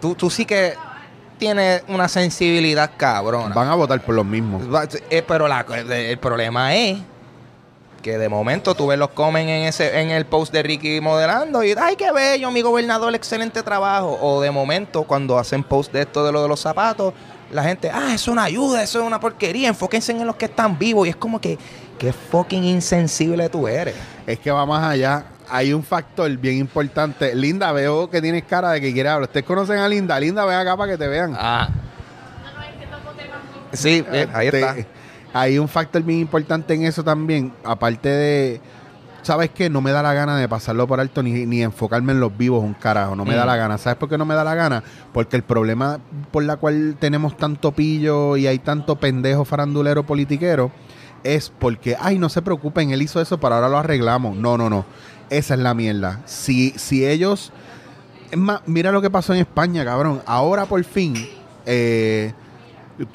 tú, 0.01 0.15
tú 0.15 0.29
sí 0.29 0.45
que 0.45 0.73
tienes 1.37 1.83
una 1.89 2.07
sensibilidad 2.07 2.91
cabrona. 2.95 3.53
Van 3.53 3.67
a 3.67 3.75
votar 3.75 3.99
por 4.01 4.15
los 4.15 4.25
mismos. 4.25 4.63
Eh, 5.09 5.23
pero 5.27 5.47
la- 5.47 5.65
el 5.89 6.17
problema 6.17 6.73
es 6.75 6.97
que 8.05 8.19
de 8.19 8.29
momento 8.29 8.75
tú 8.75 8.85
ves 8.85 8.99
los 8.99 9.09
comen 9.09 9.49
en 9.49 9.63
ese 9.63 9.99
en 9.99 10.11
el 10.11 10.27
post 10.27 10.53
de 10.53 10.61
Ricky 10.61 11.01
modelando 11.01 11.63
y 11.63 11.73
ay 11.75 11.95
qué 11.95 12.11
bello 12.11 12.51
mi 12.51 12.61
gobernador 12.61 13.15
excelente 13.15 13.63
trabajo 13.63 14.15
o 14.21 14.41
de 14.41 14.51
momento 14.51 15.05
cuando 15.05 15.39
hacen 15.39 15.63
post 15.63 15.91
de 15.91 16.01
esto 16.01 16.23
de 16.23 16.31
lo 16.31 16.43
de 16.43 16.47
los 16.47 16.59
zapatos 16.59 17.15
la 17.49 17.63
gente 17.63 17.89
ah 17.91 18.09
eso 18.09 18.13
es 18.13 18.27
una 18.27 18.43
ayuda 18.43 18.83
eso 18.83 18.99
es 19.01 19.07
una 19.07 19.19
porquería 19.19 19.69
enfóquense 19.69 20.11
en 20.11 20.23
los 20.27 20.35
que 20.35 20.45
están 20.45 20.77
vivos 20.77 21.07
y 21.07 21.09
es 21.09 21.15
como 21.15 21.41
que 21.41 21.57
qué 21.97 22.13
fucking 22.13 22.63
insensible 22.65 23.49
tú 23.49 23.67
eres 23.67 23.95
Es 24.27 24.37
que 24.37 24.51
va 24.51 24.67
más 24.67 24.83
allá. 24.83 25.25
Hay 25.49 25.73
un 25.73 25.83
factor 25.83 26.29
bien 26.37 26.57
importante. 26.57 27.33
Linda, 27.35 27.71
veo 27.71 28.07
que 28.09 28.21
tienes 28.21 28.43
cara 28.43 28.71
de 28.71 28.81
que 28.81 28.91
quiere 28.91 29.09
hablar. 29.09 29.29
¿Ustedes 29.29 29.45
conocen 29.45 29.77
a 29.77 29.87
Linda? 29.87 30.19
Linda, 30.19 30.43
ven 30.45 30.57
acá 30.57 30.75
para 30.77 30.91
que 30.93 30.97
te 30.97 31.07
vean. 31.07 31.35
ah 31.37 31.69
sí 33.73 34.03
eh, 34.11 34.27
ahí 34.33 34.49
Te- 34.51 34.59
está 34.61 34.75
Hay 35.37 35.59
un 35.59 35.67
factor 35.67 36.01
bien 36.01 36.19
importante 36.19 36.73
en 36.73 36.83
eso 36.85 37.03
también. 37.03 37.51
Aparte 37.65 38.07
de. 38.09 38.61
¿Sabes 39.21 39.49
qué? 39.49 39.69
No 39.69 39.81
me 39.81 39.91
da 39.91 40.01
la 40.03 40.13
gana 40.13 40.37
de 40.37 40.47
pasarlo 40.47 40.87
por 40.87 40.99
alto 40.99 41.21
ni, 41.23 41.45
ni 41.45 41.61
enfocarme 41.61 42.13
en 42.13 42.19
los 42.19 42.37
vivos 42.37 42.63
un 42.63 42.73
carajo. 42.73 43.15
No 43.15 43.25
me 43.25 43.35
da 43.35 43.43
Mm. 43.43 43.47
la 43.47 43.55
gana. 43.57 43.77
¿Sabes 43.77 43.97
por 43.97 44.07
qué 44.07 44.17
no 44.17 44.25
me 44.25 44.33
da 44.35 44.43
la 44.43 44.55
gana? 44.55 44.83
Porque 45.11 45.35
el 45.35 45.43
problema 45.43 45.99
por 46.31 46.43
la 46.43 46.55
cual 46.57 46.95
tenemos 46.99 47.35
tanto 47.35 47.71
pillo 47.71 48.37
y 48.37 48.47
hay 48.47 48.59
tanto 48.59 48.95
pendejo 48.97 49.43
farandulero 49.43 50.05
politiquero 50.05 50.71
es 51.23 51.51
porque, 51.57 51.97
ay, 51.99 52.19
no 52.19 52.29
se 52.29 52.43
preocupen, 52.43 52.91
él 52.91 53.01
hizo 53.01 53.19
eso, 53.19 53.39
pero 53.39 53.55
ahora 53.55 53.67
lo 53.67 53.79
arreglamos. 53.79 54.37
No, 54.37 54.57
no, 54.59 54.69
no. 54.69 54.85
Esa 55.31 55.55
es 55.55 55.59
la 55.59 55.73
mierda. 55.73 56.21
Si, 56.25 56.69
si 56.77 57.05
ellos. 57.05 57.51
Es 58.31 58.37
más, 58.37 58.61
mira 58.67 58.91
lo 58.91 59.01
que 59.01 59.09
pasó 59.09 59.33
en 59.33 59.39
España, 59.41 59.83
cabrón. 59.83 60.21
Ahora 60.27 60.65
por 60.65 60.83
fin. 60.83 61.15
eh, 61.65 62.31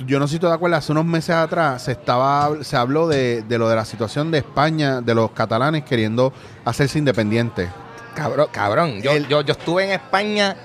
yo 0.06 0.18
no 0.18 0.26
sé 0.26 0.34
si 0.34 0.38
tú 0.38 0.46
te 0.46 0.52
acuerdas, 0.52 0.84
hace 0.84 0.92
unos 0.92 1.06
meses 1.06 1.30
atrás 1.34 1.82
se 1.84 1.92
estaba 1.92 2.50
se 2.62 2.76
habló 2.76 3.08
de, 3.08 3.42
de 3.42 3.58
lo 3.58 3.68
de 3.68 3.76
la 3.76 3.84
situación 3.84 4.30
de 4.30 4.38
España, 4.38 5.00
de 5.00 5.14
los 5.14 5.30
catalanes 5.30 5.84
queriendo 5.84 6.32
hacerse 6.64 6.98
independientes. 6.98 7.68
Cabrón, 8.14 8.48
cabrón. 8.52 9.00
Yo, 9.02 9.12
El- 9.12 9.26
yo, 9.28 9.40
yo 9.40 9.52
estuve 9.52 9.84
en 9.84 9.90
España, 9.92 10.56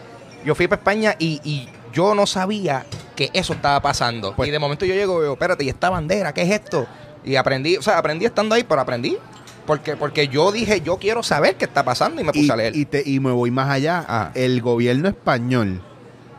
yo 0.46 0.54
fui 0.56 0.68
para 0.68 0.80
España 0.82 1.16
y, 1.20 1.40
y 1.44 1.70
yo 1.94 2.14
no 2.16 2.26
sabía 2.28 2.86
que 3.16 3.30
eso 3.34 3.54
estaba 3.54 3.82
pasando. 3.82 4.34
Pues- 4.36 4.50
y 4.50 4.52
de 4.52 4.60
momento 4.60 4.86
yo 4.86 4.94
llego 4.96 5.20
y 5.20 5.22
veo, 5.22 5.34
espérate, 5.34 5.64
¿y 5.64 5.70
esta 5.70 5.90
bandera? 5.90 6.34
¿Qué 6.34 6.42
es 6.42 6.50
esto? 6.52 6.86
Y 7.24 7.38
aprendí, 7.38 7.78
o 7.78 7.82
sea, 7.82 7.98
aprendí 7.98 8.26
estando 8.26 8.56
ahí, 8.56 8.64
pero 8.68 8.82
aprendí. 8.82 9.18
Porque, 9.66 9.96
porque 9.96 10.28
yo 10.28 10.52
dije, 10.52 10.82
yo 10.82 10.98
quiero 10.98 11.24
saber 11.24 11.56
qué 11.56 11.66
está 11.66 11.84
pasando 11.84 12.22
y 12.22 12.24
me 12.24 12.32
puse 12.32 12.46
Y, 12.46 12.50
a 12.52 12.56
leer. 12.56 12.76
y 12.76 12.86
te- 12.86 13.02
y 13.10 13.20
me 13.20 13.32
voy 13.32 13.50
más 13.50 13.70
allá. 13.72 14.06
Ah. 14.08 14.32
El 14.36 14.62
gobierno 14.62 15.08
español 15.08 15.82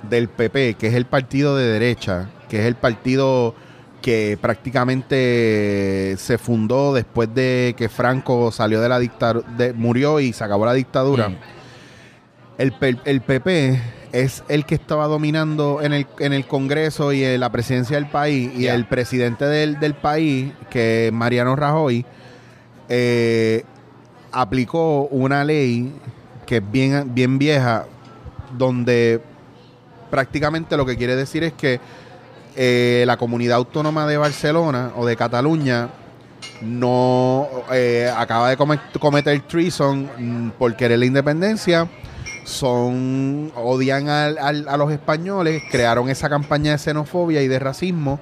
del 0.08 0.28
PP, 0.28 0.74
que 0.74 0.86
es 0.88 0.94
el 0.94 1.06
partido 1.06 1.56
de 1.56 1.64
derecha, 1.66 2.28
que 2.48 2.60
es 2.60 2.66
el 2.66 2.74
partido 2.74 3.54
que 4.02 4.38
prácticamente 4.40 6.14
se 6.18 6.38
fundó 6.38 6.94
después 6.94 7.34
de 7.34 7.74
que 7.76 7.88
Franco 7.88 8.52
salió 8.52 8.80
de 8.80 8.88
la 8.88 8.98
dictadura, 8.98 9.46
murió 9.74 10.20
y 10.20 10.32
se 10.32 10.44
acabó 10.44 10.64
la 10.66 10.74
dictadura. 10.74 11.30
Mm. 11.30 11.36
El, 12.58 12.74
el 13.04 13.20
PP 13.20 13.80
es 14.12 14.44
el 14.48 14.64
que 14.64 14.76
estaba 14.76 15.08
dominando 15.08 15.82
en 15.82 15.92
el, 15.92 16.06
en 16.20 16.32
el 16.32 16.46
Congreso 16.46 17.12
y 17.12 17.22
en 17.24 17.40
la 17.40 17.50
presidencia 17.50 17.96
del 17.96 18.06
país. 18.06 18.50
Y 18.56 18.66
el 18.66 18.86
presidente 18.86 19.44
del, 19.44 19.78
del 19.78 19.94
país, 19.94 20.52
que 20.70 21.08
es 21.08 21.12
Mariano 21.12 21.56
Rajoy, 21.56 22.06
eh, 22.88 23.64
aplicó 24.32 25.08
una 25.08 25.44
ley 25.44 25.92
que 26.46 26.58
es 26.58 26.70
bien, 26.70 27.14
bien 27.14 27.38
vieja, 27.38 27.86
donde 28.56 29.20
prácticamente 30.10 30.76
lo 30.76 30.86
que 30.86 30.96
quiere 30.96 31.16
decir 31.16 31.42
es 31.42 31.52
que 31.52 31.80
eh, 32.56 33.04
la 33.06 33.16
comunidad 33.16 33.56
autónoma 33.58 34.06
de 34.06 34.16
Barcelona 34.16 34.92
o 34.96 35.04
de 35.06 35.16
Cataluña 35.16 35.88
no 36.62 37.46
eh, 37.72 38.10
acaba 38.16 38.48
de 38.50 38.56
comet- 38.56 38.98
cometer 38.98 39.40
treason 39.42 40.08
mm, 40.18 40.50
por 40.58 40.74
querer 40.76 40.98
la 40.98 41.06
independencia. 41.06 41.88
Son 42.44 43.50
odian 43.56 44.08
al- 44.08 44.38
a 44.68 44.76
los 44.76 44.92
españoles 44.92 45.62
crearon 45.70 46.08
esa 46.08 46.28
campaña 46.28 46.72
de 46.72 46.78
xenofobia 46.78 47.42
y 47.42 47.48
de 47.48 47.58
racismo 47.58 48.20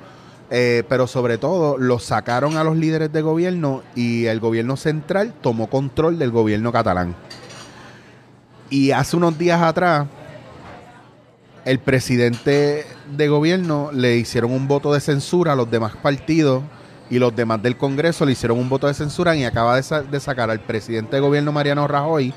eh, 0.50 0.82
pero 0.88 1.06
sobre 1.06 1.36
todo 1.38 1.78
los 1.78 2.04
sacaron 2.04 2.56
a 2.56 2.64
los 2.64 2.76
líderes 2.76 3.10
de 3.12 3.22
gobierno 3.22 3.82
y 3.94 4.26
el 4.26 4.40
gobierno 4.40 4.76
central 4.76 5.32
tomó 5.40 5.68
control 5.68 6.18
del 6.18 6.30
gobierno 6.30 6.70
catalán. 6.70 7.14
Y 8.70 8.90
hace 8.92 9.16
unos 9.16 9.36
días 9.38 9.60
atrás 9.62 10.06
el 11.64 11.78
presidente 11.78 12.86
de 13.16 13.28
gobierno 13.28 13.90
le 13.92 14.16
hicieron 14.16 14.52
un 14.52 14.68
voto 14.68 14.92
de 14.92 15.00
censura 15.00 15.52
a 15.52 15.56
los 15.56 15.70
demás 15.70 15.96
partidos 15.96 16.62
y 17.10 17.18
los 17.18 17.34
demás 17.34 17.62
del 17.62 17.76
Congreso 17.76 18.24
le 18.26 18.32
hicieron 18.32 18.58
un 18.58 18.68
voto 18.68 18.86
de 18.86 18.94
censura 18.94 19.34
y 19.36 19.44
acaba 19.44 19.80
de, 19.80 20.02
de 20.02 20.20
sacar 20.20 20.50
al 20.50 20.60
presidente 20.60 21.16
de 21.16 21.20
gobierno 21.20 21.52
Mariano 21.52 21.86
Rajoy 21.86 22.34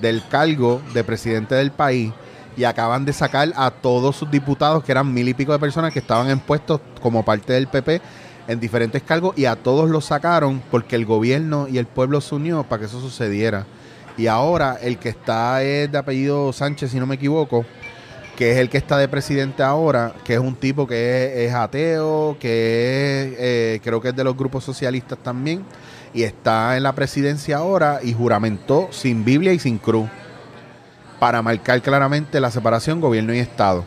del 0.00 0.26
cargo 0.28 0.80
de 0.94 1.04
presidente 1.04 1.54
del 1.54 1.72
país 1.72 2.12
y 2.56 2.64
acaban 2.64 3.04
de 3.04 3.12
sacar 3.12 3.52
a 3.56 3.70
todos 3.70 4.16
sus 4.16 4.30
diputados, 4.30 4.84
que 4.84 4.92
eran 4.92 5.12
mil 5.12 5.28
y 5.28 5.34
pico 5.34 5.52
de 5.52 5.58
personas 5.58 5.92
que 5.92 6.00
estaban 6.00 6.30
en 6.30 6.40
puestos 6.40 6.80
como 7.00 7.24
parte 7.24 7.52
del 7.52 7.68
PP 7.68 8.00
en 8.48 8.60
diferentes 8.60 9.02
cargos 9.02 9.36
y 9.38 9.44
a 9.44 9.56
todos 9.56 9.88
los 9.88 10.06
sacaron 10.06 10.62
porque 10.70 10.96
el 10.96 11.06
gobierno 11.06 11.68
y 11.68 11.78
el 11.78 11.86
pueblo 11.86 12.20
se 12.20 12.34
unió 12.34 12.64
para 12.64 12.80
que 12.80 12.86
eso 12.86 13.00
sucediera. 13.00 13.66
Y 14.16 14.26
ahora 14.26 14.76
el 14.80 14.98
que 14.98 15.10
está 15.10 15.62
es 15.62 15.90
de 15.90 15.98
apellido 15.98 16.52
Sánchez, 16.52 16.90
si 16.90 16.98
no 16.98 17.06
me 17.06 17.14
equivoco, 17.14 17.64
que 18.40 18.52
es 18.52 18.56
el 18.56 18.70
que 18.70 18.78
está 18.78 18.96
de 18.96 19.06
presidente 19.06 19.62
ahora, 19.62 20.14
que 20.24 20.32
es 20.32 20.40
un 20.40 20.54
tipo 20.54 20.86
que 20.86 21.44
es, 21.44 21.50
es 21.50 21.54
ateo, 21.54 22.38
que 22.40 22.48
es, 22.48 23.34
eh, 23.38 23.80
creo 23.84 24.00
que 24.00 24.08
es 24.08 24.16
de 24.16 24.24
los 24.24 24.34
grupos 24.34 24.64
socialistas 24.64 25.18
también, 25.18 25.62
y 26.14 26.22
está 26.22 26.74
en 26.78 26.84
la 26.84 26.94
presidencia 26.94 27.58
ahora 27.58 28.00
y 28.02 28.14
juramentó 28.14 28.88
sin 28.92 29.26
Biblia 29.26 29.52
y 29.52 29.58
sin 29.58 29.76
cruz 29.76 30.08
para 31.18 31.42
marcar 31.42 31.82
claramente 31.82 32.40
la 32.40 32.50
separación 32.50 32.98
gobierno 32.98 33.34
y 33.34 33.40
Estado. 33.40 33.84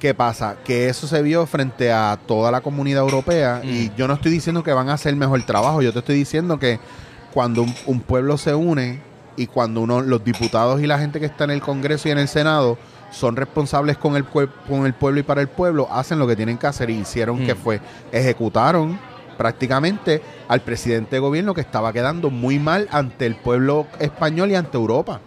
¿Qué 0.00 0.12
pasa? 0.12 0.56
Que 0.64 0.88
eso 0.88 1.06
se 1.06 1.22
vio 1.22 1.46
frente 1.46 1.92
a 1.92 2.18
toda 2.26 2.50
la 2.50 2.62
comunidad 2.62 3.02
europea 3.02 3.60
y 3.62 3.92
yo 3.96 4.08
no 4.08 4.14
estoy 4.14 4.32
diciendo 4.32 4.64
que 4.64 4.72
van 4.72 4.88
a 4.88 4.94
hacer 4.94 5.14
mejor 5.14 5.40
trabajo, 5.44 5.82
yo 5.82 5.92
te 5.92 6.00
estoy 6.00 6.16
diciendo 6.16 6.58
que 6.58 6.80
cuando 7.32 7.62
un, 7.62 7.72
un 7.86 8.00
pueblo 8.00 8.38
se 8.38 8.56
une 8.56 8.98
y 9.36 9.46
cuando 9.46 9.82
uno, 9.82 10.00
los 10.00 10.24
diputados 10.24 10.82
y 10.82 10.88
la 10.88 10.98
gente 10.98 11.20
que 11.20 11.26
está 11.26 11.44
en 11.44 11.50
el 11.50 11.60
Congreso 11.60 12.08
y 12.08 12.10
en 12.10 12.18
el 12.18 12.26
Senado 12.26 12.76
son 13.10 13.36
responsables 13.36 13.96
con 13.96 14.16
el, 14.16 14.24
con 14.24 14.86
el 14.86 14.94
pueblo 14.94 15.20
y 15.20 15.22
para 15.22 15.40
el 15.40 15.48
pueblo, 15.48 15.88
hacen 15.90 16.18
lo 16.18 16.26
que 16.26 16.36
tienen 16.36 16.58
que 16.58 16.66
hacer 16.66 16.90
y 16.90 16.94
hicieron 16.94 17.38
que 17.46 17.54
fue, 17.54 17.80
ejecutaron 18.12 18.98
prácticamente 19.38 20.20
al 20.48 20.62
presidente 20.62 21.14
de 21.14 21.20
gobierno 21.20 21.54
que 21.54 21.60
estaba 21.60 21.92
quedando 21.92 22.28
muy 22.28 22.58
mal 22.58 22.88
ante 22.90 23.24
el 23.24 23.36
pueblo 23.36 23.86
español 24.00 24.50
y 24.50 24.56
ante 24.56 24.76
Europa. 24.76 25.20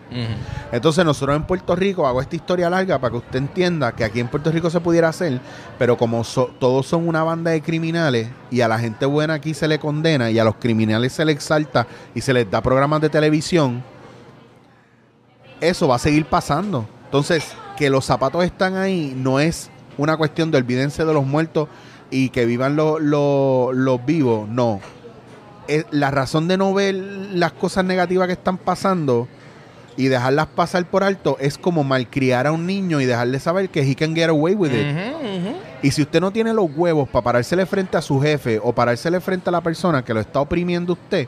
Entonces 0.73 1.05
nosotros 1.05 1.37
en 1.37 1.43
Puerto 1.43 1.77
Rico, 1.77 2.05
hago 2.05 2.19
esta 2.21 2.35
historia 2.35 2.69
larga 2.69 2.99
para 2.99 3.11
que 3.11 3.17
usted 3.19 3.37
entienda 3.37 3.93
que 3.93 4.03
aquí 4.03 4.19
en 4.19 4.27
Puerto 4.27 4.51
Rico 4.51 4.69
se 4.69 4.81
pudiera 4.81 5.07
hacer, 5.07 5.39
pero 5.79 5.97
como 5.97 6.25
so- 6.25 6.51
todos 6.59 6.87
son 6.87 7.07
una 7.07 7.23
banda 7.23 7.51
de 7.51 7.61
criminales 7.61 8.27
y 8.49 8.59
a 8.59 8.67
la 8.67 8.77
gente 8.79 9.05
buena 9.05 9.35
aquí 9.35 9.53
se 9.53 9.69
le 9.69 9.79
condena 9.79 10.29
y 10.29 10.37
a 10.39 10.43
los 10.43 10.55
criminales 10.55 11.13
se 11.13 11.23
les 11.23 11.35
exalta 11.37 11.87
y 12.13 12.19
se 12.19 12.33
les 12.33 12.51
da 12.51 12.59
programas 12.61 12.99
de 12.99 13.09
televisión, 13.09 13.81
eso 15.61 15.87
va 15.87 15.95
a 15.95 15.99
seguir 15.99 16.25
pasando. 16.25 16.85
Entonces, 17.05 17.53
que 17.81 17.89
los 17.89 18.05
zapatos 18.05 18.43
están 18.45 18.75
ahí 18.75 19.15
no 19.17 19.39
es 19.39 19.71
una 19.97 20.15
cuestión 20.15 20.51
de 20.51 20.59
olvídense 20.59 21.03
de 21.03 21.13
los 21.15 21.25
muertos 21.25 21.67
y 22.11 22.29
que 22.29 22.45
vivan 22.45 22.75
los, 22.75 23.01
los- 23.01 23.75
los 23.75 24.05
vivos, 24.05 24.47
no. 24.47 24.79
Es 25.67 25.87
la 25.89 26.11
razón 26.11 26.47
de 26.47 26.57
no 26.57 26.75
ver 26.75 26.93
las 26.93 27.53
cosas 27.53 27.83
negativas 27.83 28.27
que 28.27 28.33
están 28.33 28.59
pasando 28.59 29.27
y 29.97 30.09
dejarlas 30.09 30.45
pasar 30.45 30.85
por 30.85 31.03
alto 31.03 31.37
es 31.39 31.57
como 31.57 31.83
malcriar 31.83 32.45
a 32.45 32.51
un 32.51 32.67
niño 32.67 33.01
y 33.01 33.05
dejarle 33.07 33.39
saber 33.39 33.69
que 33.69 33.81
he 33.81 33.95
can 33.95 34.13
get 34.15 34.29
away 34.29 34.53
with 34.53 34.69
it. 34.71 34.85
Y 35.81 35.89
si 35.89 36.03
usted 36.03 36.21
no 36.21 36.29
tiene 36.29 36.53
los 36.53 36.69
huevos 36.75 37.09
para 37.09 37.23
parársele 37.23 37.65
frente 37.65 37.97
a 37.97 38.01
su 38.03 38.21
jefe 38.21 38.59
o 38.63 38.73
parársele 38.73 39.19
frente 39.21 39.49
a 39.49 39.51
la 39.53 39.61
persona 39.61 40.05
que 40.05 40.13
lo 40.13 40.19
está 40.19 40.39
oprimiendo 40.39 40.93
usted, 40.93 41.27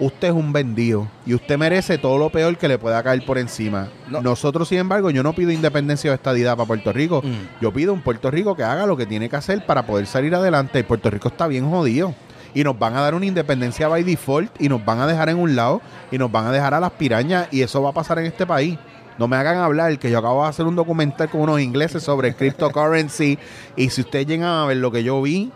usted 0.00 0.28
es 0.28 0.34
un 0.34 0.52
vendido 0.52 1.06
y 1.26 1.34
usted 1.34 1.58
merece 1.58 1.98
todo 1.98 2.18
lo 2.18 2.30
peor 2.30 2.56
que 2.56 2.66
le 2.66 2.78
pueda 2.78 3.02
caer 3.02 3.24
por 3.24 3.38
encima. 3.38 3.88
No. 4.08 4.22
Nosotros, 4.22 4.68
sin 4.68 4.78
embargo, 4.78 5.10
yo 5.10 5.22
no 5.22 5.34
pido 5.34 5.52
independencia 5.52 6.10
o 6.10 6.14
estadidad 6.14 6.56
para 6.56 6.66
Puerto 6.66 6.92
Rico. 6.92 7.22
Mm. 7.22 7.62
Yo 7.62 7.72
pido 7.72 7.92
un 7.92 8.00
Puerto 8.00 8.30
Rico 8.30 8.56
que 8.56 8.64
haga 8.64 8.86
lo 8.86 8.96
que 8.96 9.06
tiene 9.06 9.28
que 9.28 9.36
hacer 9.36 9.64
para 9.66 9.86
poder 9.86 10.06
salir 10.06 10.34
adelante. 10.34 10.80
Y 10.80 10.82
Puerto 10.82 11.10
Rico 11.10 11.28
está 11.28 11.46
bien 11.46 11.70
jodido. 11.70 12.14
Y 12.54 12.64
nos 12.64 12.76
van 12.78 12.96
a 12.96 13.02
dar 13.02 13.14
una 13.14 13.26
independencia 13.26 13.86
by 13.86 14.02
default 14.02 14.50
y 14.60 14.68
nos 14.68 14.84
van 14.84 14.98
a 14.98 15.06
dejar 15.06 15.28
en 15.28 15.38
un 15.38 15.54
lado 15.54 15.80
y 16.10 16.18
nos 16.18 16.32
van 16.32 16.46
a 16.46 16.52
dejar 16.52 16.74
a 16.74 16.80
las 16.80 16.90
pirañas 16.92 17.46
y 17.52 17.62
eso 17.62 17.80
va 17.80 17.90
a 17.90 17.92
pasar 17.92 18.18
en 18.18 18.26
este 18.26 18.44
país. 18.44 18.76
No 19.18 19.28
me 19.28 19.36
hagan 19.36 19.58
hablar 19.58 19.98
que 19.98 20.10
yo 20.10 20.18
acabo 20.18 20.42
de 20.42 20.48
hacer 20.48 20.66
un 20.66 20.74
documental 20.74 21.28
con 21.28 21.42
unos 21.42 21.60
ingleses 21.60 22.02
sobre 22.02 22.34
cryptocurrency 22.36 23.38
y 23.76 23.90
si 23.90 24.00
ustedes 24.00 24.26
llegan 24.26 24.48
a 24.48 24.64
ver 24.64 24.78
lo 24.78 24.90
que 24.90 25.04
yo 25.04 25.20
vi, 25.22 25.52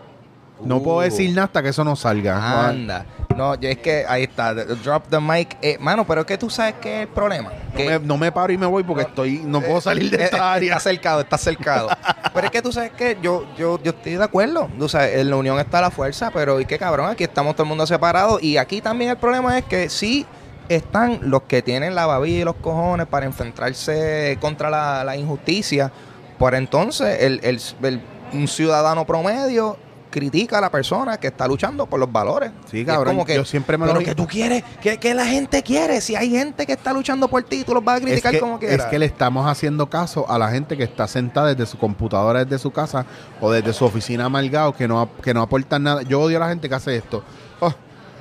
no 0.63 0.83
puedo 0.83 0.99
Uh. 0.99 1.03
decir 1.03 1.31
nada 1.31 1.45
hasta 1.47 1.63
que 1.63 1.71
eso 1.71 1.85
no 1.85 1.97
salga. 1.97 2.69
Anda. 2.69 3.07
No, 3.37 3.57
yo 3.57 3.69
es 3.69 3.79
que 3.79 4.05
ahí 4.09 4.23
está. 4.23 4.55
Drop 4.55 5.09
the 5.11 5.19
mic. 5.19 5.57
Eh, 5.61 5.77
mano, 5.81 6.07
pero 6.07 6.21
es 6.21 6.27
que 6.27 6.39
tú 6.39 6.49
sabes 6.49 6.75
que 6.81 6.97
es 6.97 7.03
el 7.03 7.09
problema. 7.09 7.51
No 7.73 7.77
Que- 7.77 7.99
me, 7.99 8.07
no 8.07 8.17
me 8.17 8.31
paro 8.31 8.53
y 8.53 8.59
me 8.59 8.67
voy 8.67 8.85
porque 8.85 9.03
estoy 9.03 9.41
no 9.45 9.61
puedo 9.61 9.81
salir 9.81 10.09
de 10.11 10.19
Eh, 10.19 10.25
esta 10.27 10.37
eh, 10.37 10.41
área. 10.41 10.77
Está 10.77 10.91
cercado, 10.91 11.21
está 11.21 11.37
cercado. 11.39 11.89
pero 12.33 12.47
es 12.47 12.51
que 12.53 12.63
tú 12.63 12.73
sabes 12.73 12.93
que 12.93 13.19
yo, 13.21 13.45
yo, 13.59 13.81
yo 13.83 13.91
estoy 13.91 14.15
de 14.15 14.23
acuerdo. 14.23 14.69
Tú 14.79 14.89
sabes, 14.89 15.17
en 15.17 15.31
la 15.31 15.37
unión 15.37 15.59
está 15.59 15.81
la 15.81 15.91
fuerza, 15.91 16.31
pero 16.33 16.61
y 16.61 16.65
qué 16.67 16.79
cabrón, 16.79 17.11
aquí 17.11 17.25
estamos 17.25 17.55
todo 17.57 17.65
el 17.65 17.69
mundo 17.71 17.87
separado. 17.89 18.39
Y 18.41 18.57
aquí 18.57 18.81
también 18.81 19.11
el 19.11 19.17
problema 19.17 19.59
es 19.59 19.65
que 19.65 19.89
sí 19.91 20.25
están 20.69 21.19
los 21.23 21.43
que 21.43 21.61
tienen 21.61 21.95
la 21.97 22.07
babilla 22.07 22.39
y 22.43 22.45
los 22.45 22.55
cojones 22.57 23.07
para 23.09 23.27
enfrentarse 23.27 24.39
contra 24.41 24.71
la, 24.71 25.03
la 25.03 25.17
injusticia. 25.17 25.91
Por 26.39 26.55
entonces, 26.55 27.21
el, 27.21 27.41
el- 27.43 27.61
el- 27.83 28.01
un 28.33 28.47
ciudadano 28.49 29.05
promedio 29.05 29.77
critica 30.15 30.59
a 30.59 30.61
la 30.61 30.71
persona 30.71 31.19
que 31.19 31.27
está 31.27 31.49
luchando 31.49 31.87
por 31.87 31.99
los 31.99 32.11
valores. 32.11 32.53
Sí, 32.71 32.81
es 32.81 32.87
cabrón, 32.87 33.17
como 33.17 33.27
que, 33.27 33.35
yo 33.35 33.45
siempre 33.45 33.77
me 33.77 33.85
lo 33.85 33.95
pero 33.95 34.05
que 34.05 34.15
tú 34.15 34.29
quieres, 34.29 34.63
que, 34.81 34.99
que 34.99 35.13
la 35.13 35.27
gente 35.27 35.61
quiere. 35.65 36.01
Si 36.01 36.15
hay 36.15 36.31
gente 36.31 36.65
que 36.67 36.73
está 36.73 36.93
luchando 36.93 37.27
por 37.27 37.43
ti, 37.43 37.65
tú 37.65 37.75
los 37.75 37.83
vas 37.83 37.97
a 37.97 37.99
Es 37.99 38.05
criticar 38.05 38.33
que, 38.33 38.39
como 38.39 38.59
es 38.61 38.85
que 38.85 38.99
le 39.01 39.07
estamos 39.07 39.45
haciendo 39.49 39.91
caso 39.91 40.31
a 40.31 40.39
la 40.39 40.51
gente 40.51 40.77
que 40.77 40.85
está 40.85 41.09
sentada 41.09 41.53
desde 41.53 41.67
su 41.67 41.79
computadora, 41.79 42.45
desde 42.45 42.61
su 42.61 42.71
casa 42.71 43.05
o 43.41 43.51
desde 43.51 43.73
su 43.73 43.85
oficina 43.85 44.27
amargado, 44.27 44.73
que 44.73 44.87
no, 44.87 45.11
que 45.21 45.35
no 45.35 45.43
aportan 45.43 45.83
nada. 45.83 46.03
Yo 46.03 46.21
odio 46.21 46.37
a 46.37 46.41
la 46.41 46.49
gente 46.49 46.69
que 46.69 46.77
hace 46.77 46.95
esto. 46.95 47.25
Oh, 47.59 47.75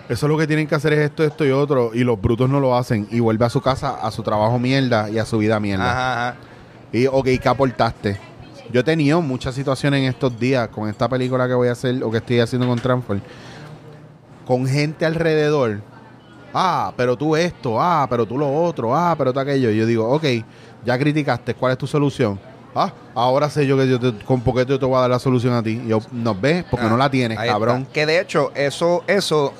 eso 0.09 0.25
es 0.25 0.29
lo 0.29 0.35
que 0.35 0.47
tienen 0.47 0.65
que 0.65 0.73
hacer 0.73 0.93
es 0.93 0.99
esto, 0.99 1.23
esto 1.23 1.45
y 1.45 1.51
otro. 1.51 1.91
Y 1.93 2.03
los 2.03 2.19
brutos 2.19 2.49
no 2.49 2.59
lo 2.59 2.75
hacen. 2.75 3.07
Y 3.11 3.19
vuelve 3.19 3.45
a 3.45 3.49
su 3.49 3.61
casa, 3.61 3.99
a 4.01 4.09
su 4.09 4.23
trabajo 4.23 4.57
mierda 4.57 5.11
y 5.11 5.19
a 5.19 5.25
su 5.25 5.37
vida 5.37 5.59
mierda. 5.59 5.91
Ajá, 5.91 6.29
ajá. 6.29 6.37
Y, 6.91 7.05
ok, 7.05 7.27
¿qué 7.39 7.49
aportaste? 7.49 8.32
Yo 8.73 8.79
he 8.79 8.83
tenido 8.83 9.21
muchas 9.21 9.53
situaciones 9.53 9.99
en 10.01 10.07
estos 10.07 10.37
días 10.39 10.67
con 10.69 10.89
esta 10.89 11.07
película 11.07 11.47
que 11.47 11.53
voy 11.53 11.67
a 11.67 11.73
hacer 11.73 12.03
o 12.03 12.09
que 12.09 12.17
estoy 12.17 12.39
haciendo 12.39 12.67
con 12.67 12.79
Transfer. 12.79 13.21
Con 14.47 14.65
gente 14.67 15.05
alrededor. 15.05 15.81
Ah, 16.53 16.91
pero 16.97 17.15
tú 17.15 17.35
esto. 17.35 17.79
Ah, 17.79 18.07
pero 18.09 18.25
tú 18.25 18.35
lo 18.37 18.51
otro. 18.51 18.95
Ah, 18.95 19.13
pero 19.15 19.31
tú 19.31 19.39
aquello. 19.39 19.69
Y 19.69 19.77
yo 19.77 19.85
digo, 19.85 20.09
ok, 20.09 20.23
ya 20.83 20.97
criticaste. 20.97 21.53
¿Cuál 21.53 21.73
es 21.73 21.77
tu 21.77 21.85
solución? 21.85 22.39
Ah, 22.75 22.91
ahora 23.13 23.47
sé 23.47 23.67
yo 23.67 23.77
que 23.77 23.87
yo 23.87 23.99
te, 23.99 24.25
con 24.25 24.41
poquito 24.41 24.69
yo 24.69 24.79
te 24.79 24.85
voy 24.85 24.97
a 24.97 25.01
dar 25.01 25.09
la 25.11 25.19
solución 25.19 25.53
a 25.53 25.61
ti. 25.61 25.79
Y 25.85 25.89
yo, 25.89 25.99
¿nos 26.11 26.41
ves? 26.41 26.63
Porque 26.69 26.87
Ah, 26.87 26.89
no 26.89 26.97
la 26.97 27.11
tienes, 27.11 27.37
cabrón. 27.37 27.83
está. 27.83 27.93
Que 27.93 28.05
de 28.07 28.19
hecho, 28.19 28.51
eso, 28.55 29.03
eso 29.05 29.53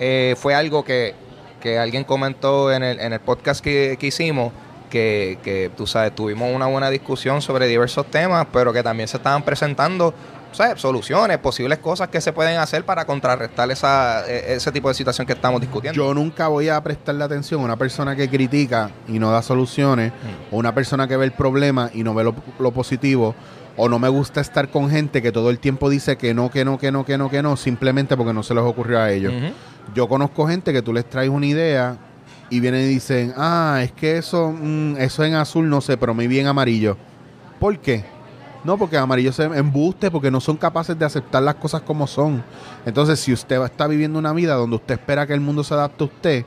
eh, 0.00 0.34
fue 0.36 0.56
algo 0.56 0.84
que, 0.84 1.14
que 1.60 1.78
alguien 1.78 2.02
comentó 2.02 2.72
en 2.72 2.82
el, 2.82 2.98
en 2.98 3.12
el 3.12 3.20
podcast 3.20 3.62
que, 3.62 3.96
que 4.00 4.08
hicimos. 4.08 4.52
Que, 4.88 5.38
que, 5.42 5.70
tú 5.76 5.86
sabes, 5.86 6.14
tuvimos 6.14 6.54
una 6.54 6.66
buena 6.66 6.88
discusión 6.90 7.42
sobre 7.42 7.66
diversos 7.66 8.06
temas, 8.10 8.46
pero 8.52 8.72
que 8.72 8.82
también 8.82 9.08
se 9.08 9.16
estaban 9.18 9.42
presentando 9.42 10.14
¿sabes? 10.52 10.80
soluciones, 10.80 11.36
posibles 11.38 11.78
cosas 11.78 12.08
que 12.08 12.20
se 12.22 12.32
pueden 12.32 12.58
hacer 12.58 12.82
para 12.84 13.04
contrarrestar 13.04 13.70
esa, 13.70 14.24
e- 14.26 14.54
ese 14.54 14.72
tipo 14.72 14.88
de 14.88 14.94
situación 14.94 15.26
que 15.26 15.34
estamos 15.34 15.60
discutiendo. 15.60 15.94
Yo 16.02 16.14
nunca 16.14 16.48
voy 16.48 16.70
a 16.70 16.82
prestarle 16.82 17.22
atención 17.22 17.60
a 17.60 17.64
una 17.64 17.76
persona 17.76 18.16
que 18.16 18.30
critica 18.30 18.90
y 19.06 19.18
no 19.18 19.30
da 19.30 19.42
soluciones, 19.42 20.10
Mm. 20.12 20.54
o 20.54 20.58
una 20.58 20.74
persona 20.74 21.06
que 21.06 21.16
ve 21.18 21.26
el 21.26 21.32
problema 21.32 21.90
y 21.92 22.02
no 22.02 22.14
ve 22.14 22.24
lo, 22.24 22.34
lo 22.58 22.70
positivo, 22.72 23.34
o 23.76 23.88
no 23.90 23.98
me 23.98 24.08
gusta 24.08 24.40
estar 24.40 24.70
con 24.70 24.88
gente 24.90 25.20
que 25.20 25.30
todo 25.32 25.50
el 25.50 25.58
tiempo 25.58 25.90
dice 25.90 26.16
que 26.16 26.32
no, 26.32 26.50
que 26.50 26.64
no, 26.64 26.78
que 26.78 26.90
no, 26.90 27.04
que 27.04 27.18
no, 27.18 27.28
que 27.30 27.42
no, 27.42 27.56
simplemente 27.56 28.16
porque 28.16 28.32
no 28.32 28.42
se 28.42 28.54
les 28.54 28.64
ocurrió 28.64 28.98
a 29.00 29.10
ellos. 29.12 29.32
Yo 29.94 30.08
conozco 30.08 30.48
gente 30.48 30.72
que 30.72 30.80
tú 30.82 30.92
les 30.94 31.04
traes 31.08 31.28
una 31.28 31.46
idea 31.46 31.96
y 32.50 32.60
vienen 32.60 32.82
y 32.84 32.88
dicen, 32.88 33.34
ah, 33.36 33.80
es 33.82 33.92
que 33.92 34.16
eso, 34.18 34.50
mm, 34.52 34.96
eso 34.98 35.24
en 35.24 35.34
azul 35.34 35.68
no 35.68 35.80
sé, 35.80 35.96
pero 35.96 36.14
muy 36.14 36.26
bien 36.28 36.46
amarillo. 36.46 36.96
¿Por 37.60 37.78
qué? 37.78 38.04
No, 38.64 38.76
porque 38.76 38.96
amarillo 38.96 39.32
se 39.32 39.44
embuste, 39.44 40.10
porque 40.10 40.30
no 40.30 40.40
son 40.40 40.56
capaces 40.56 40.98
de 40.98 41.04
aceptar 41.04 41.42
las 41.42 41.54
cosas 41.56 41.82
como 41.82 42.06
son. 42.06 42.42
Entonces, 42.84 43.20
si 43.20 43.32
usted 43.32 43.60
va- 43.60 43.66
está 43.66 43.86
viviendo 43.86 44.18
una 44.18 44.32
vida 44.32 44.54
donde 44.54 44.76
usted 44.76 44.94
espera 44.94 45.26
que 45.26 45.32
el 45.34 45.40
mundo 45.40 45.62
se 45.62 45.74
adapte 45.74 46.04
a 46.04 46.06
usted, 46.06 46.44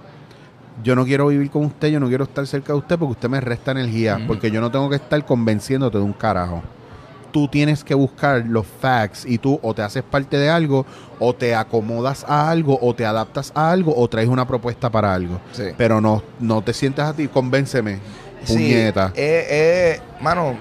yo 0.83 0.95
no 0.95 1.05
quiero 1.05 1.27
vivir 1.27 1.49
con 1.49 1.65
usted, 1.65 1.89
yo 1.89 1.99
no 1.99 2.07
quiero 2.07 2.23
estar 2.25 2.45
cerca 2.47 2.73
de 2.73 2.79
usted 2.79 2.97
porque 2.97 3.11
usted 3.13 3.29
me 3.29 3.39
resta 3.41 3.71
energía, 3.71 4.15
porque 4.27 4.51
yo 4.51 4.59
no 4.61 4.71
tengo 4.71 4.89
que 4.89 4.95
estar 4.97 5.23
convenciéndote 5.25 5.97
de 5.97 6.03
un 6.03 6.13
carajo. 6.13 6.61
Tú 7.31 7.47
tienes 7.47 7.83
que 7.83 7.93
buscar 7.93 8.43
los 8.45 8.65
facts 8.67 9.25
y 9.25 9.37
tú 9.37 9.59
o 9.63 9.73
te 9.73 9.81
haces 9.81 10.03
parte 10.03 10.37
de 10.37 10.49
algo, 10.49 10.85
o 11.19 11.33
te 11.33 11.55
acomodas 11.55 12.25
a 12.27 12.49
algo, 12.51 12.77
o 12.81 12.93
te 12.93 13.05
adaptas 13.05 13.51
a 13.55 13.71
algo, 13.71 13.95
o 13.95 14.07
traes 14.07 14.27
una 14.27 14.45
propuesta 14.47 14.89
para 14.89 15.13
algo. 15.13 15.39
Sí. 15.53 15.63
Pero 15.77 16.01
no, 16.01 16.21
no 16.39 16.61
te 16.61 16.73
sientas 16.73 17.09
a 17.09 17.13
ti, 17.13 17.27
convénceme, 17.27 17.99
Sí, 18.43 18.53
puñeta. 18.53 19.13
eh, 19.15 19.47
eh, 19.49 19.99
mano, 20.19 20.55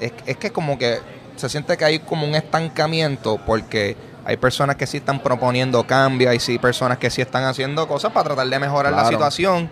es, 0.00 0.12
es 0.26 0.36
que 0.36 0.50
como 0.50 0.76
que 0.78 0.98
se 1.36 1.48
siente 1.48 1.76
que 1.76 1.84
hay 1.84 1.98
como 2.00 2.26
un 2.26 2.34
estancamiento 2.34 3.38
porque 3.46 3.96
hay 4.24 4.36
personas 4.36 4.76
que 4.76 4.86
sí 4.86 4.98
están 4.98 5.20
proponiendo 5.20 5.86
cambios, 5.86 6.30
hay 6.30 6.40
sí 6.40 6.58
personas 6.58 6.98
que 6.98 7.08
sí 7.10 7.22
están 7.22 7.44
haciendo 7.44 7.88
cosas 7.88 8.12
para 8.12 8.24
tratar 8.24 8.48
de 8.48 8.58
mejorar 8.58 8.92
la 8.92 9.08
situación 9.08 9.70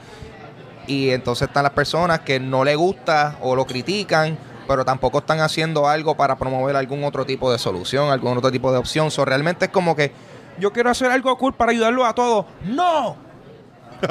y 0.86 1.10
entonces 1.10 1.48
están 1.48 1.64
las 1.64 1.72
personas 1.72 2.20
que 2.20 2.40
no 2.40 2.64
le 2.64 2.74
gusta 2.74 3.36
o 3.42 3.54
lo 3.54 3.66
critican 3.66 4.38
pero 4.68 4.84
tampoco 4.84 5.18
están 5.18 5.40
haciendo 5.40 5.88
algo 5.88 6.16
para 6.16 6.36
promover 6.36 6.76
algún 6.76 7.02
otro 7.02 7.24
tipo 7.26 7.50
de 7.50 7.58
solución, 7.58 8.10
algún 8.10 8.36
otro 8.38 8.52
tipo 8.52 8.70
de 8.70 8.78
opción. 8.78 9.10
So, 9.10 9.24
realmente 9.24 9.64
es 9.64 9.70
como 9.72 9.96
que 9.96 10.12
yo 10.60 10.72
quiero 10.72 10.90
hacer 10.90 11.10
algo 11.10 11.36
cool 11.38 11.54
para 11.54 11.72
ayudarlo 11.72 12.04
a 12.06 12.14
todos. 12.14 12.44
¡No! 12.64 13.16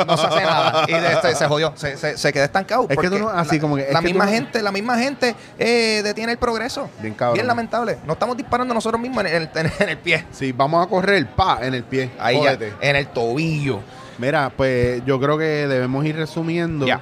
no 0.05 0.17
se 0.17 0.27
hace 0.27 0.41
nada. 0.43 0.83
Y 0.87 0.91
de- 0.91 1.21
se, 1.21 1.35
se 1.35 1.47
jodió, 1.47 1.71
se, 1.75 1.95
se, 1.95 2.17
se 2.17 2.33
queda 2.33 2.43
estancado. 2.43 2.87
Es 2.89 2.97
que 2.97 3.09
tú 3.09 3.19
no- 3.19 3.29
así 3.29 3.55
la, 3.55 3.61
como 3.61 3.75
que- 3.77 3.87
la 3.89 4.01
misma 4.01 4.25
no- 4.25 4.31
gente, 4.31 4.61
la 4.61 4.71
misma 4.73 4.97
gente 4.97 5.33
eh, 5.57 6.01
detiene 6.03 6.33
el 6.33 6.37
progreso. 6.37 6.89
Bien 7.01 7.13
cabrón. 7.13 7.47
lamentable. 7.47 7.97
No 8.05 8.13
estamos 8.13 8.35
disparando 8.35 8.73
nosotros 8.73 8.99
mismos 8.99 9.23
en 9.23 9.33
el, 9.33 9.49
en 9.79 9.89
el 9.89 9.97
pie. 9.97 10.25
Si 10.31 10.51
vamos 10.51 10.85
a 10.85 10.89
correr, 10.89 11.25
pa, 11.27 11.59
en 11.61 11.73
el 11.73 11.83
pie. 11.85 12.11
Ahí 12.19 12.35
ya, 12.35 12.51
Jódete. 12.55 12.73
en 12.81 12.95
el 12.97 13.07
tobillo. 13.07 13.79
Mira, 14.17 14.51
pues 14.57 15.05
yo 15.05 15.19
creo 15.21 15.37
que 15.37 15.45
debemos 15.67 16.03
ir 16.05 16.17
resumiendo. 16.17 16.85
Ya. 16.85 16.99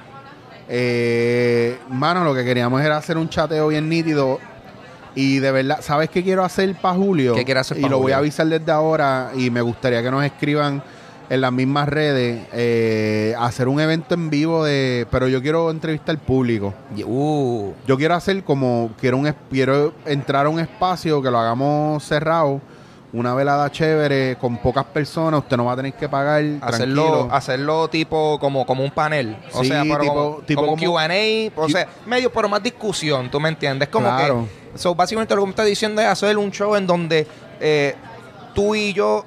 Eh, 0.68 1.78
mano, 1.88 2.24
lo 2.24 2.34
que 2.34 2.44
queríamos 2.44 2.82
era 2.82 2.96
hacer 2.96 3.16
un 3.16 3.28
chateo 3.28 3.68
bien 3.68 3.88
nítido. 3.88 4.38
Y 5.14 5.38
de 5.38 5.50
verdad, 5.50 5.78
¿sabes 5.80 6.10
qué 6.10 6.22
quiero 6.22 6.44
hacer 6.44 6.74
para 6.74 6.94
Julio? 6.94 7.34
¿Qué 7.34 7.44
quieres 7.44 7.62
hacer 7.62 7.78
Y 7.78 7.88
lo 7.88 7.98
voy 7.98 8.12
a 8.12 8.18
avisar 8.18 8.46
desde 8.46 8.70
ahora. 8.70 9.30
Y 9.34 9.50
me 9.50 9.62
gustaría 9.62 10.02
que 10.02 10.10
nos 10.10 10.22
escriban 10.24 10.82
en 11.30 11.40
las 11.40 11.52
mismas 11.52 11.88
redes. 11.88 12.46
eh, 12.52 13.34
hacer 13.38 13.68
un 13.68 13.80
evento 13.80 14.14
en 14.14 14.28
vivo 14.28 14.64
de. 14.64 15.06
Pero 15.10 15.28
yo 15.28 15.40
quiero 15.40 15.70
entrevistar 15.70 16.16
al 16.16 16.20
público. 16.20 16.74
Uh, 17.04 17.72
Yo 17.86 17.96
quiero 17.96 18.14
hacer 18.14 18.44
como. 18.44 18.90
Quiero, 19.00 19.16
un, 19.16 19.32
quiero 19.50 19.94
entrar 20.04 20.46
a 20.46 20.48
un 20.50 20.60
espacio 20.60 21.22
que 21.22 21.30
lo 21.30 21.38
hagamos 21.38 22.04
cerrado. 22.04 22.60
Una 23.12 23.34
velada 23.34 23.70
chévere, 23.70 24.36
con 24.40 24.58
pocas 24.58 24.84
personas. 24.84 25.40
Usted 25.40 25.56
no 25.56 25.64
va 25.66 25.72
a 25.72 25.76
tener 25.76 25.94
que 25.94 26.08
pagar. 26.08 26.42
hacerlo, 26.60 27.02
tranquilo. 27.04 27.28
hacerlo 27.30 27.88
tipo 27.88 28.38
como, 28.38 28.66
como 28.66 28.82
un 28.84 28.90
panel. 28.90 29.36
O 29.52 29.62
Sí, 29.62 29.68
sea, 29.68 29.82
pero 29.84 29.98
tipo- 30.00 30.14
como, 30.14 30.36
tipo 30.44 30.60
como 30.62 30.76
como- 30.76 30.92
QA, 30.94 31.52
o 31.56 31.68
sea, 31.68 31.86
medio, 32.04 32.30
pero 32.32 32.48
más 32.48 32.62
discusión, 32.62 33.30
¿tú 33.30 33.38
me 33.40 33.48
entiendes? 33.48 33.88
Como 33.88 34.06
Claro. 34.08 34.48
que. 34.72 34.78
So, 34.78 34.94
básicamente 34.94 35.34
lo 35.34 35.42
que 35.42 35.46
me 35.46 35.50
está 35.50 35.64
diciendo 35.64 36.02
es 36.02 36.08
hacer 36.08 36.36
un 36.36 36.50
show 36.50 36.74
en 36.76 36.86
donde 36.86 37.26
eh, 37.60 37.94
tú 38.54 38.74
y 38.74 38.92
yo 38.92 39.24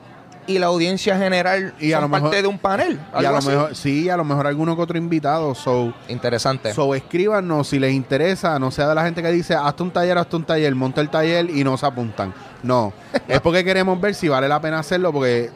y 0.49 0.59
la 0.59 0.65
audiencia 0.67 1.17
general 1.17 1.73
Y 1.79 1.93
a 1.93 1.97
son 1.99 2.05
lo 2.05 2.11
parte 2.11 2.25
mejor- 2.27 2.41
de 2.41 2.47
un 2.47 2.57
panel. 2.59 2.99
Y 3.13 3.25
a 3.25 3.31
lo 3.31 3.37
así. 3.37 3.47
mejor, 3.49 3.75
sí, 3.75 4.09
a 4.09 4.17
lo 4.17 4.23
mejor 4.25 4.47
alguno 4.47 4.75
que 4.75 4.81
otro 4.81 4.97
invitado. 4.97 5.53
So, 5.55 5.93
Interesante. 6.07 6.73
so 6.73 6.93
escríbanos 6.95 7.67
si 7.67 7.79
les 7.79 7.93
interesa. 7.93 8.57
No 8.59 8.71
sea 8.71 8.87
de 8.89 8.95
la 8.95 9.03
gente 9.05 9.21
que 9.21 9.31
dice, 9.31 9.53
hazte 9.55 9.83
un 9.83 9.91
taller, 9.91 10.17
hazte 10.17 10.35
un 10.35 10.43
taller, 10.43 10.73
monta 10.75 11.01
el 11.01 11.09
taller 11.09 11.49
y 11.49 11.63
no 11.63 11.77
se 11.77 11.85
apuntan. 11.85 12.33
No. 12.63 12.91
es 13.27 13.39
porque 13.41 13.63
queremos 13.63 13.99
ver 14.01 14.15
si 14.15 14.27
vale 14.27 14.47
la 14.47 14.59
pena 14.59 14.79
hacerlo 14.79 15.13
porque, 15.13 15.49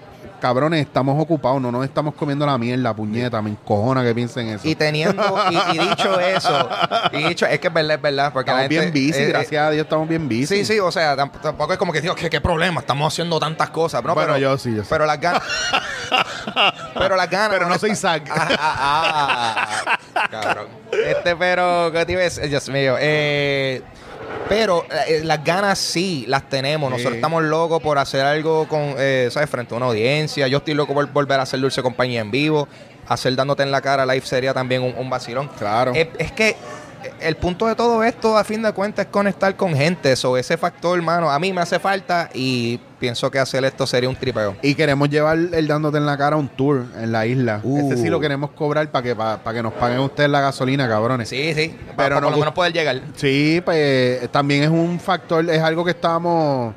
cabrones, 0.43 0.81
estamos 0.85 1.21
ocupados. 1.21 1.61
No 1.61 1.71
nos 1.71 1.85
estamos 1.85 2.13
comiendo 2.15 2.45
la 2.45 2.57
mierda, 2.57 2.93
puñeta. 2.93 3.41
Me 3.41 3.51
encojona 3.51 4.03
que 4.03 4.13
piensen 4.13 4.49
eso. 4.49 4.67
y 4.67 4.75
teniendo, 4.75 5.23
y, 5.49 5.55
y 5.75 5.79
dicho 5.79 6.19
eso, 6.19 6.69
y 7.13 7.23
dicho, 7.29 7.45
es 7.45 7.59
que 7.59 7.67
es 7.69 7.73
verdad, 7.73 7.95
es 7.95 8.01
verdad, 8.01 8.33
porque 8.33 8.51
la 8.51 8.63
estamos 8.65 8.83
gente, 8.83 8.99
bien 8.99 9.07
busy, 9.11 9.21
eh, 9.21 9.25
eh, 9.25 9.29
gracias 9.29 9.65
a 9.65 9.69
Dios 9.71 9.83
estamos 9.85 10.07
bien 10.09 10.27
busy. 10.27 10.45
Sí, 10.47 10.65
sí, 10.65 10.79
o 10.81 10.91
sea, 10.91 11.15
tamp- 11.15 11.39
tampoco 11.41 11.71
es 11.71 11.79
como 11.79 11.93
que 11.93 12.01
digo, 12.01 12.13
¿qué, 12.13 12.29
qué 12.29 12.41
problema? 12.41 12.81
Estamos 12.81 13.13
haciendo 13.13 13.39
tantas 13.39 13.69
cosas. 13.69 14.03
No, 14.03 14.13
Bueno, 14.13 14.33
pero, 14.33 14.37
yo 14.51 14.57
sí, 14.57 14.75
yo 14.75 14.81
sí. 14.83 14.87
Pero 14.89 15.05
las 15.05 15.19
ganas. 15.21 15.41
pero 16.93 17.15
las 17.15 17.29
ganas. 17.29 17.49
Pero 17.49 17.67
no 17.69 17.77
soy 17.79 17.95
Zack. 17.95 18.29
Ah, 18.29 18.47
ah, 18.59 19.97
ah, 20.15 20.27
cabrón. 20.29 20.67
Este, 20.91 21.35
pero, 21.37 21.89
¿qué 21.93 22.05
te 22.05 22.11
iba 22.11 22.21
a 22.21 22.25
decir? 22.25 22.49
Dios 22.49 22.67
mío. 22.69 22.95
Eh, 22.99 23.81
pero 24.49 24.85
eh, 25.07 25.21
las 25.23 25.43
ganas 25.43 25.79
sí 25.79 26.25
las 26.27 26.47
tenemos. 26.49 26.89
Nosotros 26.89 27.13
Sí. 27.13 27.17
estamos 27.17 27.43
locos 27.43 27.81
por 27.81 27.97
hacer 27.97 28.21
algo 28.25 28.67
con, 28.67 28.95
eh, 28.97 29.29
¿sabes? 29.31 29.49
Frente 29.49 29.73
a 29.73 29.77
una 29.77 29.87
audiencia. 29.87 30.47
Yo 30.47 30.57
estoy 30.59 30.73
loco 30.73 30.93
por 30.93 31.05
volver 31.11 31.39
a 31.39 31.43
hacer 31.43 31.59
Dulce 31.59 31.81
Compañía 31.81 32.21
en 32.21 32.31
vivo. 32.31 32.67
Hacer 33.07 33.35
dándote 33.35 33.63
en 33.63 33.71
la 33.71 33.81
cara 33.81 34.05
live 34.05 34.25
sería 34.25 34.53
también 34.53 34.81
un, 34.81 34.95
un 34.97 35.09
vacilón. 35.09 35.49
Claro. 35.57 35.91
Es, 35.93 36.07
es 36.19 36.31
que 36.31 36.55
el 37.19 37.35
punto 37.37 37.67
de 37.67 37.75
todo 37.75 38.03
esto, 38.03 38.37
a 38.37 38.43
fin 38.43 38.61
de 38.61 38.71
cuentas, 38.73 39.05
es 39.05 39.11
conectar 39.11 39.55
con 39.55 39.73
gente. 39.75 40.11
Eso, 40.11 40.37
ese 40.37 40.57
factor, 40.57 40.97
hermano, 40.97 41.29
a 41.31 41.39
mí 41.39 41.51
me 41.53 41.61
hace 41.61 41.79
falta 41.79 42.29
y 42.33 42.79
pienso 42.99 43.29
que 43.29 43.39
hacer 43.39 43.63
esto 43.65 43.85
sería 43.85 44.09
un 44.09 44.15
tripeo. 44.15 44.55
Y 44.61 44.75
queremos 44.75 45.09
llevar 45.09 45.37
el 45.37 45.67
dándote 45.67 45.97
en 45.97 46.05
la 46.05 46.17
cara 46.17 46.35
un 46.37 46.47
tour 46.47 46.85
en 46.97 47.11
la 47.11 47.25
isla. 47.25 47.59
Uh. 47.63 47.91
Ese 47.91 48.01
sí 48.01 48.09
lo 48.09 48.19
queremos 48.19 48.51
cobrar 48.51 48.89
para 48.91 49.03
que, 49.03 49.15
para, 49.15 49.39
que 49.53 49.63
nos 49.63 49.73
paguen 49.73 49.99
ustedes 49.99 50.29
la 50.29 50.41
gasolina, 50.41 50.87
cabrones. 50.87 51.29
Sí, 51.29 51.53
sí. 51.53 51.77
Pero 51.97 52.15
no 52.15 52.21
por 52.21 52.31
lo 52.31 52.37
gust- 52.37 52.39
menos 52.39 52.53
poder 52.53 52.73
llegar. 52.73 53.01
Sí, 53.15 53.61
pues 53.63 54.29
también 54.31 54.63
es 54.63 54.69
un 54.69 54.99
factor, 54.99 55.49
es 55.49 55.61
algo 55.61 55.83
que 55.85 55.91
estamos 55.91 56.73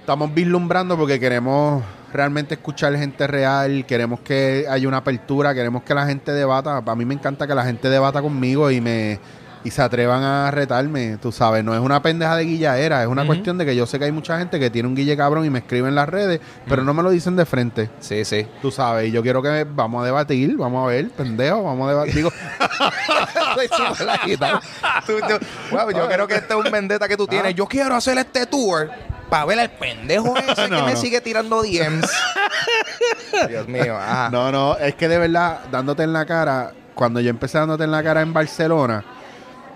estamos 0.00 0.34
vislumbrando 0.34 0.96
porque 0.98 1.18
queremos 1.18 1.82
realmente 2.14 2.54
escuchar 2.54 2.96
gente 2.96 3.26
real, 3.26 3.84
queremos 3.86 4.20
que 4.20 4.64
haya 4.70 4.88
una 4.88 4.98
apertura, 4.98 5.52
queremos 5.54 5.82
que 5.82 5.92
la 5.94 6.06
gente 6.06 6.32
debata. 6.32 6.78
A 6.86 6.94
mí 6.96 7.04
me 7.04 7.14
encanta 7.14 7.46
que 7.46 7.54
la 7.54 7.64
gente 7.64 7.90
debata 7.90 8.22
conmigo 8.22 8.70
y 8.70 8.80
me 8.80 9.18
y 9.66 9.70
se 9.70 9.80
atrevan 9.80 10.22
a 10.22 10.50
retarme, 10.50 11.16
tú 11.16 11.32
sabes, 11.32 11.64
no 11.64 11.72
es 11.74 11.80
una 11.80 12.02
pendeja 12.02 12.36
de 12.36 12.44
guillaera, 12.44 13.00
es 13.02 13.08
una 13.08 13.24
cuestión 13.24 13.56
de 13.56 13.64
que 13.64 13.74
yo 13.74 13.86
sé 13.86 13.98
que 13.98 14.04
hay 14.04 14.12
mucha 14.12 14.38
gente 14.38 14.60
que 14.60 14.68
tiene 14.68 14.86
un 14.88 14.94
guille 14.94 15.16
cabrón 15.16 15.46
y 15.46 15.48
me 15.48 15.60
escribe 15.60 15.88
en 15.88 15.94
las 15.94 16.06
redes, 16.06 16.38
pero 16.68 16.84
no 16.84 16.92
me 16.92 17.02
lo 17.02 17.08
dicen 17.08 17.34
de 17.34 17.46
frente. 17.46 17.88
Sí, 17.98 18.26
sí. 18.26 18.46
Tú 18.60 18.70
sabes, 18.70 19.08
y 19.08 19.10
yo 19.10 19.22
quiero 19.22 19.40
que 19.40 19.64
vamos 19.64 20.02
a 20.02 20.04
debatir, 20.04 20.54
vamos 20.58 20.84
a 20.84 20.88
ver, 20.88 21.08
pendejo, 21.08 21.62
vamos 21.62 21.86
a 21.86 21.92
debatir. 21.92 22.14
Digo. 22.14 22.30
Tú- 25.06 25.14
tú- 25.18 25.46
wow, 25.74 25.90
yo 25.92 26.06
creo 26.08 26.26
que 26.28 26.34
este 26.34 26.52
es 26.52 26.62
un 26.62 26.70
vendetta 26.70 27.08
que 27.08 27.16
tú 27.16 27.26
tienes. 27.26 27.54
Yo 27.54 27.64
quiero 27.66 27.94
hacer 27.94 28.18
este 28.18 28.44
tour 28.46 28.90
para 29.24 29.44
ver 29.46 29.58
al 29.60 29.70
pendejo 29.70 30.36
ese 30.48 30.68
No, 30.68 30.76
que 30.76 30.82
me 30.82 30.92
no. 30.94 30.96
sigue 30.96 31.20
tirando 31.20 31.62
DMs. 31.62 32.10
Dios 33.48 33.68
mío, 33.68 33.96
ajá. 33.96 34.30
No, 34.30 34.50
no, 34.52 34.76
es 34.76 34.94
que 34.94 35.08
de 35.08 35.18
verdad, 35.18 35.60
dándote 35.70 36.02
en 36.04 36.12
la 36.12 36.24
cara, 36.26 36.72
cuando 36.94 37.20
yo 37.20 37.30
empecé 37.30 37.58
dándote 37.58 37.84
en 37.84 37.90
la 37.90 38.02
cara 38.02 38.20
en 38.22 38.32
Barcelona, 38.32 39.04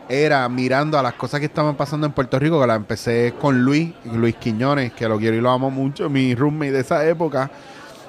era 0.09 0.49
mirando 0.49 0.99
a 0.99 1.03
las 1.03 1.14
cosas 1.14 1.40
que 1.40 1.46
estaban 1.46 1.74
pasando 1.76 2.07
en 2.07 2.12
Puerto 2.12 2.38
Rico, 2.38 2.61
que 2.61 2.66
la 2.66 2.76
empecé 2.76 3.34
con 3.38 3.61
Luis, 3.62 3.92
Luis 4.05 4.36
Quiñones, 4.36 4.92
que 4.92 5.07
lo 5.09 5.18
quiero 5.18 5.36
y 5.36 5.40
lo 5.40 5.51
amo 5.51 5.70
mucho, 5.70 6.09
mi 6.09 6.34
roommate 6.34 6.72
de 6.72 6.80
esa 6.80 7.07
época. 7.07 7.51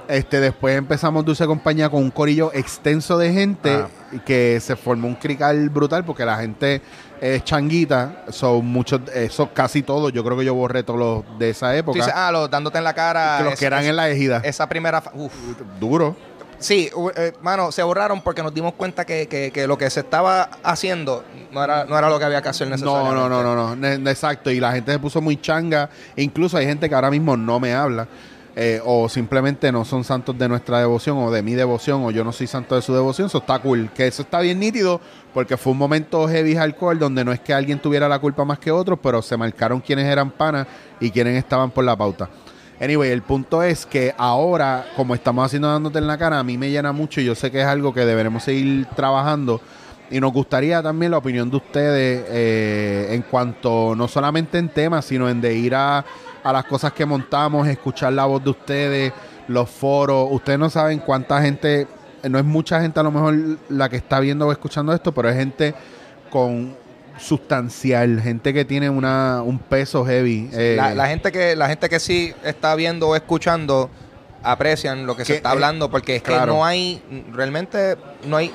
Este, 0.08 0.40
después 0.40 0.76
empezamos 0.76 1.24
Dulce 1.26 1.46
Compañía 1.46 1.90
con 1.90 2.02
un 2.02 2.10
corillo 2.10 2.52
extenso 2.54 3.18
de 3.18 3.32
gente 3.34 3.72
Ah. 3.72 3.88
y 4.12 4.20
que 4.20 4.60
se 4.60 4.76
formó 4.76 5.08
un 5.08 5.16
crical 5.16 5.70
brutal 5.70 6.04
porque 6.04 6.26
la 6.26 6.38
gente 6.38 6.82
es 7.22 7.44
changuita, 7.44 8.24
son 8.30 8.66
muchos, 8.66 9.02
eso 9.14 9.50
casi 9.54 9.84
todos, 9.84 10.12
yo 10.14 10.24
creo 10.24 10.38
que 10.38 10.46
yo 10.46 10.54
borré 10.54 10.84
todos 10.84 11.00
los 11.00 11.40
de 11.40 11.50
esa 11.52 11.72
Tú 11.72 11.78
época, 11.78 11.98
dices, 12.00 12.14
ah, 12.16 12.32
los 12.32 12.50
dándote 12.50 12.78
en 12.78 12.84
la 12.84 12.94
cara. 12.94 13.42
los 13.42 13.54
es- 13.54 13.60
que 13.60 13.66
eran 13.66 13.84
es- 13.84 13.90
en 13.90 13.96
la 13.96 14.10
ejida. 14.10 14.42
Esa 14.44 14.68
primera. 14.70 15.02
fa- 15.02 15.12
Uf. 15.14 15.34
Duro. 15.80 16.16
Sí, 16.62 16.90
eh, 17.16 17.32
mano, 17.42 17.72
se 17.72 17.82
borraron 17.84 18.20
porque 18.22 18.44
nos 18.44 18.54
dimos 18.54 18.74
cuenta 18.74 19.06
que, 19.06 19.28
que- 19.28 19.50
que 19.52 19.66
lo 19.66 19.78
que 19.78 19.90
se 19.90 20.02
estaba 20.02 20.50
haciendo 20.62 21.24
no 21.54 21.64
era, 21.64 21.86
no 21.86 21.98
era 21.98 22.10
lo 22.10 22.20
que 22.20 22.26
había 22.26 22.42
que 22.42 22.50
hacer 22.50 22.68
No, 22.68 22.72
necesariamente. 22.76 23.16
no, 23.16 23.30
no, 23.30 23.44
no, 23.44 23.56
no, 23.56 23.76
ne- 23.78 24.12
exacto. 24.12 24.52
Y 24.52 24.60
la 24.60 24.74
gente 24.74 24.92
se 24.92 25.00
puso 25.00 25.22
muy 25.22 25.40
changa. 25.40 25.90
Incluso 26.18 26.58
hay 26.58 26.66
gente 26.66 26.90
que 26.90 26.96
ahora 26.96 27.10
mismo 27.12 27.36
no 27.38 27.60
me 27.60 27.74
habla. 27.74 28.08
eh, 28.62 28.82
o 28.84 29.08
simplemente 29.08 29.72
no 29.72 29.86
son 29.86 30.04
santos 30.04 30.38
de 30.38 30.50
nuestra 30.50 30.80
devoción 30.80 31.18
o 31.20 31.32
de 31.32 31.42
mi 31.42 31.54
devoción 31.54 32.04
o 32.04 32.12
yo 32.12 32.26
no 32.26 32.34
soy 32.34 32.46
santo 32.48 32.76
de 32.76 32.82
su 32.82 32.94
devoción. 32.94 33.28
Eso 33.28 33.38
está 33.38 33.60
cool. 33.60 33.90
Que 33.96 34.08
eso 34.08 34.24
está 34.24 34.42
bien 34.42 34.60
nítido 34.60 35.00
porque 35.34 35.58
fue 35.58 35.74
un 35.74 35.78
momento 35.78 36.28
heavy 36.28 36.56
alcohol 36.58 36.98
donde 36.98 37.24
no 37.24 37.32
es 37.32 37.40
que 37.40 37.54
alguien 37.54 37.80
tuviera 37.80 38.10
la 38.10 38.20
culpa 38.20 38.46
más 38.46 38.60
que 38.60 38.72
otros, 38.72 39.00
pero 39.02 39.22
se 39.22 39.38
marcaron 39.38 39.80
quiénes 39.80 40.06
eran 40.06 40.32
panas 40.32 40.68
y 41.00 41.12
quiénes 41.12 41.38
estaban 41.38 41.72
por 41.72 41.84
la 41.84 41.96
pauta. 41.96 42.30
Anyway, 42.82 43.12
el 43.12 43.22
punto 43.22 43.62
es 43.62 43.86
que 43.86 44.16
ahora, 44.18 44.86
como 44.96 45.14
estamos 45.14 45.46
haciendo 45.46 45.68
dándote 45.70 46.00
en 46.00 46.08
la 46.08 46.18
cara, 46.18 46.40
a 46.40 46.44
mí 46.44 46.58
me 46.58 46.70
llena 46.70 46.94
mucho 46.94 47.20
y 47.20 47.26
yo 47.26 47.36
sé 47.36 47.52
que 47.52 47.60
es 47.60 47.68
algo 47.68 47.94
que 47.94 48.06
deberemos 48.06 48.44
seguir 48.44 48.86
trabajando. 48.96 49.60
Y 50.10 50.20
nos 50.20 50.32
gustaría 50.32 50.82
también 50.82 51.12
la 51.12 51.18
opinión 51.18 51.52
de 51.52 51.58
ustedes 51.58 52.26
eh, 52.30 53.08
en 53.12 53.22
cuanto, 53.24 53.96
no 53.96 54.08
solamente 54.08 54.58
en 54.58 54.70
temas, 54.70 55.06
sino 55.06 55.30
en 55.30 55.42
de 55.42 55.54
ir 55.54 55.76
a, 55.76 56.04
a 56.42 56.54
las 56.54 56.66
cosas 56.66 56.94
que 56.94 57.06
montamos, 57.06 57.68
escuchar 57.68 58.14
la 58.14 58.26
voz 58.26 58.44
de 58.44 58.50
ustedes, 58.50 59.14
los 59.48 59.70
foros. 59.70 60.28
Ustedes 60.32 60.58
no 60.58 60.70
saben 60.70 61.00
cuánta 61.00 61.42
gente, 61.42 61.86
no 62.28 62.40
es 62.40 62.46
mucha 62.46 62.82
gente 62.82 63.00
a 63.00 63.04
lo 63.04 63.12
mejor 63.12 63.36
la 63.70 63.90
que 63.90 63.98
está 63.98 64.20
viendo 64.20 64.48
o 64.48 64.52
escuchando 64.52 64.94
esto, 64.94 65.14
pero 65.14 65.30
es 65.30 65.36
gente 65.36 65.74
con 66.30 66.76
sustancial, 67.18 68.22
gente 68.22 68.54
que 68.54 68.66
tiene 68.66 68.90
una, 68.90 69.42
un 69.44 69.60
peso 69.60 70.06
heavy. 70.06 70.50
eh, 70.54 70.76
La, 70.78 70.94
la 70.96 71.08
gente 71.08 71.32
que, 71.32 71.56
la 71.56 71.68
gente 71.68 71.90
que 71.90 72.00
sí 72.00 72.34
está 72.44 72.76
viendo 72.76 73.10
o 73.10 73.16
escuchando 73.16 73.90
aprecian 74.42 75.06
lo 75.06 75.16
que 75.18 75.26
se 75.26 75.36
está 75.36 75.50
eh, 75.50 75.52
hablando 75.52 75.90
porque 75.92 76.16
es 76.18 76.22
claro. 76.24 76.42
que 76.54 76.58
no 76.58 76.66
hay, 76.66 77.02
realmente 77.34 77.98
no 78.26 78.38
hay, 78.38 78.52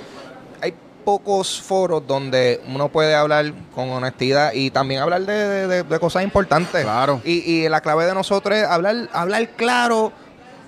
hay 0.63 0.73
pocos 1.05 1.61
foros 1.61 2.07
donde 2.07 2.63
uno 2.67 2.89
puede 2.89 3.15
hablar 3.15 3.53
con 3.75 3.91
honestidad 3.91 4.53
y 4.55 4.71
también 4.71 5.03
hablar 5.03 5.23
de- 5.23 5.83
de 5.85 5.99
cosas 6.01 6.25
importantes. 6.25 6.83
Claro. 6.85 7.21
Y, 7.25 7.33
y 7.65 7.69
la 7.69 7.81
clave 7.83 8.07
de 8.07 8.15
nosotros 8.15 8.57
es 8.57 8.65
hablar, 8.67 9.11
hablar 9.13 9.47
claro 9.57 10.11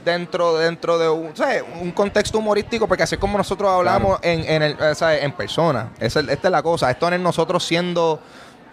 dentro, 0.07 0.57
dentro 0.57 0.97
de 0.99 1.09
un, 1.11 1.37
¿sabes? 1.37 1.63
un 1.83 1.91
contexto 1.91 2.39
humorístico, 2.39 2.87
porque 2.89 3.03
así 3.03 3.19
como 3.19 3.37
nosotros 3.37 3.71
hablamos 3.71 4.19
en, 4.23 4.41
en, 4.49 4.63
el, 4.63 4.73
eh, 4.81 4.95
¿sabes? 4.95 5.23
en 5.23 5.33
persona. 5.33 5.91
Esa 6.01 6.21
es- 6.21 6.29
esta 6.29 6.49
es 6.49 6.53
la 6.53 6.63
cosa. 6.63 6.91
Esto 6.91 7.11
no 7.11 7.17
es 7.17 7.21
nosotros 7.23 7.63
siendo 7.65 8.19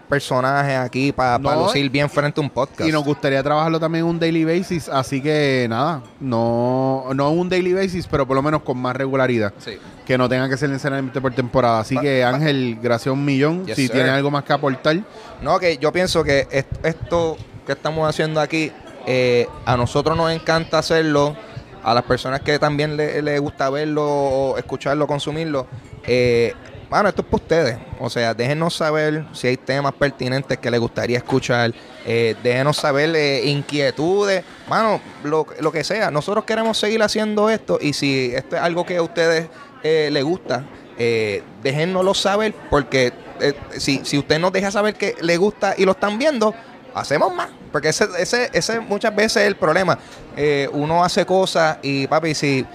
personajes 0.08 0.78
aquí 0.78 1.12
para 1.12 1.40
No, 1.40 1.56
lucir 1.64 1.90
bien 1.90 2.10
frente 2.10 2.40
a 2.40 2.44
un 2.44 2.50
podcast. 2.50 2.88
Y 2.88 2.92
nos 2.92 3.04
gustaría 3.04 3.42
trabajarlo 3.42 3.80
también 3.80 4.04
en 4.06 4.12
un 4.12 4.20
daily 4.20 4.46
basis, 4.46 4.88
así 4.90 5.22
que 5.22 5.66
nada, 5.70 6.04
no, 6.20 7.06
no 7.16 7.32
un 7.32 7.50
daily 7.50 7.74
basis, 7.74 8.06
pero 8.08 8.28
por 8.28 8.36
lo 8.36 8.44
menos 8.44 8.62
con 8.62 8.78
más 8.78 8.96
regularidad. 8.96 9.54
Sí. 9.58 9.78
Que 10.06 10.18
no 10.18 10.30
tenga 10.30 10.48
que 10.50 10.58
ser 10.58 10.70
necesariamente 10.70 11.20
por 11.20 11.34
temporada. 11.34 11.80
Así 11.80 11.98
que 11.98 12.24
Ángel, 12.24 12.78
gracias 12.82 13.12
un 13.14 13.26
millón. 13.26 13.66
Yes, 13.66 13.76
si 13.76 13.84
sir. 13.84 13.92
tienes 13.92 14.12
algo 14.12 14.30
más 14.30 14.44
que 14.44 14.54
aportar, 14.54 14.98
No, 15.42 15.58
que 15.58 15.78
yo 15.78 15.92
pienso 15.92 16.24
que 16.24 16.48
est- 16.52 16.86
esto 16.86 17.38
que 17.66 17.72
estamos 17.72 18.08
haciendo 18.08 18.42
aquí, 18.42 18.72
eh, 19.06 19.48
a 19.66 19.78
nosotros 19.78 20.16
nos 20.18 20.32
encanta 20.32 20.80
hacerlo 20.80 21.36
a 21.84 21.94
las 21.94 22.04
personas 22.04 22.42
que 22.42 22.60
también 22.60 22.96
le, 22.96 23.22
le 23.22 23.40
gusta 23.40 23.70
verlo, 23.70 24.06
o 24.06 24.58
escucharlo, 24.58 25.06
consumirlo, 25.08 25.68
eh, 26.06 26.54
bueno, 26.94 27.10
esto 27.10 27.24
es 27.24 27.28
para 27.28 27.44
ustedes. 27.44 27.78
O 28.00 28.08
sea, 28.08 28.36
déjenos 28.36 28.76
saber 28.76 29.26
si 29.34 29.48
hay 29.48 29.58
temas 29.58 29.94
pertinentes 29.94 30.60
que 30.60 30.70
les 30.70 30.80
gustaría 30.80 31.18
escuchar. 31.18 31.74
Eh, 32.06 32.36
déjenos 32.44 32.78
saber 32.78 33.16
eh, 33.16 33.48
inquietudes. 33.48 34.44
Mano, 34.70 35.02
lo, 35.24 35.72
que 35.72 35.84
sea. 35.84 36.12
Nosotros 36.12 36.46
queremos 36.46 36.78
seguir 36.78 37.02
haciendo 37.02 37.50
esto 37.50 37.80
y 37.82 37.94
si 37.94 38.32
esto 38.36 38.58
es 38.58 38.62
algo 38.62 38.86
que 38.86 38.98
a 38.98 39.02
ustedes 39.02 39.50
eh, 39.82 40.10
les 40.12 40.24
gusta, 40.24 40.66
eh, 41.00 41.42
déjennoslo 41.64 42.14
saber 42.14 42.54
porque 42.70 43.12
eh, 43.42 43.54
si, 43.80 44.06
si 44.06 44.20
usted 44.20 44.38
nos 44.38 44.54
deja 44.54 44.70
saber 44.70 44.94
que 44.94 45.16
le 45.20 45.38
gusta 45.38 45.74
y 45.76 45.86
lo 45.86 45.94
están 45.94 46.20
viendo, 46.20 46.54
hacemos 46.94 47.34
más. 47.34 47.50
Porque 47.74 47.90
ese, 47.90 48.08
ese, 48.20 48.50
ese 48.54 48.80
muchas 48.80 49.14
veces 49.14 49.42
es 49.42 49.48
el 49.50 49.58
problema. 49.58 49.98
Eh, 50.38 50.70
uno 50.72 51.04
hace 51.04 51.26
cosas 51.26 51.80
y 51.82 52.08
papi, 52.08 52.34
si, 52.36 52.66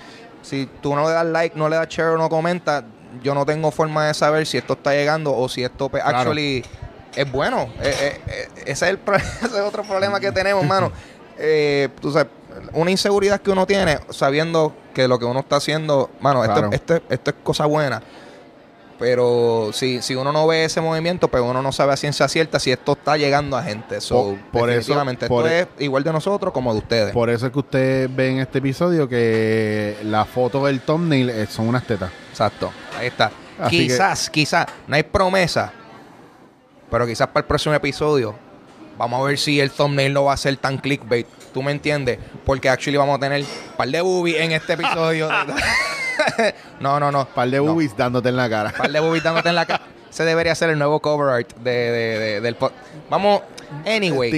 si 0.43 0.69
tú 0.83 0.95
no 0.95 1.07
le 1.09 1.15
das 1.15 1.25
like, 1.25 1.57
no 1.57 1.69
le 1.71 1.77
das 1.77 1.89
share 1.89 2.11
o 2.11 2.19
no 2.19 2.29
comentas, 2.29 2.85
yo 3.23 3.35
no 3.35 3.47
tengo 3.47 3.71
forma 3.71 4.09
de 4.09 4.13
saber 4.15 4.45
si 4.47 4.59
esto 4.59 4.75
está 4.75 4.93
llegando 4.93 5.35
o 5.35 5.49
si 5.49 5.65
esto 5.65 5.89
pues, 5.89 6.03
Claro. 6.03 6.19
actually 6.19 6.63
es 7.17 7.33
bueno. 7.33 7.69
Eh, 7.81 7.95
eh, 8.01 8.21
eh, 8.27 8.49
ese, 8.67 8.73
es 8.87 8.91
el 8.91 8.99
ese 9.15 9.47
es 9.47 9.63
otro 9.63 9.83
problema 9.85 10.21
que 10.21 10.31
tenemos, 10.33 10.67
mano. 10.67 10.93
Eh, 11.39 11.89
tú 12.01 12.11
sabes, 12.13 12.29
una 12.73 12.91
inseguridad 12.91 13.41
que 13.41 13.51
uno 13.51 13.67
tiene 13.67 14.01
sabiendo 14.11 14.75
que 14.93 15.07
lo 15.09 15.19
que 15.19 15.25
uno 15.25 15.41
está 15.41 15.57
haciendo, 15.57 16.11
mano, 16.21 16.43
esto, 16.43 16.55
Claro. 16.57 16.71
esto, 16.73 17.01
esto 17.09 17.31
es 17.31 17.37
cosa 17.43 17.65
buena. 17.67 18.03
Pero 18.99 19.71
si, 19.73 20.03
si 20.03 20.17
uno 20.17 20.33
no 20.33 20.47
ve 20.49 20.65
ese 20.65 20.81
movimiento, 20.81 21.29
pues 21.29 21.43
uno 21.43 21.63
no 21.63 21.71
sabe 21.71 21.93
a 21.93 21.97
ciencia 21.97 22.27
cierta 22.27 22.59
si 22.59 22.73
esto 22.73 22.93
está 22.93 23.17
llegando 23.17 23.57
a 23.57 23.63
gente. 23.63 24.01
So, 24.01 24.37
Por- 24.53 24.61
por 24.61 24.71
eso- 24.71 24.93
por- 25.29 25.47
esto 25.47 25.73
es 25.79 25.85
igual 25.85 26.03
de 26.03 26.13
nosotros 26.13 26.53
como 26.53 26.73
de 26.73 26.79
ustedes. 26.81 27.13
Por 27.13 27.31
eso 27.31 27.47
es 27.47 27.53
que 27.53 27.59
usted 27.61 28.11
ve 28.13 28.31
en 28.31 28.39
este 28.41 28.59
episodio 28.59 29.09
que 29.09 29.97
la 30.03 30.25
foto 30.25 30.67
del 30.67 30.81
thumbnail 30.81 31.31
eh, 31.31 31.47
son 31.47 31.69
unas 31.69 31.85
tetas. 31.87 32.11
Exacto. 32.31 32.73
Ahí 32.99 33.07
está. 33.07 33.31
Así 33.61 33.79
quizás, 33.87 34.31
quizás, 34.31 34.67
no 34.89 34.97
hay 34.97 35.03
promesa, 35.05 35.73
pero 36.91 37.07
quizás 37.07 37.29
para 37.29 37.41
el 37.41 37.47
próximo 37.47 37.75
episodio 37.75 38.35
vamos 38.97 39.21
a 39.21 39.25
ver 39.25 39.39
si 39.39 39.61
el 39.61 39.71
thumbnail 39.71 40.13
no 40.13 40.25
va 40.25 40.33
a 40.33 40.37
ser 40.37 40.57
tan 40.57 40.79
clickbait. 40.79 41.27
¿Tú 41.53 41.63
me 41.63 41.73
entiendes? 41.73 42.19
Porque 42.45 42.69
actually 42.69 42.97
vamos 42.97 43.17
a 43.17 43.21
tener 43.21 43.43
un 43.43 43.49
par 43.77 43.89
de 43.89 44.01
boobies 44.01 44.37
en 44.41 44.53
este 44.53 44.75
episodio. 44.75 45.29
no, 46.81 46.99
no, 47.01 47.11
no. 47.13 47.27
Par 47.27 47.49
de 47.51 47.59
No. 47.59 47.65
boobies 47.65 47.97
dándote 47.97 48.29
en 48.29 48.37
la 48.37 48.49
cara. 48.49 48.73
par 48.73 48.91
de 48.91 49.01
boobies 49.01 49.23
dándote 49.23 49.49
en 49.49 49.55
la 49.55 49.67
cara. 49.67 49.83
Ese 50.11 50.25
debería 50.25 50.55
ser 50.55 50.71
el 50.71 50.79
nuevo 50.79 51.01
cover 51.01 51.29
art 51.29 51.55
de, 51.59 51.71
de- 51.71 52.19
de- 52.19 52.41
del 52.41 52.55
pod. 52.57 52.73
Vamos, 53.11 53.43
anyway. 53.87 54.31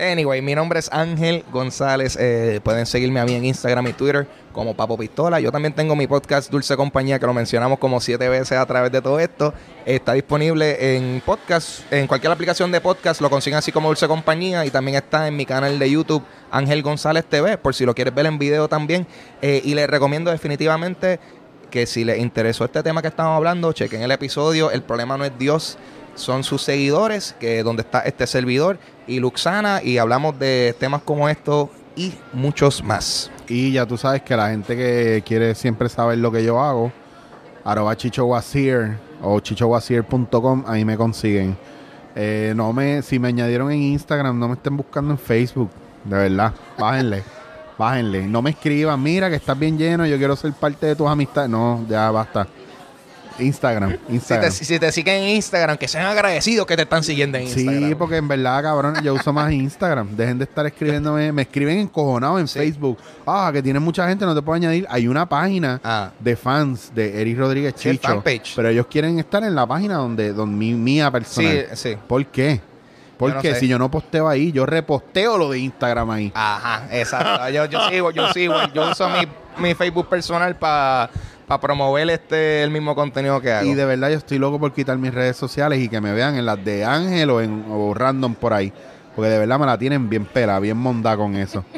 Anyway, 0.00 0.42
mi 0.42 0.54
nombre 0.54 0.78
es 0.80 0.90
Ángel 0.92 1.44
González. 1.52 2.16
Eh, 2.20 2.60
pueden 2.62 2.86
seguirme 2.86 3.20
a 3.20 3.24
mí 3.24 3.34
en 3.34 3.44
Instagram 3.44 3.86
y 3.88 3.92
Twitter 3.92 4.26
como 4.52 4.74
Papo 4.74 4.96
Pistola. 4.96 5.40
Yo 5.40 5.50
también 5.50 5.72
tengo 5.74 5.96
mi 5.96 6.06
podcast 6.06 6.50
Dulce 6.50 6.76
Compañía, 6.76 7.18
que 7.18 7.26
lo 7.26 7.34
mencionamos 7.34 7.78
como 7.78 8.00
siete 8.00 8.28
veces 8.28 8.56
a 8.58 8.66
través 8.66 8.92
de 8.92 9.00
todo 9.02 9.18
esto. 9.18 9.52
Está 9.84 10.12
disponible 10.12 10.96
en 10.96 11.20
podcast, 11.24 11.80
en 11.92 12.06
cualquier 12.06 12.32
aplicación 12.32 12.70
de 12.70 12.80
podcast, 12.80 13.20
lo 13.20 13.30
consiguen 13.30 13.58
así 13.58 13.72
como 13.72 13.88
Dulce 13.88 14.06
Compañía. 14.06 14.64
Y 14.64 14.70
también 14.70 14.96
está 14.96 15.26
en 15.28 15.36
mi 15.36 15.44
canal 15.46 15.78
de 15.78 15.90
YouTube, 15.90 16.22
Ángel 16.50 16.82
González 16.82 17.24
TV, 17.24 17.58
por 17.58 17.74
si 17.74 17.84
lo 17.84 17.94
quieres 17.94 18.14
ver 18.14 18.26
en 18.26 18.38
video 18.38 18.68
también. 18.68 19.06
Eh, 19.42 19.60
y 19.64 19.74
les 19.74 19.88
recomiendo 19.88 20.30
definitivamente 20.30 21.18
que 21.74 21.86
si 21.86 22.04
les 22.04 22.20
interesó 22.20 22.64
este 22.64 22.84
tema 22.84 23.02
que 23.02 23.08
estamos 23.08 23.36
hablando, 23.36 23.72
chequen 23.72 24.00
el 24.00 24.12
episodio. 24.12 24.70
El 24.70 24.82
problema 24.82 25.18
no 25.18 25.24
es 25.24 25.36
Dios, 25.36 25.76
son 26.14 26.44
sus 26.44 26.62
seguidores, 26.62 27.34
que 27.40 27.64
donde 27.64 27.82
está 27.82 28.02
este 28.02 28.28
servidor 28.28 28.78
y 29.08 29.18
Luxana, 29.18 29.82
y 29.82 29.98
hablamos 29.98 30.38
de 30.38 30.76
temas 30.78 31.02
como 31.02 31.28
estos 31.28 31.70
y 31.96 32.14
muchos 32.32 32.80
más. 32.84 33.28
Y 33.48 33.72
ya 33.72 33.86
tú 33.86 33.96
sabes 33.96 34.22
que 34.22 34.36
la 34.36 34.50
gente 34.50 34.76
que 34.76 35.24
quiere 35.26 35.56
siempre 35.56 35.88
saber 35.88 36.18
lo 36.18 36.30
que 36.30 36.44
yo 36.44 36.60
hago, 36.62 36.92
arroba 37.64 37.96
chichowasir 37.96 38.96
o 39.20 39.40
chichowasir.com, 39.40 40.62
ahí 40.68 40.84
me 40.84 40.96
consiguen. 40.96 41.56
Eh, 42.14 42.52
no 42.54 42.72
me, 42.72 43.02
si 43.02 43.18
me 43.18 43.26
añadieron 43.26 43.72
en 43.72 43.82
Instagram, 43.82 44.38
no 44.38 44.46
me 44.46 44.54
estén 44.54 44.76
buscando 44.76 45.10
en 45.10 45.18
Facebook, 45.18 45.70
de 46.04 46.16
verdad, 46.16 46.54
bájenle, 46.78 47.24
bájenle. 47.78 48.26
No 48.26 48.42
me 48.42 48.50
escriban, 48.50 49.02
mira 49.02 49.28
que 49.30 49.36
estás 49.36 49.58
bien 49.58 49.76
lleno, 49.78 50.06
yo 50.06 50.16
quiero 50.18 50.36
ser 50.36 50.52
parte 50.52 50.86
de 50.86 50.96
tus 50.96 51.08
amistades. 51.08 51.50
No, 51.50 51.84
ya 51.88 52.10
basta. 52.10 52.46
Instagram, 53.36 53.90
Si 53.90 53.96
te, 53.98 54.12
Instagram. 54.14 54.52
si 54.52 54.78
te 54.78 54.92
siguen 54.92 55.22
en 55.24 55.28
Instagram, 55.30 55.76
que 55.76 55.88
sean 55.88 56.06
agradecidos 56.06 56.64
que 56.68 56.76
te 56.76 56.82
están 56.82 57.02
siguiendo 57.02 57.36
en 57.36 57.42
Instagram. 57.48 57.88
Sí, 57.88 57.94
porque 57.96 58.16
en 58.18 58.28
verdad, 58.28 58.62
cabrón, 58.62 58.94
yo 59.02 59.12
uso 59.14 59.32
más 59.32 59.50
Instagram. 59.52 60.14
Dejen 60.16 60.38
de 60.38 60.44
estar 60.44 60.64
escribiéndome. 60.66 61.32
Me 61.32 61.42
escriben 61.42 61.78
encojonados 61.80 62.40
en 62.40 62.46
Sí. 62.46 62.60
Facebook. 62.60 62.96
Ah, 63.26 63.50
que 63.52 63.60
tiene 63.60 63.80
mucha 63.80 64.06
gente, 64.08 64.24
no 64.24 64.36
te 64.36 64.40
puedo 64.42 64.54
añadir. 64.54 64.86
Hay 64.88 65.08
una 65.08 65.28
página 65.28 65.80
Ah. 65.82 66.12
de 66.20 66.36
fans 66.36 66.92
de 66.94 67.20
Eric 67.20 67.36
Rodríguez 67.36 67.74
Sí, 67.76 67.88
el 67.88 67.98
Chicho. 67.98 68.22
Pero 68.54 68.68
ellos 68.68 68.86
quieren 68.86 69.18
estar 69.18 69.42
en 69.42 69.56
la 69.56 69.66
página 69.66 69.96
donde, 69.96 70.32
donde 70.32 70.54
mi, 70.56 70.74
mía 70.74 71.10
personal. 71.10 71.66
Sí, 71.72 71.90
sí. 71.90 71.96
¿Por 72.06 72.24
qué? 72.26 72.60
Porque 73.32 73.48
Yo 73.48 73.50
no 73.50 73.54
sé. 73.54 73.60
si 73.60 73.68
yo 73.68 73.78
no 73.78 73.90
posteo 73.90 74.28
ahí, 74.28 74.52
yo 74.52 74.66
reposteo 74.66 75.36
lo 75.38 75.50
de 75.50 75.58
Instagram 75.58 76.10
ahí. 76.10 76.32
Ajá, 76.34 76.86
exacto. 76.90 77.48
Yo, 77.50 77.64
yo 77.66 77.88
sigo, 77.88 78.10
yo 78.10 78.32
sigo. 78.32 78.54
Yo 78.74 78.90
uso 78.90 79.08
mi, 79.08 79.26
mi 79.58 79.74
Facebook 79.74 80.08
personal 80.08 80.56
para 80.56 81.10
promover 81.60 82.08
este 82.10 82.62
el 82.62 82.70
mismo 82.70 82.94
contenido 82.94 83.40
que 83.40 83.52
hago. 83.52 83.68
Y 83.68 83.74
de 83.74 83.84
verdad 83.84 84.10
yo 84.10 84.16
estoy 84.16 84.38
loco 84.38 84.58
por 84.58 84.72
quitar 84.72 84.96
mis 84.98 85.12
redes 85.12 85.36
sociales 85.36 85.78
y 85.80 85.88
que 85.88 86.00
me 86.00 86.12
vean 86.12 86.36
en 86.36 86.46
las 86.46 86.64
de 86.64 86.84
Ángel 86.84 87.30
o, 87.30 87.40
en, 87.40 87.64
o 87.70 87.94
random 87.94 88.34
por 88.34 88.52
ahí. 88.52 88.72
Porque 89.14 89.30
de 89.30 89.38
verdad 89.38 89.58
me 89.58 89.66
la 89.66 89.78
tienen 89.78 90.08
bien 90.08 90.24
pela, 90.24 90.58
bien 90.58 90.76
monda 90.76 91.16
con 91.16 91.36
eso. 91.36 91.64